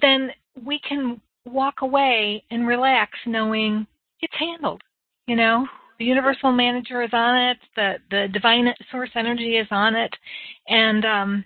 then 0.02 0.32
we 0.64 0.80
can 0.88 1.22
walk 1.52 1.82
away 1.82 2.44
and 2.52 2.68
relax 2.68 3.12
knowing 3.26 3.86
it's 4.22 4.34
handled. 4.38 4.82
You 5.28 5.36
know, 5.36 5.68
the 6.00 6.06
universal 6.06 6.52
manager 6.52 7.02
is 7.04 7.12
on 7.14 7.36
it, 7.36 7.58
the 7.76 7.96
the 8.10 8.28
divine 8.34 8.74
source 8.92 9.12
energy 9.16 9.58
is 9.58 9.68
on 9.72 9.96
it, 9.96 10.14
and 10.68 11.06
um, 11.06 11.46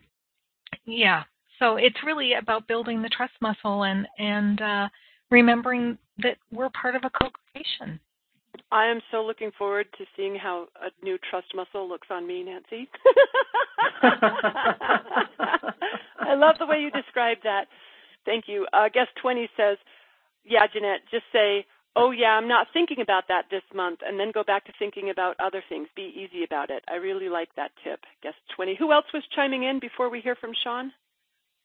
yeah. 0.86 1.24
So 1.60 1.78
it's 1.78 1.98
really 2.06 2.34
about 2.34 2.68
building 2.68 3.02
the 3.02 3.10
trust 3.10 3.34
muscle 3.42 3.84
and 3.84 4.08
and 4.18 4.62
uh, 4.62 4.90
remembering 5.32 5.98
that 6.20 6.38
we're 6.52 6.70
part 6.70 6.96
of 6.96 7.04
a 7.04 7.10
co-creation. 7.10 8.00
I 8.72 8.86
am 8.86 9.02
so 9.12 9.24
looking 9.24 9.52
forward 9.58 9.88
to 9.98 10.06
seeing 10.16 10.36
how 10.36 10.68
a 10.82 10.90
new 11.04 11.18
trust 11.30 11.48
muscle 11.56 11.90
looks 11.90 12.08
on 12.12 12.28
me, 12.28 12.44
Nancy. 12.44 12.88
I 16.20 16.36
love 16.36 16.56
the 16.60 16.66
way 16.68 16.80
you 16.80 16.92
described 16.92 17.42
that. 17.44 17.66
Thank 18.26 18.46
you. 18.48 18.66
Uh, 18.74 18.90
guest 18.94 19.10
20 19.22 19.50
says, 19.58 19.78
yeah, 20.46 20.68
Jeanette, 20.72 21.02
just 21.12 21.26
say, 21.32 21.66
oh, 21.96 22.12
yeah, 22.12 22.38
I'm 22.38 22.48
not 22.48 22.68
thinking 22.74 23.02
about 23.02 23.28
that 23.28 23.46
this 23.52 23.64
month, 23.74 24.00
and 24.06 24.20
then 24.20 24.32
go 24.34 24.44
back 24.44 24.66
to 24.66 24.74
thinking 24.80 25.10
about 25.10 25.36
other 25.40 25.64
things. 25.70 25.88
Be 25.96 26.14
easy 26.16 26.44
about 26.44 26.70
it. 26.70 26.84
I 26.90 26.96
really 26.96 27.30
like 27.30 27.50
that 27.56 27.72
tip. 27.84 28.02
Guest 28.22 28.36
20. 28.56 28.76
Who 28.80 28.92
else 28.92 29.06
was 29.14 29.24
chiming 29.36 29.64
in 29.64 29.80
before 29.80 30.10
we 30.10 30.22
hear 30.22 30.36
from 30.36 30.52
Sean? 30.64 30.92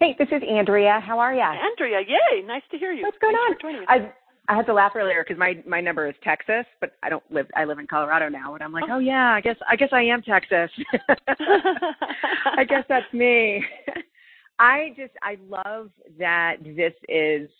Hey, 0.01 0.15
this 0.19 0.29
is 0.29 0.43
Andrea. 0.49 1.01
How 1.05 1.19
are 1.19 1.35
you? 1.35 1.41
Andrea, 1.41 2.01
yay! 2.07 2.43
Nice 2.47 2.63
to 2.71 2.79
hear 2.79 2.93
you. 2.93 3.03
What's 3.03 3.19
going 3.19 3.35
Thanks 3.35 3.51
on? 3.51 3.55
For 3.57 3.61
joining 3.63 3.83
us. 3.83 3.89
I 3.89 4.13
I 4.51 4.57
had 4.57 4.67
to 4.67 4.73
laugh 4.73 4.93
earlier 4.95 5.23
because 5.23 5.39
my 5.39 5.63
my 5.67 5.81
number 5.81 6.09
is 6.09 6.15
Texas, 6.25 6.65
but 6.81 6.93
I 7.03 7.11
don't 7.11 7.23
live. 7.31 7.47
I 7.55 7.65
live 7.65 7.79
in 7.79 7.87
Colorado 7.87 8.29
now, 8.29 8.55
and 8.55 8.63
I'm 8.63 8.73
like, 8.73 8.85
oh, 8.89 8.95
oh 8.95 8.99
yeah, 8.99 9.33
I 9.33 9.41
guess 9.41 9.57
I 9.69 9.77
guess 9.77 9.91
I 9.93 10.03
am 10.03 10.23
Texas. 10.23 10.71
I 12.57 12.65
guess 12.65 12.85
that's 12.89 13.13
me. 13.13 13.65
I 14.59 14.95
just 14.97 15.13
I 15.23 15.37
love 15.49 15.91
that 16.19 16.57
this 16.65 16.95
is 17.09 17.51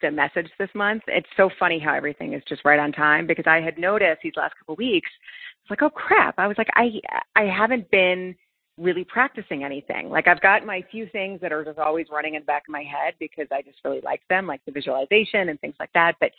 the 0.00 0.10
message 0.10 0.48
this 0.58 0.70
month. 0.74 1.02
It's 1.06 1.28
so 1.36 1.50
funny 1.58 1.78
how 1.78 1.94
everything 1.94 2.34
is 2.34 2.42
just 2.48 2.64
right 2.64 2.78
on 2.78 2.92
time 2.92 3.26
because 3.26 3.46
I 3.46 3.60
had 3.60 3.78
noticed 3.78 4.20
these 4.22 4.32
last 4.36 4.54
couple 4.58 4.74
of 4.74 4.78
weeks. 4.78 5.10
It's 5.62 5.70
like, 5.70 5.82
oh 5.82 5.90
crap! 5.90 6.34
I 6.38 6.46
was 6.46 6.56
like, 6.58 6.68
I 6.74 7.00
I 7.36 7.44
haven't 7.44 7.90
been 7.90 8.34
really 8.78 9.04
practicing 9.04 9.64
anything. 9.64 10.08
Like 10.08 10.28
I've 10.28 10.40
got 10.40 10.64
my 10.64 10.82
few 10.90 11.06
things 11.10 11.40
that 11.40 11.52
are 11.52 11.64
just 11.64 11.78
always 11.78 12.06
running 12.10 12.34
in 12.34 12.42
the 12.42 12.46
back 12.46 12.62
of 12.68 12.72
my 12.72 12.82
head 12.82 13.14
because 13.18 13.46
I 13.52 13.62
just 13.62 13.78
really 13.84 14.00
like 14.02 14.22
them, 14.30 14.46
like 14.46 14.60
the 14.66 14.72
visualization 14.72 15.48
and 15.48 15.60
things 15.60 15.74
like 15.80 15.92
that. 15.94 16.14
But 16.20 16.30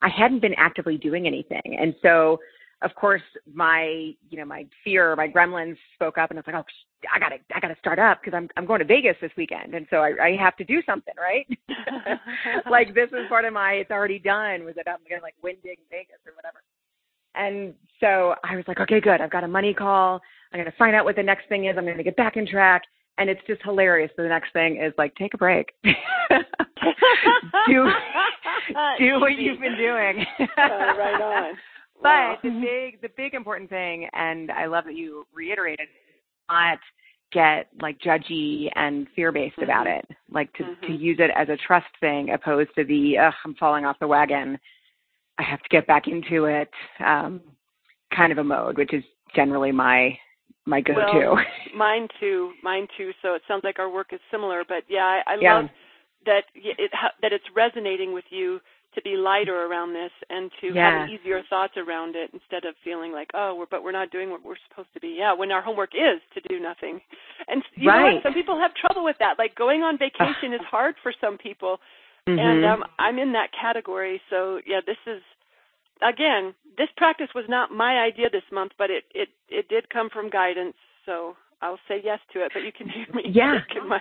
I 0.00 0.08
hadn't 0.08 0.40
been 0.40 0.54
actively 0.56 0.96
doing 0.96 1.26
anything. 1.26 1.76
And 1.78 1.94
so 2.02 2.38
of 2.82 2.94
course 2.94 3.22
my, 3.52 4.12
you 4.30 4.38
know, 4.38 4.44
my 4.44 4.66
fear, 4.84 5.14
my 5.16 5.28
gremlins 5.28 5.76
spoke 5.94 6.18
up 6.18 6.30
and 6.30 6.38
it's 6.38 6.46
like, 6.46 6.56
oh, 6.56 6.64
I 7.12 7.18
gotta, 7.18 7.36
I 7.54 7.60
gotta 7.60 7.76
start 7.78 7.98
up 7.98 8.20
because 8.20 8.36
I'm, 8.36 8.48
I'm 8.56 8.66
going 8.66 8.80
to 8.80 8.84
Vegas 8.84 9.16
this 9.20 9.32
weekend. 9.36 9.74
And 9.74 9.86
so 9.90 9.98
I, 9.98 10.12
I 10.22 10.36
have 10.36 10.56
to 10.56 10.64
do 10.64 10.82
something, 10.84 11.14
right? 11.18 11.46
like 12.70 12.94
this 12.94 13.08
is 13.08 13.28
part 13.28 13.44
of 13.44 13.52
my, 13.52 13.72
it's 13.72 13.90
already 13.90 14.18
done 14.18 14.64
was 14.64 14.74
that 14.76 14.88
I'm 14.88 14.98
going 15.08 15.20
to 15.20 15.22
like 15.22 15.34
Windig 15.42 15.78
Vegas 15.90 16.18
or 16.26 16.34
whatever. 16.34 16.62
And 17.34 17.74
so 18.00 18.34
I 18.44 18.56
was 18.56 18.64
like, 18.68 18.80
okay, 18.80 19.00
good. 19.00 19.20
I've 19.20 19.30
got 19.30 19.44
a 19.44 19.48
money 19.48 19.72
call. 19.72 20.20
I'm 20.52 20.64
to 20.64 20.72
find 20.72 20.94
out 20.94 21.04
what 21.04 21.16
the 21.16 21.22
next 21.22 21.48
thing 21.48 21.66
is. 21.66 21.76
I'm 21.78 21.84
going 21.84 21.96
to 21.96 22.02
get 22.02 22.16
back 22.16 22.36
in 22.36 22.46
track. 22.46 22.82
And 23.18 23.28
it's 23.28 23.40
just 23.46 23.62
hilarious. 23.62 24.10
The 24.16 24.24
next 24.24 24.52
thing 24.52 24.80
is 24.82 24.92
like, 24.96 25.14
take 25.16 25.34
a 25.34 25.38
break. 25.38 25.72
do 25.84 25.92
do 28.98 29.20
what 29.20 29.38
you've 29.38 29.60
been 29.60 29.76
doing. 29.76 30.24
uh, 30.40 30.46
right 30.56 31.20
on. 31.20 31.54
But 32.02 32.42
the 32.42 32.50
big, 32.60 33.00
the 33.00 33.08
big 33.16 33.34
important 33.34 33.70
thing, 33.70 34.08
and 34.12 34.50
I 34.50 34.66
love 34.66 34.84
that 34.84 34.96
you 34.96 35.26
reiterated, 35.34 35.88
not 36.48 36.78
get 37.32 37.68
like 37.80 37.98
judgy 37.98 38.68
and 38.74 39.06
fear 39.16 39.32
based 39.32 39.58
about 39.62 39.86
it. 39.86 40.04
Like 40.30 40.52
to 40.54 40.76
to 40.86 40.92
use 40.92 41.18
it 41.18 41.30
as 41.36 41.48
a 41.48 41.56
trust 41.66 41.86
thing, 42.00 42.30
opposed 42.30 42.70
to 42.76 42.84
the 42.84 43.18
Ugh, 43.18 43.32
I'm 43.44 43.54
falling 43.54 43.84
off 43.84 43.98
the 44.00 44.06
wagon. 44.06 44.58
I 45.38 45.42
have 45.42 45.62
to 45.62 45.68
get 45.70 45.86
back 45.86 46.08
into 46.08 46.44
it. 46.44 46.70
Um, 47.04 47.40
kind 48.14 48.32
of 48.32 48.38
a 48.38 48.44
mode, 48.44 48.76
which 48.76 48.92
is 48.92 49.02
generally 49.34 49.72
my 49.72 50.16
my 50.66 50.80
go 50.80 50.94
to. 50.94 51.18
Well, 51.34 51.38
mine 51.76 52.08
too. 52.20 52.52
Mine 52.62 52.86
too. 52.96 53.12
So 53.22 53.34
it 53.34 53.42
sounds 53.48 53.64
like 53.64 53.78
our 53.78 53.90
work 53.90 54.12
is 54.12 54.20
similar. 54.30 54.62
But 54.66 54.84
yeah, 54.88 55.20
I, 55.26 55.32
I 55.32 55.36
Yeah. 55.40 55.60
love 55.60 55.70
that 56.26 56.44
it 56.54 56.90
ha- 56.94 57.14
that 57.22 57.32
it's 57.32 57.44
resonating 57.54 58.12
with 58.12 58.24
you 58.30 58.60
to 58.94 59.02
be 59.02 59.16
lighter 59.16 59.64
around 59.66 59.92
this 59.94 60.10
and 60.28 60.50
to 60.60 60.74
Yeah. 60.74 61.00
have 61.00 61.08
easier 61.08 61.42
thoughts 61.48 61.76
around 61.76 62.14
it 62.16 62.30
instead 62.32 62.64
of 62.64 62.74
feeling 62.84 63.12
like 63.12 63.30
oh 63.34 63.54
we're 63.54 63.66
but 63.66 63.82
we're 63.82 63.92
not 63.92 64.10
doing 64.10 64.30
what 64.30 64.42
we're 64.44 64.56
supposed 64.68 64.92
to 64.94 65.00
be. 65.00 65.08
Yeah 65.18 65.32
when 65.32 65.50
our 65.50 65.62
homework 65.62 65.94
is 65.94 66.20
to 66.34 66.40
do 66.48 66.60
nothing. 66.60 67.00
And 67.48 67.62
you 67.74 67.90
know 67.90 68.02
what? 68.02 68.22
Some 68.22 68.34
people 68.34 68.58
have 68.58 68.72
trouble 68.74 69.04
with 69.04 69.16
that. 69.18 69.38
Like 69.38 69.54
going 69.54 69.82
on 69.82 69.98
vacation 69.98 70.52
is 70.52 70.60
hard 70.70 70.94
for 71.02 71.12
some 71.20 71.38
people. 71.38 71.80
And 72.26 72.38
Mhm. 72.38 72.68
um 72.72 72.84
i'm 72.98 73.18
in 73.18 73.32
that 73.32 73.50
category. 73.52 74.20
So 74.30 74.60
yeah 74.66 74.80
this 74.84 74.98
is 75.06 75.22
again 76.02 76.54
this 76.76 76.90
practice 76.96 77.28
was 77.34 77.44
not 77.48 77.70
my 77.70 77.98
idea 78.00 78.28
this 78.30 78.50
month 78.50 78.72
but 78.78 78.90
it 78.90 79.04
it 79.14 79.28
it 79.48 79.68
did 79.68 79.88
come 79.90 80.10
from 80.10 80.28
guidance. 80.28 80.76
So 81.06 81.36
i'll 81.62 81.78
say 81.88 82.00
yes 82.04 82.18
to 82.32 82.44
it 82.44 82.50
but 82.54 82.62
you 82.62 82.72
can 82.72 82.88
hear 82.88 83.06
me 83.14 83.22
Yeah, 83.32 83.58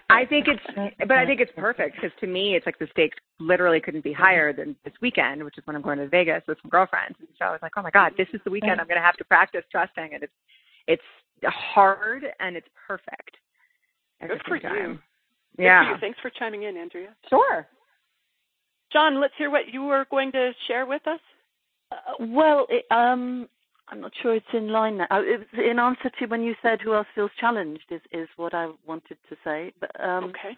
I 0.10 0.26
think 0.26 0.48
it's, 0.48 0.62
but 1.00 1.12
I 1.18 1.26
think 1.26 1.40
it's 1.40 1.52
perfect 1.56 1.96
because 1.96 2.12
to 2.20 2.28
me, 2.28 2.56
it's 2.56 2.66
like 2.66 2.78
the 2.80 2.88
stakes 2.92 3.18
literally 3.40 3.80
couldn't 3.80 4.04
be 4.04 4.12
higher 4.14 4.52
than 4.52 4.76
this 4.84 4.94
weekend, 5.02 5.44
which 5.44 5.58
is 5.58 5.66
when 5.66 5.76
I'm 5.76 5.82
going 5.82 6.00
to 6.00 6.08
Vegas 6.08 6.44
with 6.48 6.58
some 6.62 6.70
girlfriends. 6.70 7.16
And 7.20 7.28
so 7.40 7.46
I 7.46 7.52
was 7.52 7.60
like, 7.62 7.74
oh 7.78 7.82
my 7.82 7.92
god, 7.92 8.14
this 8.18 8.28
is 8.34 8.42
the 8.44 8.52
weekend 8.52 8.82
I'm 8.82 8.88
going 8.88 9.00
to 9.00 9.06
have 9.06 9.18
to 9.18 9.24
practice 9.24 9.64
trusting, 9.72 10.10
and 10.14 10.24
it's 10.24 10.34
it's 10.88 11.04
hard 11.46 12.24
and 12.40 12.56
it's 12.58 12.68
perfect. 12.88 13.38
good 14.22 14.42
for 14.48 14.58
same 14.60 14.72
you 14.74 14.80
time. 14.80 15.02
Good 15.58 15.64
Yeah, 15.64 15.86
for 15.86 15.92
you. 15.92 15.98
thanks 16.02 16.20
for 16.22 16.30
chiming 16.32 16.64
in 16.64 16.78
andrea 16.78 17.16
sure. 17.30 17.68
john 18.94 19.20
let's 19.22 19.34
hear 19.38 19.50
what 19.50 19.68
you 19.72 19.84
were 19.84 20.06
going 20.12 20.32
to 20.32 20.52
share 20.68 20.86
with 20.86 21.06
us 21.08 21.20
Uh, 21.92 21.96
well, 22.20 22.68
it, 22.70 22.86
um, 22.92 23.50
I'm 23.90 24.02
not 24.02 24.14
sure 24.22 24.36
it's 24.36 24.46
in 24.54 24.70
line 24.70 24.98
now. 24.98 25.08
It 25.12 25.40
was 25.40 25.66
in 25.66 25.80
answer 25.80 26.10
to 26.20 26.26
when 26.28 26.44
you 26.44 26.56
said 26.62 26.80
who 26.82 26.94
else 26.94 27.08
feels 27.14 27.32
challenged 27.40 27.86
is, 27.90 28.02
is 28.12 28.30
what 28.38 28.54
I 28.54 28.70
wanted 28.86 29.18
to 29.30 29.36
say. 29.44 29.74
But 29.80 29.92
um, 30.00 30.26
okay 30.26 30.58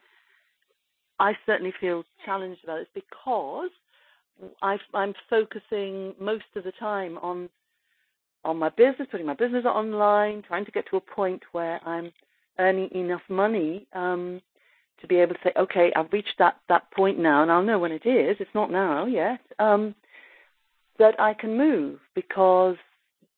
I 1.20 1.38
certainly 1.46 1.74
feel 1.80 2.04
challenged 2.26 2.64
about 2.64 2.80
this 2.80 2.88
because 2.94 3.70
i 4.62 4.78
I'm 4.94 5.14
focusing 5.30 6.16
most 6.20 6.46
of 6.56 6.64
the 6.64 6.72
time 6.74 7.18
on 7.20 7.50
on 8.44 8.58
my 8.58 8.70
business, 8.70 9.08
putting 9.10 9.26
my 9.26 9.36
business 9.36 9.64
online, 9.64 10.42
trying 10.42 10.66
to 10.66 10.72
get 10.72 10.86
to 10.90 10.98
a 10.98 11.02
point 11.02 11.42
where 11.54 11.80
I'm 11.88 12.12
earning 12.60 12.90
enough 12.94 13.22
money 13.30 13.88
um, 13.94 14.42
to 15.00 15.08
be 15.08 15.16
able 15.16 15.34
to 15.36 15.40
say, 15.46 15.54
okay, 15.56 15.94
I've 15.96 16.12
reached 16.12 16.36
that 16.40 16.58
that 16.68 16.92
point 16.92 17.20
now, 17.20 17.42
and 17.42 17.52
I'll 17.52 17.64
know 17.64 17.80
when 17.80 17.94
it 17.94 18.06
is. 18.06 18.38
It's 18.40 18.54
not 18.54 18.72
now 18.72 19.06
yet. 19.06 19.40
Um, 19.60 19.96
that 21.00 21.20
I 21.20 21.34
can 21.34 21.58
move 21.58 22.00
because 22.16 22.76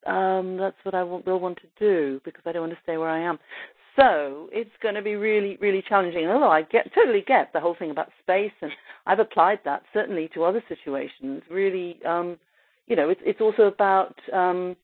um, 0.05 0.57
that's 0.57 0.77
what 0.83 0.95
I 0.95 1.03
will, 1.03 1.21
will 1.21 1.39
want 1.39 1.59
to 1.59 1.67
do 1.79 2.21
because 2.23 2.43
I 2.45 2.51
don't 2.51 2.61
want 2.61 2.73
to 2.73 2.83
stay 2.83 2.97
where 2.97 3.09
I 3.09 3.19
am. 3.19 3.39
So 3.95 4.49
it's 4.51 4.71
going 4.81 4.95
to 4.95 5.01
be 5.01 5.15
really, 5.15 5.57
really 5.61 5.83
challenging. 5.87 6.27
Although 6.27 6.51
I 6.51 6.63
get 6.63 6.93
totally 6.93 7.23
get 7.25 7.53
the 7.53 7.61
whole 7.61 7.75
thing 7.77 7.91
about 7.91 8.09
space, 8.21 8.51
and 8.61 8.71
I've 9.05 9.19
applied 9.19 9.59
that 9.63 9.83
certainly 9.93 10.29
to 10.33 10.43
other 10.43 10.63
situations. 10.67 11.43
Really, 11.49 11.99
um, 12.05 12.37
you 12.87 12.95
know, 12.95 13.09
it's 13.09 13.21
it's 13.25 13.39
also 13.39 13.63
about 13.63 14.15
um, 14.33 14.75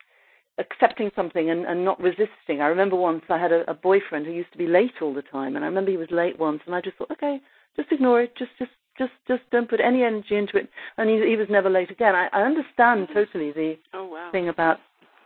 accepting 0.57 1.11
something 1.15 1.49
and, 1.49 1.65
and 1.65 1.84
not 1.84 1.99
resisting. 1.99 2.61
I 2.61 2.67
remember 2.67 2.95
once 2.95 3.24
I 3.30 3.38
had 3.38 3.51
a, 3.51 3.69
a 3.69 3.74
boyfriend 3.74 4.26
who 4.26 4.32
used 4.32 4.51
to 4.53 4.57
be 4.57 4.67
late 4.67 4.93
all 5.01 5.13
the 5.13 5.24
time, 5.24 5.55
and 5.55 5.65
I 5.65 5.67
remember 5.67 5.91
he 5.91 5.97
was 5.97 6.11
late 6.11 6.39
once, 6.39 6.61
and 6.65 6.74
I 6.74 6.80
just 6.80 6.97
thought, 6.97 7.11
okay, 7.11 7.41
just 7.76 7.91
ignore 7.91 8.22
it, 8.22 8.38
just 8.38 8.51
just 8.57 8.72
just 8.97 9.11
just 9.28 9.41
don't 9.51 9.69
put 9.69 9.82
any 9.82 10.03
energy 10.03 10.38
into 10.38 10.57
it. 10.57 10.69
And 10.97 11.09
he, 11.09 11.15
he 11.28 11.36
was 11.36 11.47
never 11.49 11.69
late 11.69 11.91
again. 11.91 12.15
I, 12.15 12.28
I 12.32 12.43
understand 12.43 13.09
totally 13.13 13.51
the 13.51 13.78
oh 13.93 14.05
wow 14.05 14.30
thing 14.32 14.47
about 14.47 14.78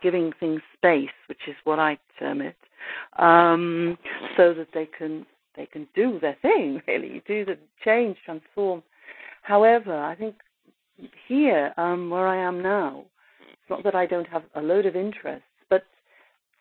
giving 0.02 0.32
things 0.38 0.60
space, 0.76 1.10
which 1.28 1.48
is 1.48 1.54
what 1.64 1.78
I 1.78 1.98
term 2.18 2.40
it, 2.40 2.56
um, 3.18 3.98
so 4.36 4.54
that 4.54 4.68
they 4.74 4.86
can 4.86 5.26
they 5.56 5.66
can 5.66 5.88
do 5.94 6.18
their 6.20 6.36
thing, 6.42 6.82
really, 6.88 7.22
do 7.26 7.44
the 7.44 7.58
change, 7.84 8.18
transform. 8.24 8.82
However, 9.42 9.96
I 9.96 10.14
think 10.14 10.34
here, 11.26 11.72
um, 11.76 12.10
where 12.10 12.26
I 12.26 12.36
am 12.36 12.62
now, 12.62 13.04
it's 13.40 13.70
not 13.70 13.84
that 13.84 13.94
I 13.94 14.06
don't 14.06 14.28
have 14.28 14.42
a 14.54 14.60
load 14.60 14.86
of 14.86 14.96
interests, 14.96 15.44
but 15.70 15.84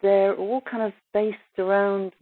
they're 0.01 0.35
all 0.35 0.61
kind 0.61 0.83
of 0.83 0.93
based 1.13 1.37
around 1.57 2.13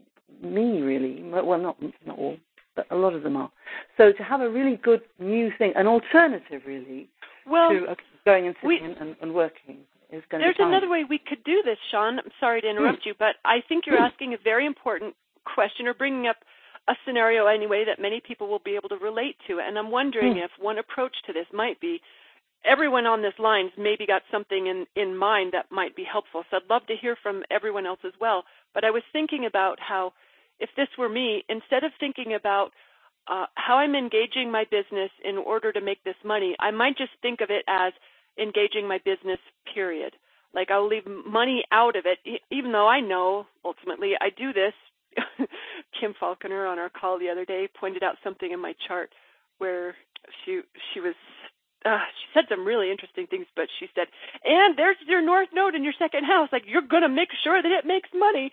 me, 0.42 0.82
really. 0.82 1.24
Well, 1.24 1.60
not 1.60 1.78
not 2.06 2.18
all, 2.18 2.38
but 2.76 2.88
a 2.92 2.96
lot 2.96 3.14
of 3.14 3.24
them 3.24 3.38
are. 3.38 3.52
So 3.98 4.12
to 4.12 4.24
have 4.24 4.42
a 4.42 4.50
really 4.50 4.78
good 4.78 5.02
new 5.20 5.52
thing, 5.58 5.74
an 5.76 5.88
alternative, 5.88 6.62
really, 6.66 7.08
well 7.46 7.70
to 7.70 7.96
going 8.26 8.48
and 8.48 8.56
We- 8.64 8.80
sitting 8.80 8.96
and, 9.00 9.16
and 9.22 9.34
working 9.34 9.73
is 10.14 10.24
going 10.30 10.42
to 10.42 10.46
There's 10.46 10.58
be 10.58 10.64
another 10.64 10.90
way 10.90 11.04
we 11.04 11.18
could 11.20 11.44
do 11.44 11.62
this, 11.66 11.78
Sean. 11.92 12.20
I'm 12.20 12.32
sorry 12.40 12.62
to 12.62 12.70
interrupt 12.70 13.04
hmm. 13.04 13.10
you, 13.10 13.16
but 13.18 13.36
I 13.44 13.62
think 13.68 13.86
you're 13.86 13.98
hmm. 13.98 14.04
asking 14.04 14.34
a 14.34 14.38
very 14.44 14.66
important 14.66 15.16
question 15.44 15.88
or 15.88 15.94
bringing 15.94 16.28
up 16.28 16.38
a 16.88 16.94
scenario 17.06 17.48
anyway 17.48 17.84
that 17.86 18.02
many 18.02 18.22
people 18.26 18.48
will 18.48 18.62
be 18.64 18.76
able 18.76 18.90
to 18.90 18.98
relate 18.98 19.38
to. 19.48 19.60
And 19.60 19.78
I'm 19.78 19.92
wondering 19.92 20.34
hmm. 20.34 20.40
if 20.40 20.52
one 20.60 20.78
approach 20.78 21.16
to 21.28 21.34
this 21.34 21.48
might 21.52 21.80
be 21.82 22.02
everyone 22.66 23.06
on 23.06 23.22
this 23.22 23.34
line's 23.40 23.72
maybe 23.78 24.06
got 24.06 24.22
something 24.32 24.68
in, 24.68 24.86
in 24.96 25.18
mind 25.18 25.52
that 25.54 25.72
might 25.72 25.96
be 25.96 26.06
helpful. 26.10 26.44
So 26.50 26.58
I'd 26.58 26.70
love 26.70 26.86
to 26.88 26.96
hear 26.96 27.18
from 27.22 27.44
everyone 27.52 27.86
else 27.86 28.00
as 28.06 28.14
well. 28.22 28.44
But 28.74 28.86
I 28.86 28.92
was 28.92 29.04
thinking 29.12 29.46
about 29.46 29.80
how 29.80 30.14
if 30.60 30.70
this 30.78 30.88
were 30.98 31.10
me, 31.10 31.44
instead 31.50 31.84
of 31.84 31.92
thinking 32.00 32.36
about 32.36 32.72
uh, 33.28 33.46
how 33.56 33.78
I'm 33.78 33.96
engaging 33.96 34.52
my 34.52 34.66
business 34.70 35.10
in 35.24 35.38
order 35.38 35.72
to 35.72 35.82
make 35.82 36.04
this 36.04 36.16
money, 36.24 36.56
I 36.60 36.72
might 36.72 36.98
just 36.98 37.12
think 37.22 37.42
of 37.42 37.50
it 37.50 37.64
as 37.68 37.94
engaging 38.38 38.88
my 38.88 39.00
business, 39.04 39.40
period. 39.74 40.14
Like 40.54 40.70
I'll 40.72 40.88
leave 40.88 41.04
money 41.08 41.64
out 41.72 41.96
of 41.96 42.06
it, 42.06 42.20
even 42.52 42.72
though 42.72 42.88
I 42.88 43.00
know 43.00 43.48
ultimately 43.66 44.14
I 44.20 44.30
do 44.30 44.54
this. 44.54 44.74
Kim 46.00 46.14
Falconer 46.20 46.66
on 46.66 46.80
our 46.80 46.90
call 46.90 47.20
the 47.20 47.30
other 47.30 47.46
day 47.46 47.70
pointed 47.80 48.04
out 48.04 48.16
something 48.24 48.52
in 48.52 48.60
my 48.60 48.74
chart 48.88 49.12
where 49.58 49.96
she 50.44 50.62
she 50.94 51.00
was 51.00 51.16
uh, 51.86 52.00
she 52.16 52.26
said 52.34 52.46
some 52.50 52.66
really 52.66 52.92
interesting 52.92 53.28
things, 53.28 53.46
but 53.56 53.68
she 53.80 53.88
said, 53.94 54.08
"And 54.44 54.78
there's 54.78 54.98
your 55.08 55.22
north 55.22 55.50
node 55.54 55.76
in 55.76 55.84
your 55.84 55.94
second 56.00 56.24
house. 56.26 56.50
Like 56.52 56.64
you're 56.66 56.82
to 56.82 57.10
make 57.10 57.30
sure 57.44 57.62
that 57.62 57.72
it 57.72 57.86
makes 57.86 58.10
money." 58.14 58.52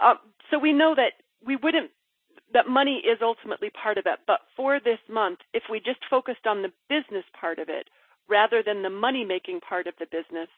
Uh, 0.00 0.14
so 0.50 0.58
we 0.58 0.72
know 0.72 0.94
that 0.94 1.12
we 1.44 1.56
wouldn't 1.56 1.90
that 2.54 2.66
money 2.66 3.02
is 3.04 3.18
ultimately 3.22 3.70
part 3.70 3.98
of 3.98 4.06
it. 4.06 4.20
But 4.26 4.40
for 4.56 4.80
this 4.80 4.98
month, 5.08 5.40
if 5.52 5.64
we 5.70 5.78
just 5.80 6.00
focused 6.08 6.46
on 6.46 6.62
the 6.62 6.72
business 6.88 7.24
part 7.38 7.58
of 7.58 7.68
it 7.68 7.88
rather 8.28 8.62
than 8.62 8.82
the 8.82 8.90
money 8.90 9.24
making 9.24 9.60
part 9.60 9.86
of 9.86 9.94
the 9.98 10.06
business, 10.06 10.48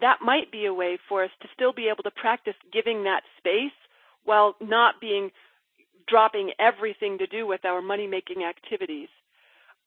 that 0.00 0.18
might 0.20 0.50
be 0.50 0.66
a 0.66 0.74
way 0.74 0.98
for 1.08 1.24
us 1.24 1.30
to 1.40 1.48
still 1.54 1.72
be 1.72 1.88
able 1.88 2.02
to 2.02 2.10
practice 2.10 2.54
giving 2.72 3.04
that 3.04 3.22
space 3.38 3.72
while 4.24 4.56
not 4.60 5.00
being 5.00 5.30
dropping 6.06 6.52
everything 6.58 7.18
to 7.18 7.26
do 7.26 7.46
with 7.46 7.64
our 7.64 7.80
money 7.80 8.06
making 8.06 8.44
activities. 8.44 9.08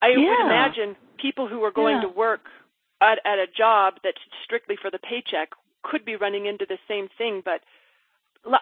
I 0.00 0.10
would 0.10 0.46
imagine 0.46 0.96
people 1.20 1.48
who 1.48 1.62
are 1.64 1.70
going 1.72 1.96
Yeah. 1.96 2.02
to 2.02 2.08
work 2.08 2.46
at, 3.00 3.18
at 3.24 3.38
a 3.38 3.46
job 3.46 3.94
that's 4.02 4.18
strictly 4.44 4.76
for 4.76 4.90
the 4.90 4.98
paycheck 4.98 5.50
could 5.82 6.04
be 6.04 6.16
running 6.16 6.46
into 6.46 6.66
the 6.66 6.78
same 6.88 7.08
thing, 7.18 7.42
but 7.44 7.60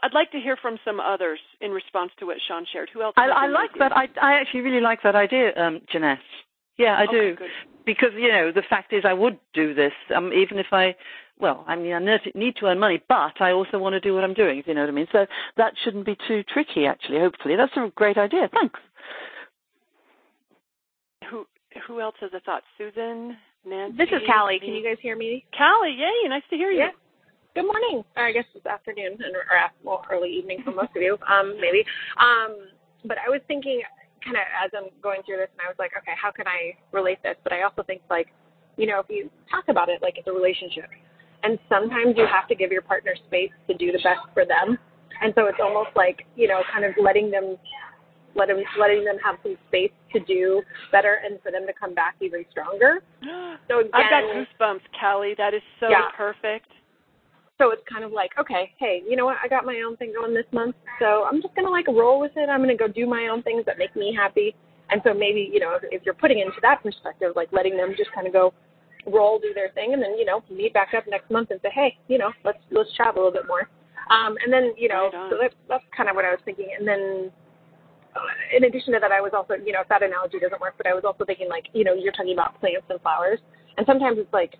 I'd 0.02 0.14
like 0.14 0.30
to 0.32 0.40
hear 0.40 0.56
from 0.56 0.78
some 0.84 1.00
others 1.00 1.38
in 1.60 1.70
response 1.70 2.10
to 2.18 2.26
what 2.26 2.38
Sean 2.46 2.66
shared. 2.72 2.90
Who 2.92 3.02
else? 3.02 3.14
I, 3.16 3.28
I 3.28 3.46
like 3.46 3.70
that. 3.78 3.96
I, 3.96 4.08
I 4.20 4.34
actually 4.40 4.60
really 4.62 4.80
like 4.80 5.02
that 5.02 5.14
idea, 5.14 5.54
um, 5.56 5.80
Jeanette. 5.90 6.18
Yeah, 6.78 6.96
I 6.98 7.04
Okay, 7.04 7.12
do. 7.12 7.36
good. 7.36 7.50
Because, 7.84 8.10
you 8.16 8.28
know, 8.28 8.50
the 8.52 8.62
fact 8.68 8.92
is 8.92 9.04
I 9.04 9.12
would 9.12 9.38
do 9.54 9.72
this, 9.72 9.92
um, 10.14 10.32
even 10.32 10.58
if 10.58 10.66
I, 10.72 10.96
well, 11.38 11.64
I 11.68 11.76
mean, 11.76 11.92
I 11.92 12.18
need 12.34 12.56
to 12.56 12.66
earn 12.66 12.80
money, 12.80 13.00
but 13.08 13.40
I 13.40 13.52
also 13.52 13.78
want 13.78 13.92
to 13.92 14.00
do 14.00 14.12
what 14.12 14.24
I'm 14.24 14.34
doing, 14.34 14.58
if 14.58 14.66
you 14.66 14.74
know 14.74 14.80
what 14.80 14.88
I 14.88 14.92
mean. 14.92 15.06
So 15.12 15.26
that 15.56 15.74
shouldn't 15.84 16.04
be 16.04 16.16
too 16.26 16.42
tricky, 16.52 16.86
actually, 16.86 17.20
hopefully. 17.20 17.54
That's 17.56 17.76
a 17.76 17.92
great 17.94 18.18
idea. 18.18 18.48
Thanks. 18.52 18.80
Who 21.30 21.46
who 21.86 22.00
else 22.00 22.14
has 22.20 22.30
a 22.34 22.40
thought? 22.40 22.62
Susan, 22.78 23.36
Nancy. 23.64 23.96
This 23.98 24.08
is 24.08 24.22
Callie. 24.26 24.58
Can 24.58 24.74
you 24.74 24.82
guys 24.82 24.96
hear 25.00 25.16
me? 25.16 25.44
Callie, 25.56 25.96
yay! 25.98 26.28
Nice 26.28 26.42
to 26.50 26.56
hear 26.56 26.70
you. 26.70 26.78
Yeah. 26.78 26.90
Good 27.54 27.64
morning. 27.66 28.04
Or 28.16 28.26
I 28.26 28.32
guess 28.32 28.44
it's 28.54 28.66
afternoon 28.66 29.12
and 29.12 29.34
or 29.34 29.44
well, 29.82 30.04
early 30.10 30.30
evening 30.30 30.60
for 30.64 30.72
most 30.72 30.90
of 30.94 31.02
you, 31.02 31.16
um, 31.28 31.56
maybe. 31.60 31.84
Um, 32.18 32.68
but 33.04 33.16
I 33.18 33.30
was 33.30 33.40
thinking, 33.48 33.80
kind 34.26 34.36
of 34.36 34.46
as 34.58 34.70
I'm 34.74 34.90
going 35.00 35.22
through 35.22 35.38
this, 35.38 35.48
and 35.54 35.62
I 35.62 35.70
was 35.70 35.78
like, 35.78 35.94
okay, 35.96 36.18
how 36.20 36.34
can 36.34 36.50
I 36.50 36.74
relate 36.90 37.22
this? 37.22 37.38
But 37.46 37.54
I 37.54 37.62
also 37.62 37.86
think 37.86 38.02
like, 38.10 38.34
you 38.76 38.86
know, 38.86 39.00
if 39.00 39.06
you 39.08 39.30
talk 39.48 39.70
about 39.70 39.88
it 39.88 40.02
like 40.02 40.18
it's 40.18 40.26
a 40.26 40.34
relationship, 40.34 40.90
and 41.46 41.58
sometimes 41.70 42.18
you 42.18 42.26
have 42.26 42.50
to 42.50 42.54
give 42.58 42.74
your 42.74 42.82
partner 42.82 43.14
space 43.30 43.54
to 43.70 43.74
do 43.78 43.94
the 43.94 44.02
best 44.02 44.26
for 44.34 44.44
them, 44.44 44.76
and 45.22 45.32
so 45.38 45.46
it's 45.46 45.62
almost 45.62 45.94
like 45.94 46.26
you 46.34 46.48
know, 46.50 46.60
kind 46.74 46.84
of 46.84 46.92
letting 47.00 47.30
them. 47.30 47.56
Let 48.36 48.48
them, 48.48 48.60
letting 48.78 49.02
them 49.02 49.16
have 49.24 49.36
some 49.42 49.56
space 49.68 49.92
to 50.12 50.20
do 50.20 50.60
better 50.92 51.20
and 51.24 51.40
for 51.40 51.50
them 51.50 51.66
to 51.66 51.72
come 51.72 51.94
back 51.94 52.16
even 52.20 52.44
stronger. 52.50 53.00
So 53.68 53.80
again, 53.80 53.90
I've 53.94 54.10
got 54.10 54.22
goosebumps, 54.22 54.82
Callie. 55.00 55.34
That 55.38 55.54
is 55.54 55.62
so 55.80 55.88
Yeah. 55.88 56.10
perfect. 56.14 56.68
So 57.58 57.70
it's 57.70 57.82
kind 57.90 58.04
of 58.04 58.12
like, 58.12 58.32
okay, 58.38 58.72
hey, 58.78 59.02
you 59.08 59.16
know 59.16 59.24
what? 59.24 59.36
I 59.42 59.48
got 59.48 59.64
my 59.64 59.82
own 59.86 59.96
thing 59.96 60.12
going 60.12 60.34
this 60.34 60.44
month, 60.52 60.76
so 60.98 61.24
I'm 61.24 61.40
just 61.40 61.54
gonna 61.54 61.70
like 61.70 61.88
roll 61.88 62.20
with 62.20 62.32
it. 62.36 62.50
I'm 62.50 62.60
gonna 62.60 62.76
go 62.76 62.88
do 62.88 63.06
my 63.06 63.28
own 63.28 63.42
things 63.42 63.64
that 63.64 63.78
make 63.78 63.96
me 63.96 64.14
happy. 64.14 64.54
And 64.90 65.00
so 65.04 65.14
maybe 65.14 65.48
you 65.50 65.60
know, 65.60 65.78
if, 65.82 66.02
you're 66.04 66.14
putting 66.14 66.40
into 66.40 66.60
that 66.62 66.82
perspective, 66.82 67.32
like 67.34 67.48
letting 67.52 67.76
them 67.76 67.94
just 67.96 68.12
kind 68.12 68.26
of 68.26 68.32
go 68.34 68.52
roll, 69.06 69.38
do 69.38 69.54
their 69.54 69.70
thing, 69.70 69.94
and 69.94 70.02
then 70.02 70.18
you 70.18 70.26
know, 70.26 70.42
meet 70.50 70.74
back 70.74 70.92
up 70.94 71.04
next 71.08 71.30
month 71.30 71.50
and 71.50 71.58
say, 71.62 71.70
hey, 71.72 71.96
you 72.08 72.18
know, 72.18 72.30
let's 72.44 72.58
let's 72.70 72.92
chat 72.92 73.14
a 73.14 73.16
little 73.16 73.32
bit 73.32 73.46
more. 73.48 73.70
Um, 74.10 74.36
and 74.44 74.52
then 74.52 74.74
you 74.76 74.88
know, 74.88 75.08
Right 75.12 75.30
so 75.30 75.38
that, 75.40 75.54
that's 75.66 75.84
kind 75.96 76.10
of 76.10 76.14
what 76.14 76.26
I 76.26 76.30
was 76.30 76.40
thinking. 76.44 76.68
And 76.78 76.86
then 76.86 77.32
uh, 78.14 78.20
in 78.54 78.64
addition 78.64 78.92
to 78.92 79.00
that, 79.00 79.12
I 79.12 79.22
was 79.22 79.32
also, 79.34 79.54
you 79.54 79.72
know, 79.72 79.80
if 79.80 79.88
that 79.88 80.02
analogy 80.02 80.38
doesn't 80.38 80.60
work, 80.60 80.74
but 80.76 80.86
I 80.86 80.92
was 80.92 81.04
also 81.04 81.24
thinking 81.24 81.48
like, 81.48 81.68
you 81.72 81.84
know, 81.84 81.94
you're 81.94 82.12
talking 82.12 82.34
about 82.34 82.60
plants 82.60 82.86
and 82.90 83.00
flowers, 83.00 83.40
and 83.78 83.86
sometimes 83.86 84.18
it's 84.18 84.32
like, 84.32 84.56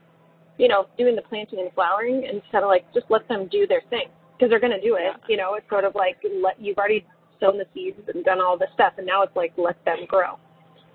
you 0.59 0.69
know, 0.69 0.87
doing 0.99 1.17
the 1.17 1.23
planting 1.23 1.61
and 1.61 1.73
flowering, 1.73 2.27
and 2.29 2.43
kind 2.53 2.65
of 2.65 2.69
like 2.69 2.87
just 2.95 3.07
let 3.09 3.27
them 3.29 3.49
do 3.51 3.67
their 3.67 3.83
thing 3.91 4.09
because 4.37 4.51
they're 4.51 4.61
going 4.61 4.73
to 4.73 4.81
do 4.81 4.97
it. 4.97 5.13
You 5.29 5.37
know, 5.37 5.55
it's 5.55 5.69
sort 5.69 5.85
of 5.85 5.95
like 5.95 6.17
let 6.43 6.61
you've 6.61 6.79
already 6.79 7.05
sown 7.41 7.59
the 7.59 7.67
seeds 7.75 7.99
and 8.13 8.25
done 8.25 8.41
all 8.41 8.59
this 8.59 8.69
stuff, 8.75 8.95
and 8.99 9.07
now 9.07 9.23
it's 9.23 9.37
like 9.37 9.53
let 9.57 9.83
them 9.85 10.07
grow. 10.09 10.39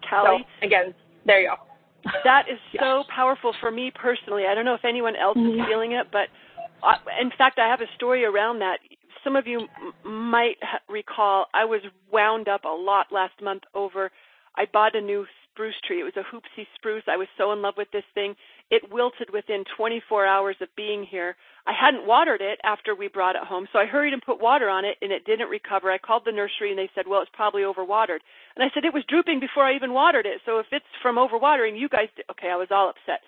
Callie, 0.09 0.45
So 0.59 0.66
again, 0.66 0.93
there 1.26 1.41
you 1.41 1.49
go. 1.49 1.55
that 2.24 2.45
is 2.51 2.57
so 2.80 3.03
powerful 3.14 3.53
for 3.59 3.70
me 3.70 3.91
personally. 3.93 4.43
I 4.49 4.55
don't 4.55 4.66
know 4.66 4.74
if 4.74 4.86
anyone 4.86 5.16
else 5.16 5.38
is 5.38 5.43
mm-hmm. 5.43 5.70
feeling 5.70 5.91
it, 5.91 6.07
but 6.12 6.30
I, 6.84 6.95
in 7.22 7.30
fact, 7.38 7.59
I 7.59 7.70
have 7.70 7.82
a 7.82 7.95
story 7.95 8.26
around 8.26 8.59
that. 8.59 8.80
Some 9.24 9.36
of 9.36 9.45
you 9.45 9.68
m- 10.05 10.32
might 10.32 10.57
ha- 10.62 10.80
recall 10.89 11.45
I 11.53 11.66
was 11.66 11.82
wound 12.12 12.47
up 12.47 12.64
a 12.64 12.70
lot 12.70 13.07
last 13.12 13.39
month 13.41 13.64
over. 13.76 14.12
I 14.55 14.66
bought 14.72 14.95
a 14.95 15.01
new 15.01 15.26
spruce 15.62 15.76
tree. 15.86 16.01
It 16.01 16.03
was 16.03 16.18
a 16.18 16.26
Hoopsii 16.26 16.66
spruce. 16.74 17.03
I 17.07 17.18
was 17.18 17.28
so 17.38 17.51
in 17.51 17.62
love 17.62 17.76
with 17.78 17.91
this 17.93 18.03
thing. 18.16 18.34
It 18.72 18.91
wilted 18.91 19.30
within 19.32 19.64
24 19.78 20.26
hours 20.26 20.55
of 20.59 20.70
being 20.76 21.05
here. 21.05 21.36
I 21.68 21.74
hadn't 21.80 22.07
watered 22.07 22.41
it 22.41 22.57
after 22.64 22.95
we 22.95 23.07
brought 23.09 23.36
it 23.36 23.43
home, 23.43 23.68
so 23.72 23.78
I 23.78 23.86
hurried 23.86 24.14
and 24.14 24.24
put 24.24 24.41
water 24.41 24.70
on 24.70 24.86
it, 24.86 24.97
and 25.03 25.12
it 25.12 25.24
didn't 25.24 25.49
recover. 25.49 25.91
I 25.91 25.99
called 25.99 26.24
the 26.26 26.32
nursery, 26.32 26.72
and 26.72 26.80
they 26.80 26.89
said, 26.95 27.05
"Well, 27.05 27.22
it's 27.22 27.30
probably 27.32 27.62
overwatered." 27.62 28.22
And 28.55 28.64
I 28.66 28.72
said, 28.74 28.86
"It 28.86 28.93
was 28.93 29.05
drooping 29.05 29.39
before 29.39 29.66
I 29.66 29.76
even 29.76 29.93
watered 29.93 30.26
it. 30.26 30.41
So 30.45 30.57
if 30.57 30.66
it's 30.74 30.86
from 31.03 31.18
overwatering, 31.18 31.78
you 31.78 31.89
guys." 31.89 32.09
Did. 32.16 32.26
Okay, 32.32 32.49
I 32.49 32.55
was 32.55 32.72
all 32.72 32.89
upset, 32.89 33.22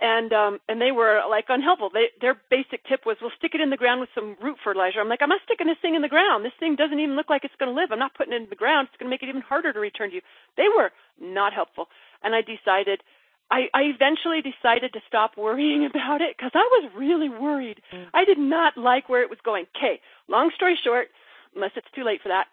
and 0.00 0.32
um, 0.32 0.58
and 0.68 0.80
they 0.80 0.92
were 0.92 1.22
like 1.28 1.46
unhelpful. 1.48 1.90
They, 1.92 2.14
their 2.20 2.36
basic 2.50 2.84
tip 2.86 3.04
was, 3.04 3.16
"Well, 3.20 3.32
stick 3.36 3.54
it 3.54 3.60
in 3.60 3.70
the 3.70 3.76
ground 3.76 4.00
with 4.00 4.10
some 4.14 4.36
root 4.42 4.58
fertilizer." 4.62 5.00
I'm 5.00 5.08
like, 5.08 5.22
"I'm 5.22 5.28
not 5.28 5.40
sticking 5.44 5.66
this 5.66 5.80
thing 5.82 5.94
in 5.94 6.02
the 6.02 6.08
ground. 6.08 6.44
This 6.44 6.56
thing 6.58 6.76
doesn't 6.76 6.98
even 6.98 7.16
look 7.16 7.30
like 7.30 7.44
it's 7.44 7.56
going 7.58 7.74
to 7.74 7.78
live. 7.78 7.90
I'm 7.90 7.98
not 7.98 8.14
putting 8.14 8.32
it 8.32 8.42
in 8.42 8.48
the 8.50 8.56
ground. 8.56 8.88
It's 8.88 8.98
going 8.98 9.08
to 9.08 9.14
make 9.14 9.22
it 9.22 9.28
even 9.28 9.42
harder 9.42 9.72
to 9.72 9.80
return 9.80 10.10
to 10.10 10.16
you." 10.16 10.22
They 10.56 10.68
were 10.68 10.90
not 11.20 11.52
helpful, 11.52 11.88
and 12.22 12.34
I 12.34 12.42
decided 12.42 13.02
I, 13.50 13.68
I 13.72 13.82
eventually 13.94 14.42
decided 14.42 14.92
to 14.92 15.00
stop 15.08 15.36
worrying 15.36 15.86
about 15.90 16.20
it 16.20 16.36
because 16.36 16.52
I 16.54 16.68
was 16.70 16.92
really 16.96 17.28
worried. 17.28 17.80
I 18.14 18.24
did 18.24 18.38
not 18.38 18.76
like 18.76 19.08
where 19.08 19.22
it 19.22 19.30
was 19.30 19.38
going. 19.44 19.66
Okay, 19.76 20.00
long 20.28 20.50
story 20.54 20.78
short, 20.82 21.08
unless 21.54 21.72
it's 21.76 21.90
too 21.94 22.04
late 22.04 22.20
for 22.22 22.28
that, 22.28 22.46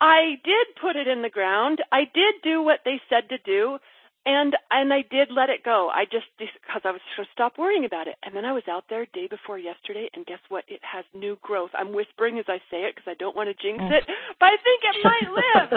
I 0.00 0.36
did 0.44 0.66
put 0.80 0.96
it 0.96 1.08
in 1.08 1.22
the 1.22 1.30
ground. 1.30 1.82
I 1.90 2.04
did 2.12 2.34
do 2.42 2.62
what 2.62 2.80
they 2.84 3.00
said 3.08 3.30
to 3.30 3.38
do, 3.38 3.78
and 4.26 4.58
and 4.74 4.92
I 4.92 5.06
did 5.06 5.30
let 5.30 5.48
it 5.48 5.62
go. 5.62 5.88
I 5.94 6.04
just 6.04 6.26
because 6.36 6.82
I 6.82 6.90
was 6.90 7.00
going 7.14 7.24
to 7.24 7.32
stop 7.32 7.54
worrying 7.56 7.86
about 7.86 8.10
it. 8.10 8.18
And 8.26 8.34
then 8.34 8.44
I 8.44 8.50
was 8.50 8.66
out 8.66 8.90
there 8.90 9.06
day 9.14 9.30
before 9.30 9.56
yesterday, 9.56 10.10
and 10.12 10.26
guess 10.26 10.42
what? 10.50 10.66
It 10.66 10.82
has 10.82 11.06
new 11.14 11.38
growth. 11.46 11.70
I'm 11.78 11.94
whispering 11.94 12.42
as 12.42 12.50
I 12.50 12.58
say 12.66 12.90
it 12.90 12.98
because 12.98 13.06
I 13.06 13.14
don't 13.14 13.38
want 13.38 13.48
to 13.48 13.56
jinx 13.56 13.78
it, 13.86 14.02
mm. 14.02 14.14
but 14.42 14.50
I 14.50 14.58
think 14.66 14.82
it 14.82 14.98
might 15.06 15.30
live. 15.40 15.68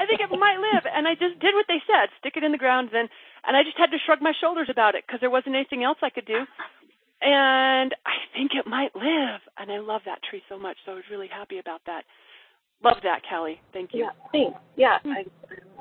I 0.00 0.04
think 0.08 0.24
it 0.24 0.32
might 0.32 0.56
live. 0.56 0.88
And 0.88 1.04
I 1.06 1.12
just 1.20 1.36
did 1.38 1.52
what 1.52 1.68
they 1.68 1.84
said: 1.84 2.08
stick 2.18 2.40
it 2.40 2.42
in 2.42 2.50
the 2.50 2.58
ground. 2.58 2.88
Then, 2.96 3.12
and 3.44 3.52
I 3.52 3.62
just 3.62 3.76
had 3.76 3.92
to 3.92 4.00
shrug 4.00 4.24
my 4.24 4.32
shoulders 4.40 4.72
about 4.72 4.96
it 4.96 5.04
because 5.06 5.20
there 5.20 5.30
wasn't 5.30 5.54
anything 5.60 5.84
else 5.84 6.00
I 6.00 6.08
could 6.10 6.26
do. 6.26 6.48
And 7.20 7.92
I 8.06 8.16
think 8.32 8.52
it 8.54 8.64
might 8.64 8.96
live. 8.96 9.44
And 9.60 9.68
I 9.68 9.84
love 9.84 10.02
that 10.06 10.24
tree 10.24 10.42
so 10.48 10.56
much. 10.56 10.80
So 10.86 10.92
I 10.92 10.94
was 10.94 11.04
really 11.10 11.28
happy 11.28 11.58
about 11.58 11.82
that. 11.86 12.08
Love 12.82 12.98
that, 13.02 13.22
Kelly. 13.28 13.60
Thank 13.72 13.90
you. 13.92 14.04
Yeah, 14.04 14.10
thanks. 14.32 14.58
Yeah, 14.76 14.98
I, 15.04 15.24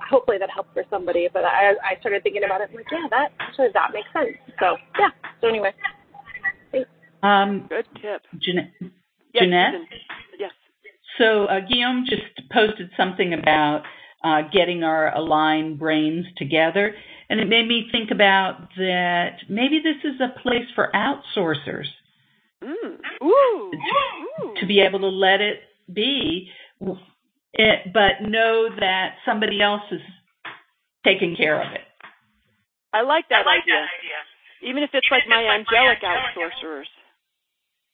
hopefully 0.09 0.37
that 0.39 0.49
helps 0.49 0.69
for 0.73 0.83
somebody. 0.89 1.27
But 1.31 1.45
I, 1.45 1.71
I 1.83 1.99
started 1.99 2.23
thinking 2.23 2.43
about 2.43 2.61
it. 2.61 2.69
I'm 2.71 2.75
like, 2.75 2.85
yeah, 2.91 3.07
that 3.11 3.29
actually 3.39 3.67
that 3.73 3.91
makes 3.93 4.07
sense. 4.13 4.35
So 4.59 4.77
yeah. 4.99 5.09
So 5.41 5.47
anyway, 5.47 5.73
thanks. 6.71 6.89
Um, 7.21 7.67
Good 7.69 7.85
tip. 8.01 8.21
Jeanette. 8.41 8.71
Yes, 8.81 9.43
Jeanette? 9.43 9.73
Yes. 10.39 10.51
So 11.19 11.45
uh, 11.45 11.59
Guillaume 11.59 12.05
just 12.09 12.49
posted 12.51 12.89
something 12.97 13.33
about 13.33 13.83
uh, 14.23 14.41
getting 14.51 14.83
our 14.83 15.15
aligned 15.15 15.77
brains 15.77 16.25
together, 16.37 16.95
and 17.29 17.39
it 17.39 17.47
made 17.47 17.67
me 17.67 17.87
think 17.91 18.09
about 18.11 18.69
that. 18.77 19.37
Maybe 19.49 19.79
this 19.83 19.97
is 20.03 20.19
a 20.19 20.39
place 20.41 20.65
for 20.73 20.89
outsourcers 20.95 21.85
Mm. 22.63 22.97
Ooh. 23.23 23.71
to 24.59 24.65
be 24.65 24.79
able 24.79 24.99
to 25.01 25.07
let 25.07 25.41
it 25.41 25.59
be, 25.93 26.49
it, 27.53 27.93
but 27.93 28.27
know 28.27 28.69
that 28.79 29.15
somebody 29.25 29.61
else 29.61 29.81
is 29.91 30.01
taking 31.05 31.35
care 31.35 31.61
of 31.61 31.71
it. 31.73 31.81
I 32.93 33.01
like 33.01 33.25
that 33.29 33.45
I 33.45 33.55
like 33.55 33.63
idea. 33.63 34.69
Even 34.69 34.83
if 34.83 34.89
it's 34.93 35.07
like 35.11 35.23
my 35.27 35.43
angelic 35.43 36.01
outsourcers. 36.01 36.85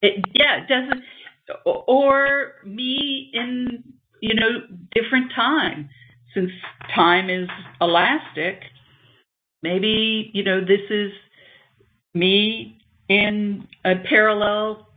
It, 0.01 0.23
yeah, 0.33 0.63
it 0.63 0.67
doesn't. 0.67 1.03
Or 1.65 2.53
me 2.65 3.29
in 3.33 3.83
you 4.21 4.35
know 4.35 4.61
different 4.93 5.31
time, 5.35 5.89
since 6.33 6.51
time 6.95 7.29
is 7.29 7.49
elastic. 7.81 8.61
Maybe 9.61 10.31
you 10.33 10.43
know 10.43 10.61
this 10.61 10.89
is 10.89 11.11
me 12.13 12.77
in 13.09 13.67
a 13.85 13.95
parallel 14.09 14.87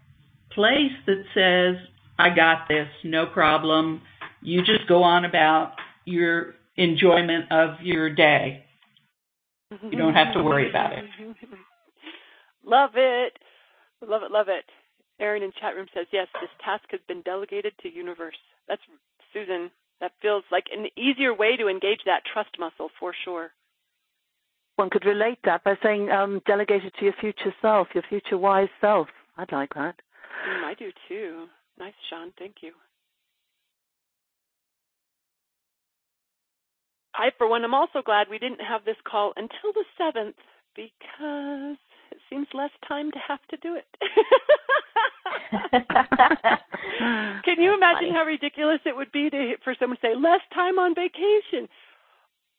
place 0.53 0.93
that 1.07 1.23
says, 1.35 1.77
"I 2.19 2.31
got 2.31 2.69
this, 2.69 2.89
no 3.05 3.27
problem." 3.27 4.03
You 4.43 4.61
just 4.61 4.87
go 4.89 5.03
on 5.03 5.25
about 5.25 5.73
your 6.05 6.55
enjoyment 6.77 7.51
of 7.51 7.81
your 7.83 8.11
day. 8.11 8.65
You 9.83 9.99
don't 9.99 10.15
have 10.15 10.35
to 10.35 10.43
worry 10.43 10.69
about 10.71 10.93
it. 10.93 11.05
Love 12.65 12.91
it. 12.95 13.33
Love 14.03 14.23
it, 14.23 14.31
love 14.31 14.49
it. 14.49 14.65
Erin 15.19 15.43
in 15.43 15.53
chat 15.61 15.75
room 15.75 15.87
says, 15.95 16.07
yes, 16.13 16.27
this 16.41 16.51
task 16.63 16.85
has 16.91 17.01
been 17.09 17.23
delegated 17.23 17.73
to 17.81 17.93
universe. 17.93 18.37
That's 18.69 18.83
Susan. 19.33 19.71
That 20.01 20.13
feels 20.21 20.45
like 20.53 20.67
an 20.71 20.87
easier 20.97 21.33
way 21.33 21.57
to 21.57 21.69
engage 21.69 22.01
that 22.05 22.23
trust 22.31 22.51
muscle 22.59 22.91
for 23.01 23.15
sure. 23.25 23.51
One 24.77 24.91
could 24.91 25.07
relate 25.07 25.39
that 25.45 25.65
by 25.65 25.77
saying 25.83 26.11
um, 26.11 26.43
delegate 26.47 26.85
it 26.85 26.93
to 26.99 27.05
your 27.07 27.15
future 27.19 27.55
self, 27.63 27.89
your 27.95 28.05
future 28.07 28.37
wise 28.37 28.69
self. 28.81 29.09
I'd 29.39 29.53
like 29.53 29.73
that. 29.75 29.95
Mm, 30.47 30.65
I 30.65 30.75
do 30.75 30.91
too. 31.09 31.47
Nice, 31.79 31.95
Sean. 32.09 32.33
Thank 32.39 32.57
you. 32.63 32.73
I, 37.15 37.31
for 37.39 37.49
one, 37.49 37.65
am 37.65 37.75
also 37.75 38.03
glad 38.05 38.29
we 38.31 38.39
didn't 38.39 38.61
have 38.61 38.85
this 38.85 38.97
call 39.09 39.33
until 39.37 39.73
the 39.73 39.85
7th 39.99 40.35
because 40.75 41.79
it 42.13 42.19
seems 42.29 42.47
less 42.53 42.71
time 42.87 43.11
to 43.11 43.19
have 43.27 43.41
to 43.51 43.57
do 43.59 43.77
it. 43.77 43.87
Can 47.45 47.61
you 47.61 47.75
imagine 47.75 48.13
how 48.13 48.25
ridiculous 48.25 48.81
it 48.85 48.95
would 48.95 49.11
be 49.13 49.31
to 49.31 49.55
for 49.65 49.75
someone 49.79 49.97
to 49.97 50.07
say 50.07 50.15
less 50.15 50.41
time 50.55 50.79
on 50.79 50.95
vacation? 50.95 51.69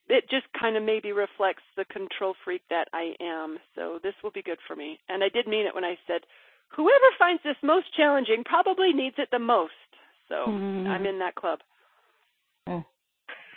It 0.10 0.30
just 0.30 0.46
kind 0.60 0.78
of 0.78 0.84
maybe 0.84 1.12
reflects 1.12 1.64
the 1.76 1.86
control 1.86 2.34
freak 2.44 2.62
that 2.70 2.88
I 2.94 3.14
am. 3.22 3.58
So 3.76 4.00
this 4.02 4.14
will 4.24 4.32
be 4.32 4.42
good 4.42 4.60
for 4.68 4.76
me. 4.76 5.00
And 5.10 5.24
I 5.24 5.30
did 5.30 5.48
mean 5.48 5.68
it 5.68 5.76
when 5.76 5.84
I 5.84 5.98
said 6.08 6.22
whoever 6.76 7.10
finds 7.18 7.42
this 7.44 7.56
most 7.64 7.88
challenging 7.96 8.44
probably 8.46 8.94
needs 8.94 9.16
it 9.18 9.30
the 9.32 9.40
most. 9.40 9.72
So 10.30 10.36
mm-hmm. 10.48 10.88
I'm 10.88 11.06
in 11.06 11.20
that 11.20 11.36
club. 11.36 11.60
Mm. 12.68 12.86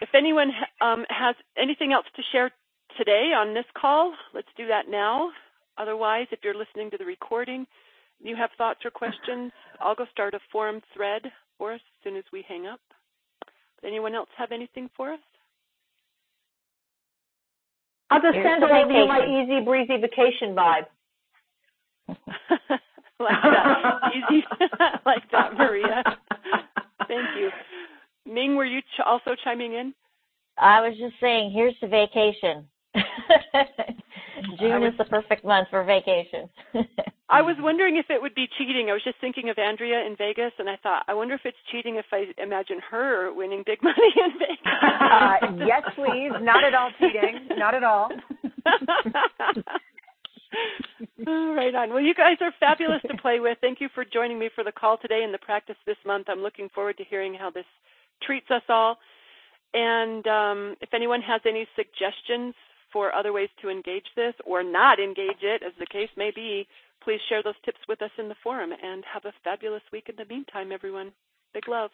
If 0.00 0.10
anyone 0.14 0.50
um, 0.80 1.04
has 1.08 1.34
anything 1.58 1.92
else 1.92 2.06
to 2.16 2.22
share 2.32 2.50
today 2.96 3.32
on 3.36 3.54
this 3.54 3.66
call, 3.76 4.14
let's 4.34 4.48
do 4.56 4.68
that 4.68 4.88
now. 4.88 5.30
Otherwise, 5.78 6.26
if 6.30 6.40
you're 6.42 6.54
listening 6.54 6.90
to 6.90 6.98
the 6.98 7.04
recording, 7.04 7.66
you 8.22 8.36
have 8.36 8.50
thoughts 8.56 8.80
or 8.84 8.90
questions, 8.90 9.52
I'll 9.80 9.94
go 9.94 10.04
start 10.10 10.34
a 10.34 10.40
forum 10.52 10.80
thread 10.94 11.22
for 11.58 11.72
us 11.72 11.80
as 11.80 12.04
soon 12.04 12.16
as 12.16 12.24
we 12.32 12.44
hang 12.46 12.66
up. 12.66 12.80
Anyone 13.84 14.14
else 14.14 14.28
have 14.36 14.52
anything 14.52 14.90
for 14.96 15.12
us? 15.12 15.20
I'll 18.10 18.20
just 18.20 18.34
send 18.42 18.64
over 18.64 18.92
you 18.92 19.06
my 19.06 19.24
easy 19.24 19.64
breezy 19.64 19.96
vacation 19.96 20.54
vibe. 20.54 20.86
like 23.24 23.42
that. 23.42 24.12
easy 24.14 24.44
like 25.06 25.30
that, 25.32 25.54
Maria. 25.56 26.02
Thank 27.08 27.28
you. 27.38 27.50
Ming, 28.26 28.56
were 28.56 28.64
you 28.64 28.80
ch- 28.80 29.02
also 29.04 29.32
chiming 29.44 29.74
in? 29.74 29.94
I 30.58 30.80
was 30.80 30.96
just 30.98 31.14
saying, 31.20 31.52
here's 31.52 31.74
the 31.80 31.88
vacation. 31.88 32.66
June 34.58 34.80
was, 34.80 34.92
is 34.92 34.98
the 34.98 35.04
perfect 35.04 35.44
month 35.44 35.68
for 35.70 35.84
vacation. 35.84 36.48
I 37.28 37.42
was 37.42 37.56
wondering 37.60 37.96
if 37.96 38.06
it 38.10 38.20
would 38.20 38.34
be 38.34 38.46
cheating. 38.58 38.88
I 38.90 38.94
was 38.94 39.04
just 39.04 39.20
thinking 39.20 39.48
of 39.50 39.58
Andrea 39.58 40.04
in 40.04 40.16
Vegas, 40.16 40.52
and 40.58 40.68
I 40.68 40.76
thought, 40.82 41.04
I 41.06 41.14
wonder 41.14 41.34
if 41.34 41.42
it's 41.44 41.56
cheating 41.70 41.96
if 41.96 42.06
I 42.12 42.24
imagine 42.42 42.80
her 42.90 43.32
winning 43.32 43.62
big 43.64 43.82
money 43.82 43.96
in 44.16 44.32
Vegas. 44.38 44.58
Uh, 44.82 45.66
yes, 45.66 45.82
please. 45.94 46.32
Not 46.42 46.64
at 46.64 46.74
all 46.74 46.90
cheating. 46.98 47.48
Not 47.56 47.74
at 47.74 47.84
all. 47.84 48.10
right 51.26 51.74
on. 51.74 51.90
Well, 51.90 52.00
you 52.00 52.14
guys 52.14 52.36
are 52.40 52.52
fabulous 52.58 53.02
to 53.02 53.16
play 53.22 53.40
with. 53.40 53.58
Thank 53.60 53.80
you 53.80 53.88
for 53.94 54.04
joining 54.04 54.38
me 54.38 54.50
for 54.54 54.64
the 54.64 54.72
call 54.72 54.98
today 54.98 55.22
and 55.24 55.32
the 55.32 55.38
practice 55.38 55.76
this 55.86 55.96
month. 56.06 56.26
I'm 56.28 56.42
looking 56.42 56.68
forward 56.74 56.96
to 56.98 57.04
hearing 57.04 57.34
how 57.34 57.50
this 57.50 57.66
treats 58.22 58.50
us 58.50 58.62
all. 58.68 58.98
And 59.72 60.26
um, 60.26 60.76
if 60.80 60.92
anyone 60.92 61.22
has 61.22 61.40
any 61.46 61.66
suggestions 61.76 62.54
for 62.92 63.14
other 63.14 63.32
ways 63.32 63.48
to 63.62 63.68
engage 63.68 64.06
this 64.16 64.34
or 64.44 64.62
not 64.62 64.98
engage 64.98 65.42
it, 65.42 65.62
as 65.64 65.72
the 65.78 65.86
case 65.86 66.10
may 66.16 66.32
be, 66.34 66.66
please 67.02 67.20
share 67.28 67.42
those 67.42 67.54
tips 67.64 67.78
with 67.88 68.02
us 68.02 68.10
in 68.18 68.28
the 68.28 68.34
forum 68.42 68.70
and 68.72 69.04
have 69.12 69.24
a 69.24 69.32
fabulous 69.44 69.82
week 69.92 70.08
in 70.08 70.16
the 70.16 70.24
meantime, 70.24 70.72
everyone. 70.72 71.12
Big 71.54 71.68
love. 71.68 71.90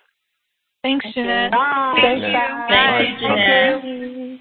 Thanks, 0.82 1.06
Jeanette. 1.14 1.52
Bye. 1.52 1.98
Thank 2.00 2.22
you. 2.22 2.32
Thank 2.68 3.20
you, 3.20 3.28
Jeanette. 3.28 4.40